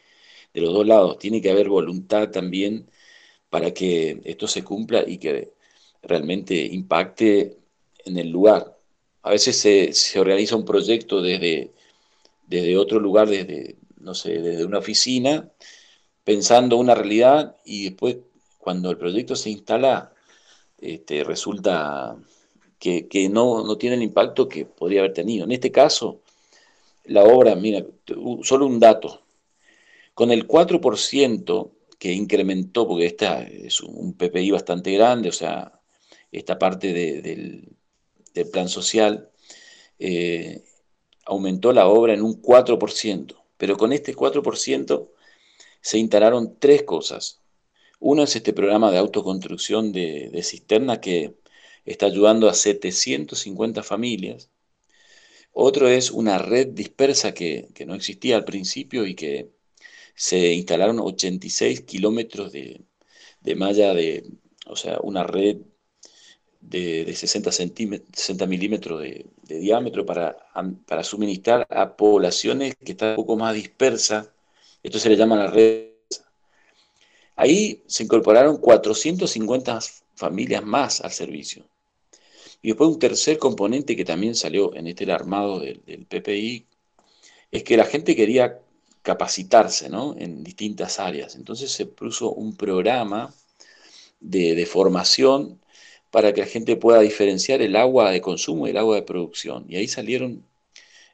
de 0.54 0.62
los 0.62 0.74
dos 0.74 0.88
lados, 0.88 1.20
tiene 1.20 1.42
que 1.42 1.52
haber 1.52 1.70
voluntad 1.70 2.32
también 2.32 2.90
para 3.52 3.74
que 3.74 4.22
esto 4.24 4.48
se 4.48 4.64
cumpla 4.64 5.04
y 5.06 5.18
que 5.18 5.52
realmente 6.02 6.56
impacte 6.56 7.58
en 8.06 8.18
el 8.18 8.30
lugar. 8.30 8.78
A 9.24 9.32
veces 9.32 9.58
se, 9.58 10.20
organiza 10.20 10.56
un 10.56 10.64
proyecto 10.64 11.22
desde, 11.22 11.74
desde 12.48 12.78
otro 12.78 13.00
lugar, 13.00 13.28
desde, 13.28 13.76
no 13.98 14.16
sé, 14.16 14.40
desde 14.42 14.66
una 14.66 14.78
oficina, 14.80 15.52
pensando 16.24 16.78
una 16.78 16.96
realidad 16.96 17.58
y 17.66 17.90
después 17.90 18.20
cuando 18.58 18.90
el 18.90 18.98
proyecto 18.98 19.36
se 19.36 19.50
instala, 19.50 20.14
este, 20.80 21.26
resulta 21.26 22.16
que, 22.80 23.30
no, 23.30 23.66
no, 23.66 23.78
tiene 23.78 23.98
el 23.98 24.04
impacto 24.04 24.48
que 24.48 24.66
podría 24.66 25.02
haber 25.02 25.14
tenido. 25.14 25.44
En 25.44 25.52
este 25.52 25.74
caso, 25.74 26.22
la 27.04 27.26
obra, 27.26 27.54
mira, 27.56 27.86
solo 28.44 28.66
un 28.66 28.80
dato, 28.80 29.22
con 30.14 30.32
el 30.32 30.48
4% 30.48 31.72
que 32.02 32.12
incrementó, 32.14 32.88
porque 32.88 33.06
esta 33.06 33.44
es 33.44 33.80
un 33.82 34.16
PPI 34.16 34.50
bastante 34.50 34.92
grande, 34.92 35.30
o 35.30 35.32
sea, 35.32 35.80
esta 36.32 36.58
parte 36.58 36.94
del, 36.94 37.78
plan 38.52 38.68
social, 38.70 39.30
eh, 40.00 40.64
aumentó 41.26 41.72
la 41.74 41.88
obra 41.88 42.16
en 42.16 42.24
un 42.24 42.42
4%, 42.42 43.36
pero 43.56 43.78
con 43.78 43.94
este 43.94 44.16
4% 44.16 45.12
se 45.82 46.00
instalaron 46.00 46.58
tres 46.60 46.82
cosas. 46.84 47.42
Uno 48.00 48.24
es 48.24 48.36
este 48.36 48.54
programa 48.54 48.92
de 48.92 48.98
autoconstrucción 48.98 49.92
de, 49.92 50.32
de 50.34 50.42
cisterna 50.42 51.02
que 51.02 51.36
está 51.86 52.08
ayudando 52.08 52.50
a 52.50 52.56
750 52.56 53.84
familias. 53.84 54.50
Otro 55.54 55.88
es 55.88 56.10
una 56.10 56.40
red 56.40 56.70
dispersa 56.70 57.36
que 57.36 57.70
no 57.86 57.94
existía 57.94 58.38
al 58.38 58.46
principio 58.46 59.06
y 59.06 59.14
que 59.14 59.52
se 60.22 60.54
instalaron 60.54 61.00
86 61.00 61.82
kilómetros 61.82 62.52
de, 62.52 62.86
malla 63.56 63.92
de, 63.96 64.24
o 64.68 64.76
sea, 64.76 65.00
una 65.02 65.24
red 65.24 65.58
de, 66.60 67.12
60, 67.12 67.52
60 67.52 68.46
milímetros 68.46 69.02
de, 69.02 69.26
diámetro 69.42 70.06
para, 70.06 70.38
para, 70.86 71.04
suministrar 71.04 71.66
a 71.72 71.98
poblaciones 71.98 72.76
que 72.76 72.92
están 72.92 73.10
un 73.10 73.16
poco 73.16 73.36
más 73.36 73.56
dispersas. 73.56 74.30
Esto 74.84 75.00
se 75.00 75.10
le 75.10 75.18
llama 75.18 75.38
la 75.38 75.48
red. 75.48 75.88
Ahí 77.36 77.82
se 77.88 78.04
incorporaron 78.04 78.58
450 78.58 79.80
familias 80.14 80.64
más 80.64 81.02
al 81.02 81.12
servicio. 81.12 81.66
Y 82.62 82.68
después 82.68 82.92
un 82.92 83.00
tercer 83.00 83.40
componente 83.40 83.96
que 83.96 84.06
también 84.06 84.36
salió 84.36 84.76
en 84.76 84.86
este 84.86 85.12
armado 85.12 85.60
del, 85.60 85.82
del 85.84 86.06
PPI 86.06 86.68
es 87.50 87.64
que 87.64 87.76
la 87.76 87.86
gente 87.86 88.16
quería 88.16 88.62
capacitarse 89.02 89.90
¿no? 89.90 90.16
en 90.18 90.44
distintas 90.44 91.00
áreas. 91.00 91.36
Entonces 91.36 91.72
se 91.72 91.86
puso 91.86 92.32
un 92.32 92.56
programa 92.56 93.34
de, 94.20 94.56
de, 94.56 94.66
formación 94.66 95.62
para 96.12 96.34
que 96.34 96.42
la 96.42 96.48
gente 96.48 96.76
pueda 96.78 97.02
diferenciar 97.02 97.62
el 97.62 97.76
agua 97.76 98.12
de 98.12 98.22
consumo 98.22 98.68
y 98.68 98.72
el 98.72 98.78
agua 98.78 98.96
de 98.96 99.04
producción. 99.04 99.66
Y 99.70 99.78
ahí 99.78 99.88
salieron 99.88 100.46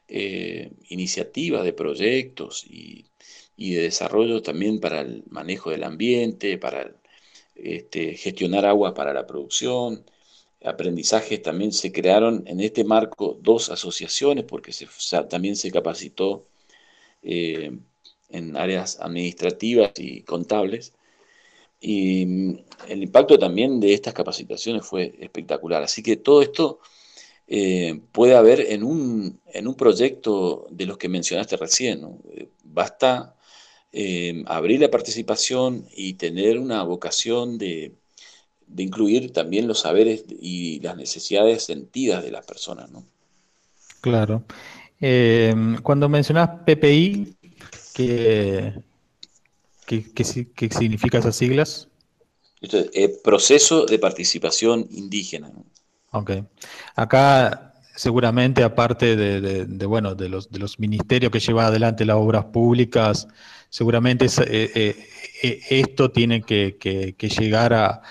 eh, 0.08 0.70
iniciativas 0.88 1.64
de 1.64 1.72
proyectos 1.74 2.64
y, 2.66 3.04
de 3.58 3.82
desarrollo 3.82 4.42
también 4.42 4.80
para 4.80 5.00
el 5.02 5.24
manejo 5.30 5.70
del 5.70 5.84
ambiente, 5.84 6.58
para 6.58 6.94
este, 7.56 8.16
gestionar 8.16 8.64
agua 8.66 8.94
para 8.94 9.12
la 9.12 9.26
producción. 9.26 10.04
Aprendizajes 10.64 11.42
también 11.42 11.72
se 11.72 11.92
crearon 11.92 12.44
en 12.46 12.60
este 12.60 12.84
marco 12.84 13.38
dos 13.42 13.70
asociaciones 13.70 14.44
porque 14.44 14.72
se, 14.72 14.88
también 15.28 15.56
se 15.56 15.70
capacitó 15.70 16.46
eh, 17.22 17.78
en 18.30 18.56
áreas 18.56 18.98
administrativas 19.00 19.92
y 19.96 20.22
contables 20.22 20.92
y 21.80 22.26
mm, 22.26 22.58
el 22.88 23.02
impacto 23.02 23.38
también 23.38 23.80
de 23.80 23.94
estas 23.94 24.14
capacitaciones 24.14 24.84
fue 24.84 25.14
espectacular. 25.20 25.82
Así 25.82 26.02
que 26.02 26.16
todo 26.16 26.42
esto 26.42 26.80
eh, 27.46 28.00
puede 28.12 28.36
haber 28.36 28.60
en 28.72 28.82
un, 28.82 29.40
en 29.46 29.68
un 29.68 29.74
proyecto 29.74 30.66
de 30.70 30.86
los 30.86 30.98
que 30.98 31.08
mencionaste 31.08 31.56
recién. 31.56 32.20
Eh, 32.32 32.48
basta 32.64 33.36
eh, 33.92 34.42
abrir 34.46 34.80
la 34.80 34.90
participación 34.90 35.86
y 35.94 36.14
tener 36.14 36.58
una 36.58 36.82
vocación 36.82 37.58
de, 37.58 37.94
incluir 38.76 39.32
también 39.32 39.66
los 39.66 39.80
saberes 39.80 40.24
y 40.28 40.80
las 40.80 40.96
necesidades 40.96 41.64
sentidas 41.64 42.22
de 42.22 42.32
las 42.32 42.44
personas. 42.44 42.90
¿no? 42.90 43.06
Claro. 44.00 44.44
Cuando 45.82 46.08
mencionas 46.08 46.50
PPI, 46.64 47.36
que 47.94 48.74
¿Qué, 49.88 50.04
qué, 50.12 50.68
significa 50.68 51.16
esas 51.16 51.34
siglas? 51.34 51.88
Eh, 52.60 53.20
proceso 53.24 53.86
de 53.86 53.98
participación 53.98 54.86
indígena. 54.90 55.50
Ok. 56.10 56.32
Acá 56.94 57.72
seguramente 57.96 58.62
aparte 58.62 59.16
de, 59.16 59.86
bueno, 59.86 60.14
de 60.14 60.28
los, 60.28 60.50
de 60.50 60.58
los 60.58 60.78
ministerios 60.78 61.32
que 61.32 61.40
llevan 61.40 61.64
adelante 61.64 62.04
las 62.04 62.16
obras 62.16 62.44
públicas, 62.44 63.28
seguramente 63.70 64.26
eh, 64.26 64.94
eh, 65.42 65.60
esto 65.70 66.10
tiene 66.10 66.42
que, 66.42 67.16
llegar 67.38 67.72
a, 67.72 68.02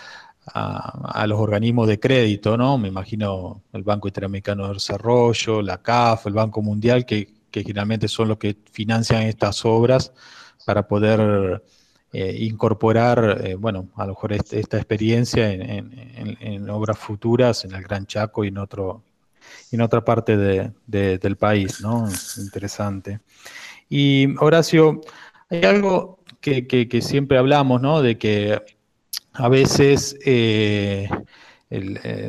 a, 0.53 1.25
los 1.27 1.39
organismos 1.39 1.87
de 1.87 1.99
crédito, 1.99 2.57
¿no? 2.57 2.77
Me 2.77 2.87
imagino 2.87 3.63
el 3.73 3.83
Banco 3.83 4.07
Interamericano 4.07 4.67
de 4.67 4.75
Desarrollo, 4.75 5.61
la 5.61 5.81
CAF, 5.81 6.27
el 6.27 6.33
Banco 6.33 6.61
Mundial, 6.61 7.05
que, 7.05 7.27
que 7.51 7.63
generalmente 7.63 8.07
son 8.07 8.29
los 8.29 8.37
que 8.37 8.57
financian 8.71 9.23
estas 9.23 9.65
obras 9.65 10.13
para 10.65 10.87
poder 10.87 11.61
eh, 12.13 12.37
incorporar, 12.39 13.41
eh, 13.43 13.55
bueno, 13.55 13.89
a 13.95 14.05
lo 14.05 14.13
mejor 14.13 14.31
este, 14.31 14.59
esta 14.59 14.77
experiencia 14.77 15.51
en, 15.51 16.69
obras 16.69 16.97
futuras 16.97 17.65
en 17.65 17.73
el 17.73 17.83
Gran 17.83 18.05
Chaco 18.05 18.45
y 18.45 18.47
en, 18.47 18.57
otro, 18.57 19.03
en 19.71 19.81
otra 19.81 20.03
parte 20.05 20.37
del 20.37 21.37
país, 21.37 21.81
¿no? 21.81 22.07
Interesante. 22.37 23.19
Y 23.89 24.35
Horacio, 24.39 25.01
hay 25.49 25.63
algo 25.63 26.19
que, 26.39 26.99
siempre 27.01 27.37
hablamos, 27.37 27.81
¿no? 27.81 28.01
De 28.01 28.17
que 28.17 28.61
a 29.37 29.49
veces... 29.49 30.17
Eh, 30.25 31.09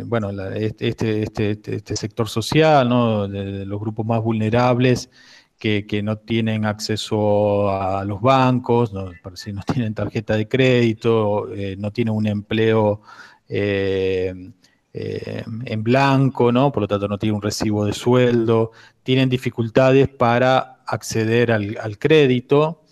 bueno, 0.07 0.31
este, 0.53 0.89
este, 0.89 1.23
este, 1.23 1.77
este, 1.77 1.97
sector 1.97 2.29
social, 2.29 2.89
¿no? 2.89 3.29
los 3.29 3.79
grupos 3.79 4.05
más 4.05 4.21
vulnerables, 4.21 5.11
que, 5.59 6.03
no 6.03 6.19
tienen 6.19 6.65
acceso 6.65 7.71
a 7.71 8.05
los 8.05 8.21
bancos, 8.21 8.93
no, 8.93 9.11
si 9.35 9.53
no 9.53 9.63
tienen 9.73 9.95
tarjeta 9.95 10.37
de 10.37 10.49
crédito, 10.49 11.53
eh, 11.53 11.77
no 11.79 11.91
tienen 11.91 12.15
un 12.15 12.27
empleo 12.27 13.03
eh, 13.49 14.53
eh, 14.93 15.45
en 15.65 15.83
blanco, 15.83 16.53
¿no? 16.53 16.71
por 16.71 16.83
lo 16.83 16.89
tanto 16.89 17.09
no 17.09 17.19
tienen 17.19 17.37
un 17.37 17.43
recibo 17.43 17.85
de 17.85 17.93
sueldo, 17.93 18.71
tienen 19.03 19.29
dificultades 19.29 20.09
para 20.09 20.83
acceder 20.87 21.53
al, 21.53 21.99
crédito 21.99 22.83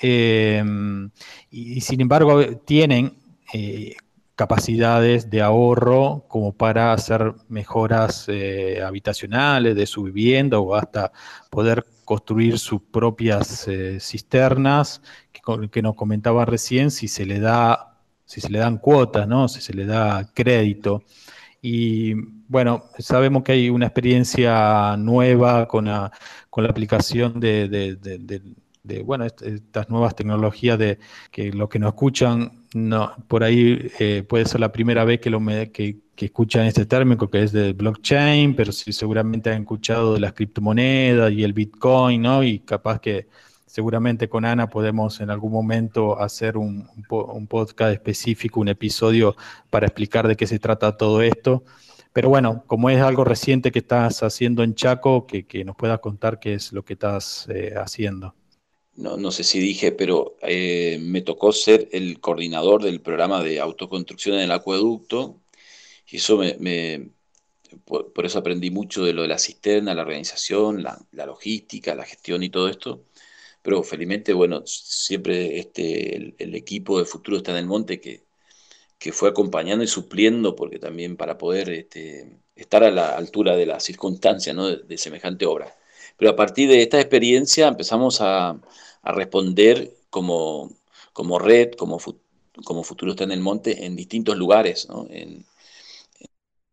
y, 0.00 1.80
sin 1.80 2.00
embargo 2.00 2.44
tienen 2.64 3.14
capacidades 4.34 5.30
de 5.30 5.42
ahorro 5.42 6.24
como 6.28 6.52
para 6.52 6.92
hacer 6.92 7.34
mejoras 7.48 8.26
habitacionales 8.84 9.76
de 9.76 9.86
su 9.86 10.02
vivienda 10.04 10.58
o 10.58 10.74
hasta 10.74 11.12
poder 11.50 11.84
construir 12.04 12.58
sus 12.58 12.80
propias 12.82 13.66
eh, 13.68 13.98
cisternas, 14.00 15.02
que, 15.70 15.82
nos 15.82 15.94
comentaba 15.94 16.44
recién, 16.44 16.90
si 16.90 17.08
se 17.08 17.26
le 17.26 17.40
da, 17.40 17.98
si 18.24 18.40
se 18.40 18.50
le 18.50 18.58
dan 18.58 18.78
cuotas, 18.78 19.26
¿no? 19.26 19.48
Si 19.48 19.60
se 19.60 19.74
le 19.74 19.84
da 19.84 20.30
crédito. 20.32 21.02
Y 21.60 22.14
bueno, 22.48 22.84
sabemos 22.98 23.42
que 23.42 23.52
hay 23.52 23.70
una 23.70 23.86
experiencia 23.86 24.96
nueva 24.98 25.66
con 25.66 25.86
la, 25.86 26.12
con 26.50 26.64
la 26.64 26.70
aplicación 26.70 27.40
de, 27.40 27.98
bueno, 29.04 29.24
estas 29.24 29.88
nuevas 29.88 30.14
tecnologías 30.14 30.78
de 30.78 30.98
que 31.30 31.52
lo 31.52 31.68
que 31.68 31.78
nos 31.78 31.88
escuchan, 31.94 32.64
no, 32.74 33.12
por 33.28 33.42
ahí 33.42 33.90
eh, 33.98 34.24
puede 34.28 34.44
ser 34.44 34.60
la 34.60 34.72
primera 34.72 35.04
vez 35.04 35.20
que, 35.20 35.30
lo 35.30 35.40
que, 35.72 36.00
que 36.14 36.24
escuchan 36.26 36.66
este 36.66 36.86
término 36.86 37.30
que 37.30 37.42
es 37.42 37.52
de 37.52 37.72
blockchain, 37.72 38.54
pero 38.54 38.72
sí 38.72 38.92
seguramente 38.92 39.50
han 39.50 39.62
escuchado 39.62 40.14
de 40.14 40.20
las 40.20 40.34
criptomonedas 40.34 41.32
y 41.32 41.44
el 41.44 41.52
Bitcoin, 41.52 42.22
¿no? 42.22 42.42
Y 42.44 42.60
capaz 42.60 43.00
que 43.00 43.28
seguramente 43.74 44.28
con 44.28 44.44
Ana 44.44 44.68
podemos 44.68 45.20
en 45.20 45.30
algún 45.30 45.50
momento 45.50 46.20
hacer 46.20 46.56
un, 46.56 46.88
podcast 47.48 47.92
específico, 47.92 48.60
un 48.60 48.68
episodio 48.68 49.34
para 49.70 49.86
explicar 49.86 50.28
de 50.28 50.36
qué 50.36 50.46
se 50.46 50.58
trata 50.58 50.96
todo 50.96 51.22
esto. 51.22 51.64
Pero 52.12 52.28
bueno, 52.28 52.62
como 52.68 52.90
es 52.90 53.00
algo 53.00 53.24
reciente 53.24 53.72
que 53.72 53.80
estás 53.80 54.22
haciendo 54.22 54.62
en 54.62 54.74
Chaco, 54.76 55.26
que, 55.26 55.64
nos 55.64 55.74
puedas 55.74 55.98
contar 55.98 56.38
qué 56.38 56.54
es 56.54 56.72
lo 56.72 56.84
que 56.84 56.92
estás 56.92 57.48
eh, 57.50 57.74
haciendo. 57.76 58.34
No, 58.96 59.16
no 59.16 59.32
sé 59.32 59.44
si 59.44 59.58
dije, 59.58 59.92
pero 59.92 60.36
eh, 60.42 60.98
me 61.00 61.20
tocó 61.22 61.52
ser 61.52 61.88
el 61.92 62.20
coordinador 62.20 62.82
del 62.82 63.00
programa 63.00 63.42
de 63.42 63.60
autoconstrucción 63.60 64.36
en 64.36 64.42
el 64.42 64.52
acueducto 64.52 65.40
y 66.06 66.18
eso 66.18 66.38
me, 66.38 67.10
por, 67.84 68.26
eso 68.26 68.38
aprendí 68.38 68.70
mucho 68.70 69.04
de 69.04 69.12
lo 69.12 69.22
de 69.22 69.28
la 69.28 69.38
cisterna, 69.38 69.94
la 69.94 70.02
organización, 70.02 70.82
la, 70.82 70.98
logística, 71.26 71.94
la 71.94 72.04
gestión 72.04 72.42
y 72.42 72.50
todo 72.50 72.68
esto. 72.68 73.04
Pero 73.62 73.82
felizmente, 73.82 74.32
bueno, 74.32 74.62
siempre 74.66 75.58
este, 75.58 76.16
el, 76.38 76.54
equipo 76.54 76.98
de 76.98 77.06
futuro 77.06 77.38
está 77.38 77.52
en 77.52 77.58
el 77.58 77.66
monte 77.66 78.00
que, 78.00 78.24
que, 78.98 79.12
fue 79.12 79.30
acompañando 79.30 79.84
y 79.84 79.88
supliendo, 79.88 80.56
porque 80.56 80.78
también 80.78 81.16
para 81.16 81.38
poder 81.38 81.70
este, 81.70 82.40
estar 82.56 82.84
a 82.84 82.90
la 82.90 83.16
altura 83.16 83.56
de 83.56 83.66
las 83.66 83.84
circunstancias 83.84 84.54
¿no? 84.56 84.68
de, 84.76 84.98
semejante 84.98 85.46
obra. 85.46 85.76
Pero 86.16 86.30
a 86.30 86.36
partir 86.36 86.68
de 86.68 86.82
esta 86.82 87.00
experiencia 87.00 87.68
empezamos 87.68 88.20
a, 88.20 88.60
responder 89.04 89.94
como, 90.10 90.70
como 91.12 91.38
red, 91.38 91.72
como, 91.72 91.98
como 92.64 92.84
Futuro 92.84 93.12
está 93.12 93.24
en 93.24 93.32
el 93.32 93.40
monte, 93.40 93.84
en 93.84 93.96
distintos 93.96 94.36
lugares, 94.36 94.88
en, 95.10 95.44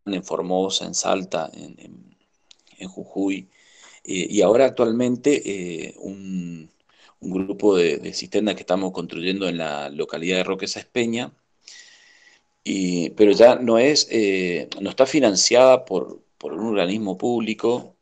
en 0.05 0.23
Formosa, 0.23 0.85
en 0.85 0.95
Salta, 0.95 1.49
en, 1.53 2.09
Jujuy, 2.87 3.47
eh, 4.03 4.27
y 4.29 4.41
ahora 4.41 4.65
actualmente 4.65 5.41
eh, 5.45 5.95
un, 5.99 6.69
grupo 7.19 7.75
de, 7.75 8.11
cisternas 8.13 8.55
que 8.55 8.61
estamos 8.61 8.91
construyendo 8.91 9.47
en 9.47 9.57
la 9.59 9.89
localidad 9.89 10.37
de 10.37 10.43
Roque 10.43 10.65
Espeña, 10.65 11.31
y, 12.63 13.11
pero 13.11 13.31
ya 13.31 13.55
no 13.55 13.77
es, 13.77 14.07
eh, 14.11 14.67
no 14.79 14.89
está 14.89 15.05
financiada 15.05 15.85
por, 15.85 16.21
un 16.43 16.65
organismo 16.67 17.17
público. 17.17 17.95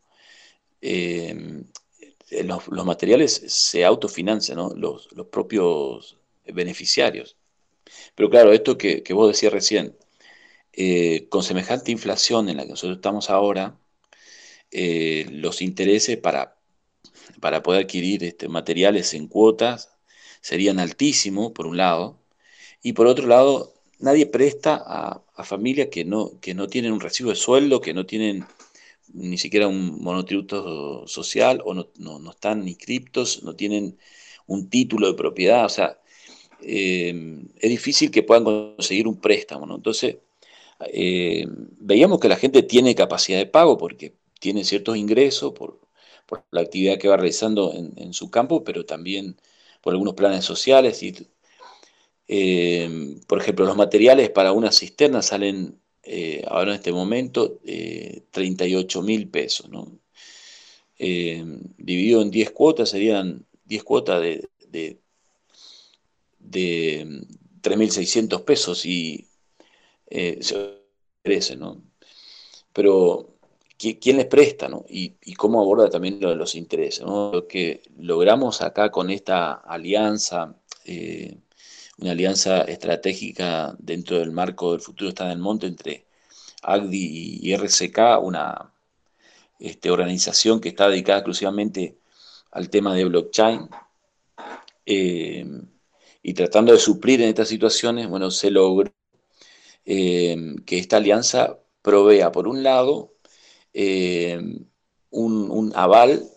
Los, 0.81 2.85
materiales 2.85 3.41
se 3.47 3.85
autofinancian, 3.85 4.57
los, 4.79 5.07
propios 5.31 6.17
beneficiarios. 6.45 7.37
Pero 8.15 8.29
claro, 8.29 8.53
esto 8.53 8.77
que, 8.77 9.03
vos 9.13 9.29
decías 9.29 9.53
recién, 9.53 9.95
eh, 10.73 11.27
con 11.29 11.43
semejante 11.43 11.91
inflación 11.91 12.49
en 12.49 12.57
la 12.57 12.63
que 12.63 12.69
nosotros 12.69 12.97
estamos 12.97 13.29
ahora, 13.29 13.77
eh, 14.71 15.25
los 15.31 15.61
intereses 15.61 16.17
para, 16.17 16.57
para 17.39 17.63
poder 17.63 17.83
adquirir 17.85 18.23
este, 18.23 18.47
materiales 18.47 19.13
en 19.13 19.27
cuotas 19.27 19.89
serían 20.41 20.79
altísimos, 20.79 21.51
por 21.51 21.67
un 21.67 21.77
lado, 21.77 22.19
y 22.81 22.93
por 22.93 23.07
otro 23.07 23.27
lado, 23.27 23.73
nadie 23.99 24.25
presta 24.25 24.81
a, 24.85 25.23
familias 25.43 25.87
que 25.89 26.03
no, 26.03 26.37
que 26.41 26.53
no 26.53 26.67
tienen 26.67 26.91
un 26.91 26.99
recibo 26.99 27.29
de 27.29 27.37
sueldo, 27.37 27.79
que 27.79 27.93
no 27.93 28.05
tienen 28.05 28.45
ni 29.13 29.37
siquiera 29.37 29.67
un 29.67 30.01
monotributo 30.01 31.07
social 31.07 31.61
o 31.65 31.73
no, 31.73 31.89
no, 31.97 32.31
están 32.31 32.67
inscriptos, 32.67 33.43
no 33.43 33.55
tienen 33.55 33.97
un 34.47 34.69
título 34.69 35.07
de 35.07 35.13
propiedad, 35.15 35.65
o 35.65 35.69
sea, 35.69 35.99
eh, 36.61 37.13
es 37.59 37.69
difícil 37.69 38.11
que 38.11 38.23
puedan 38.23 38.43
conseguir 38.43 39.07
un 39.07 39.19
préstamo, 39.19 39.65
¿no? 39.65 39.75
Entonces, 39.75 40.17
eh, 40.87 41.45
veíamos 41.79 42.19
que 42.19 42.29
la 42.29 42.37
gente 42.37 42.63
tiene 42.63 42.95
capacidad 42.95 43.37
de 43.39 43.45
pago 43.45 43.77
porque 43.77 44.15
tiene 44.39 44.63
ciertos 44.63 44.97
ingresos 44.97 45.53
por, 45.53 45.79
la 46.51 46.61
actividad 46.61 46.99
que 46.99 47.07
va 47.07 47.17
realizando 47.17 47.73
en, 47.73 48.13
su 48.13 48.29
campo, 48.29 48.63
pero 48.63 48.85
también 48.85 49.37
por 49.81 49.93
algunos 49.93 50.13
planes 50.13 50.45
sociales. 50.45 51.01
Y, 51.03 51.27
eh, 52.27 53.19
por 53.27 53.41
ejemplo, 53.41 53.65
los 53.65 53.75
materiales 53.77 54.29
para 54.29 54.51
una 54.51 54.71
cisterna 54.71 55.21
salen 55.23 55.79
eh, 56.03 56.43
ahora 56.47 56.71
en 56.71 56.75
este 56.75 56.91
momento 56.91 57.59
38 58.31 59.01
mil 59.01 59.29
pesos. 59.29 59.69
¿no? 59.69 59.99
dividido 60.97 62.21
en 62.21 62.29
10 62.29 62.51
cuotas 62.51 62.89
serían 62.89 63.45
10 63.63 63.83
cuotas 63.83 64.21
de, 64.21 64.49
de, 64.67 64.99
de 66.39 67.05
3.600 67.61 68.43
pesos 68.43 68.85
y 68.85 69.27
eh, 70.09 70.39
se 70.41 71.55
¿no? 71.57 71.83
Pero, 72.73 73.35
¿quién 73.77 74.17
les 74.17 74.25
presta, 74.25 74.67
no? 74.67 74.85
Y, 74.89 75.15
cómo 75.35 75.61
aborda 75.61 75.89
también 75.89 76.19
lo 76.19 76.29
de 76.29 76.35
los 76.35 76.55
intereses. 76.55 77.05
Lo 77.05 77.45
que 77.47 77.81
logramos 77.97 78.61
acá 78.61 78.89
con 78.89 79.09
esta 79.09 79.53
alianza, 79.53 80.55
eh, 80.85 81.37
una 82.01 82.11
alianza 82.11 82.61
estratégica 82.61 83.75
dentro 83.79 84.19
del 84.19 84.31
marco 84.31 84.71
del 84.71 84.81
futuro 84.81 85.09
está 85.09 85.25
en 85.25 85.31
el 85.31 85.39
monte 85.39 85.67
entre 85.67 86.05
AGDI 86.61 87.39
y 87.41 87.53
RCK, 87.55 88.21
una 88.21 88.73
este, 89.59 89.91
organización 89.91 90.61
que 90.61 90.69
está 90.69 90.89
dedicada 90.89 91.19
exclusivamente 91.19 91.97
al 92.51 92.69
tema 92.69 92.95
de 92.95 93.05
blockchain. 93.05 93.69
Eh, 94.85 95.45
y 96.21 96.33
tratando 96.33 96.73
de 96.73 96.79
suplir 96.79 97.21
en 97.21 97.29
estas 97.29 97.47
situaciones, 97.47 98.07
bueno, 98.09 98.31
se 98.31 98.51
logró 98.51 98.91
eh, 99.85 100.55
que 100.65 100.77
esta 100.79 100.97
alianza 100.97 101.59
provea, 101.81 102.31
por 102.31 102.47
un 102.47 102.63
lado, 102.63 103.13
eh, 103.73 104.39
un, 105.11 105.71
aval, 105.75 106.29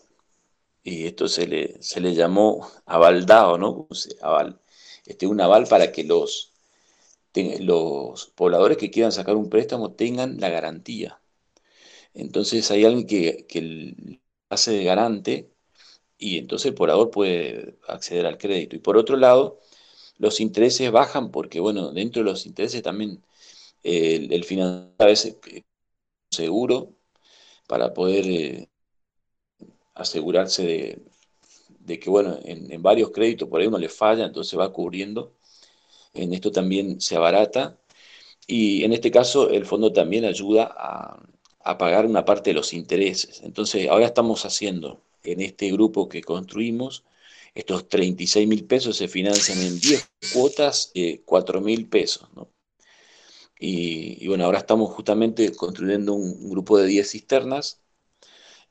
y 0.83 1.07
esto 1.07 1.29
se 1.29 1.47
le, 1.47 1.83
se 1.83 2.01
le 2.01 2.15
llamó 2.15 2.69
avaldado, 2.87 3.59
¿no? 3.59 3.89
Aval, 4.23 4.62
este, 5.07 5.27
un 5.27 5.41
aval 5.41 5.67
para 5.69 5.93
que 5.93 6.05
los, 6.05 6.53
los 7.61 8.27
pobladores 8.35 8.79
que 8.79 8.91
quieran 8.91 9.13
sacar 9.13 9.37
un 9.37 9.51
préstamo 9.51 9.93
tengan 9.93 10.41
la 10.41 10.51
garantía. 10.51 11.21
Entonces 12.15 12.71
hay 12.71 12.85
alguien 12.85 13.07
que, 13.07 13.47
que 13.49 14.21
hace 14.51 14.73
de 14.73 14.85
garante 14.85 15.53
y 16.19 16.39
entonces 16.39 16.69
el 16.69 16.75
poblador 16.75 17.11
puede 17.11 17.77
acceder 17.89 18.27
al 18.27 18.39
crédito. 18.39 18.77
Y 18.77 18.81
por 18.81 18.97
otro 18.99 19.17
lado, 19.17 19.61
los 20.19 20.41
intereses 20.41 20.91
bajan 20.93 21.31
porque, 21.33 21.61
bueno, 21.61 21.93
dentro 21.93 22.23
de 22.25 22.31
los 22.31 22.47
intereses 22.47 22.83
también 22.83 23.25
el, 23.85 24.33
el 24.33 24.45
financiero 24.45 24.95
a 24.99 25.07
veces 25.07 25.39
seguro 26.31 26.95
para 27.69 27.95
poder 27.95 28.27
eh, 28.29 28.71
asegurarse 29.95 30.63
de, 30.65 31.03
que, 31.87 32.11
bueno, 32.11 32.39
en, 32.45 32.83
varios 32.83 33.11
créditos 33.11 33.49
por 33.49 33.61
ahí 33.61 33.67
uno 33.67 33.79
le 33.79 33.89
falla, 33.89 34.25
entonces 34.27 34.59
va 34.59 34.73
cubriendo. 34.73 35.35
En 36.15 36.33
esto 36.35 36.53
también 36.53 37.01
se 37.01 37.17
abarata. 37.17 37.79
Y 38.47 38.85
en 38.85 38.93
este 38.93 39.11
caso 39.11 39.51
el 39.51 39.67
fondo 39.67 39.93
también 39.93 40.25
ayuda 40.25 40.73
a, 40.77 41.79
pagar 41.79 42.07
una 42.07 42.25
parte 42.25 42.51
de 42.51 42.55
los 42.55 42.73
intereses. 42.73 43.41
Entonces 43.45 43.89
ahora 43.89 44.07
estamos 44.07 44.45
haciendo 44.45 45.03
en 45.25 45.41
este 45.41 45.71
grupo 45.73 46.09
que 46.09 46.23
construimos, 46.23 47.05
estos 47.55 47.89
36 47.89 48.49
mil 48.49 48.65
pesos 48.65 48.97
se 48.97 49.09
financian 49.09 49.61
en 49.61 49.79
10 49.79 50.11
cuotas, 50.35 50.91
eh, 50.95 51.23
4 51.25 51.61
mil 51.61 51.89
pesos. 51.89 52.29
¿no? 52.35 52.49
Y, 53.65 54.27
bueno, 54.27 54.45
ahora 54.45 54.59
estamos 54.59 54.91
justamente 54.91 55.55
construyendo 55.55 56.15
un, 56.15 56.51
grupo 56.51 56.79
de 56.79 56.87
10 56.89 57.09
cisternas 57.09 57.81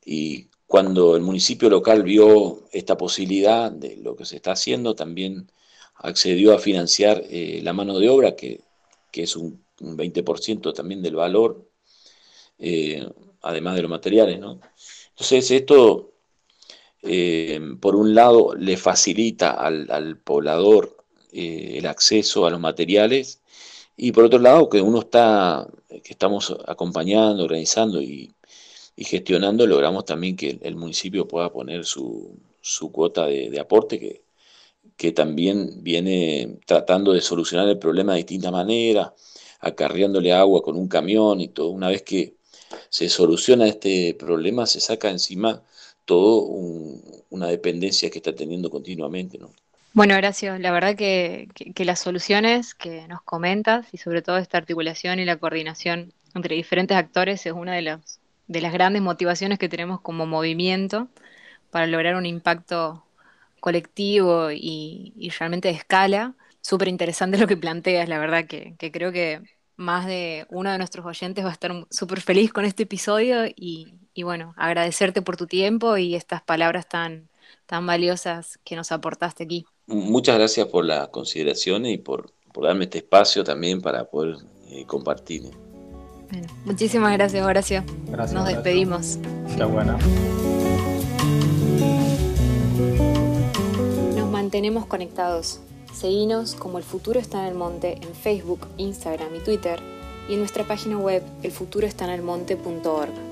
y 0.04 0.50
cuando 0.72 1.16
el 1.16 1.22
municipio 1.22 1.68
local 1.68 2.02
vio 2.02 2.62
esta 2.72 2.96
posibilidad 2.96 3.70
de 3.70 3.98
lo 3.98 4.16
que 4.16 4.24
se 4.24 4.36
está 4.36 4.52
haciendo, 4.52 4.94
también 4.94 5.52
accedió 5.96 6.54
a 6.54 6.58
financiar 6.58 7.22
eh, 7.28 7.60
la 7.62 7.74
mano 7.74 7.98
de 7.98 8.08
obra, 8.08 8.34
que, 8.34 8.62
es 9.12 9.36
un, 9.36 9.62
20% 9.78 10.72
también 10.72 11.02
del 11.02 11.14
valor, 11.14 11.68
eh, 12.58 13.06
además 13.42 13.74
de 13.76 13.82
los 13.82 13.90
materiales. 13.90 14.40
¿no? 14.40 14.60
Entonces, 15.10 15.50
esto, 15.50 16.14
eh, 17.02 17.60
por 17.78 17.94
un 17.94 18.14
lado, 18.14 18.54
le 18.54 18.78
facilita 18.78 19.50
al, 19.50 19.90
al 19.90 20.16
poblador 20.16 21.04
el 21.32 21.84
acceso 21.84 22.46
a 22.46 22.50
los 22.50 22.60
materiales 22.60 23.42
y 23.94 24.12
por 24.12 24.24
otro 24.24 24.38
lado, 24.38 24.70
que 24.70 24.80
uno 24.80 25.00
está, 25.00 25.68
que 25.86 26.12
estamos 26.12 26.56
acompañando, 26.66 27.44
organizando 27.44 28.00
y, 28.00 28.34
gestionando, 28.96 29.66
logramos 29.66 30.04
también 30.04 30.36
que 30.36 30.58
el 30.62 30.76
municipio 30.76 31.26
pueda 31.26 31.50
poner 31.52 31.84
su, 31.84 32.38
cuota 32.92 33.26
de, 33.26 33.58
aporte, 33.60 33.98
que, 33.98 34.22
que, 34.96 35.12
también 35.12 35.82
viene 35.82 36.58
tratando 36.66 37.12
de 37.12 37.20
solucionar 37.20 37.68
el 37.68 37.78
problema 37.78 38.12
de 38.12 38.18
distinta 38.18 38.50
manera, 38.50 39.14
acarreándole 39.60 40.32
agua 40.32 40.62
con 40.62 40.76
un 40.76 40.88
camión 40.88 41.40
y 41.40 41.48
todo. 41.48 41.70
Una 41.70 41.88
vez 41.88 42.02
que 42.02 42.34
se 42.88 43.08
soluciona 43.08 43.66
este 43.66 44.14
problema, 44.14 44.66
se 44.66 44.80
saca 44.80 45.10
encima 45.10 45.62
todo 46.04 46.42
una 47.30 47.46
dependencia 47.46 48.10
que 48.10 48.18
está 48.18 48.34
teniendo 48.34 48.70
continuamente. 48.70 49.38
¿no? 49.38 49.50
Bueno, 49.94 50.16
Horacio, 50.16 50.58
la 50.58 50.72
verdad 50.72 50.96
que, 50.96 51.48
las 51.76 52.00
soluciones 52.00 52.74
que 52.74 53.06
nos 53.08 53.22
comentas 53.22 53.86
y 53.92 53.98
sobre 53.98 54.22
todo 54.22 54.38
esta 54.38 54.58
articulación 54.58 55.18
y 55.18 55.24
la 55.24 55.36
coordinación 55.36 56.12
entre 56.34 56.56
diferentes 56.56 56.96
actores 56.96 57.44
es 57.44 57.52
una 57.52 57.74
de, 57.74 57.82
las 57.82 58.20
de 58.52 58.60
las 58.60 58.72
grandes 58.72 59.02
motivaciones 59.02 59.58
que 59.58 59.68
tenemos 59.68 60.00
como 60.02 60.26
movimiento 60.26 61.08
para 61.70 61.86
lograr 61.86 62.16
un 62.16 62.26
impacto 62.26 63.04
colectivo 63.60 64.50
y, 64.52 65.30
realmente 65.38 65.68
de 65.68 65.74
escala. 65.74 66.34
Súper 66.60 66.88
interesante 66.88 67.38
lo 67.38 67.46
que 67.46 67.56
planteas, 67.56 68.08
la 68.08 68.18
verdad 68.18 68.44
que, 68.46 68.76
creo 68.92 69.10
que 69.10 69.40
más 69.76 70.06
de 70.06 70.46
uno 70.50 70.70
de 70.70 70.78
nuestros 70.78 71.06
oyentes 71.06 71.44
va 71.44 71.48
a 71.48 71.52
estar 71.52 71.72
súper 71.90 72.20
feliz 72.20 72.52
con 72.52 72.66
este 72.66 72.82
episodio 72.82 73.46
y, 73.46 73.94
bueno, 74.22 74.52
agradecerte 74.58 75.22
por 75.22 75.36
tu 75.38 75.46
tiempo 75.46 75.96
y 75.96 76.14
estas 76.14 76.42
palabras 76.42 76.86
tan, 76.88 77.30
tan 77.66 77.86
valiosas 77.86 78.58
que 78.64 78.76
nos 78.76 78.92
aportaste 78.92 79.44
aquí. 79.44 79.64
Muchas 79.86 80.36
gracias 80.36 80.66
por 80.68 80.84
la 80.84 81.06
consideración 81.06 81.86
y 81.86 81.96
por, 81.96 82.32
darme 82.60 82.84
este 82.84 82.98
espacio 82.98 83.44
también 83.44 83.80
para 83.80 84.04
poder 84.04 84.36
eh, 84.68 84.84
compartir. 84.86 85.71
Muchísimas 86.64 87.12
gracias, 87.12 87.44
Horacio. 87.44 87.84
Nos 88.10 88.46
despedimos. 88.46 89.18
Está 89.48 89.66
buena. 89.66 89.98
Nos 94.16 94.30
mantenemos 94.30 94.86
conectados. 94.86 95.60
Seguinos 95.92 96.54
como 96.54 96.78
El 96.78 96.84
Futuro 96.84 97.20
está 97.20 97.42
en 97.42 97.48
el 97.48 97.54
Monte 97.54 97.98
en 98.02 98.14
Facebook, 98.14 98.66
Instagram 98.76 99.34
y 99.36 99.40
Twitter 99.40 99.80
y 100.28 100.34
en 100.34 100.40
nuestra 100.40 100.64
página 100.64 100.98
web 100.98 101.22
elfuturoestanelmonte.org. 101.42 103.31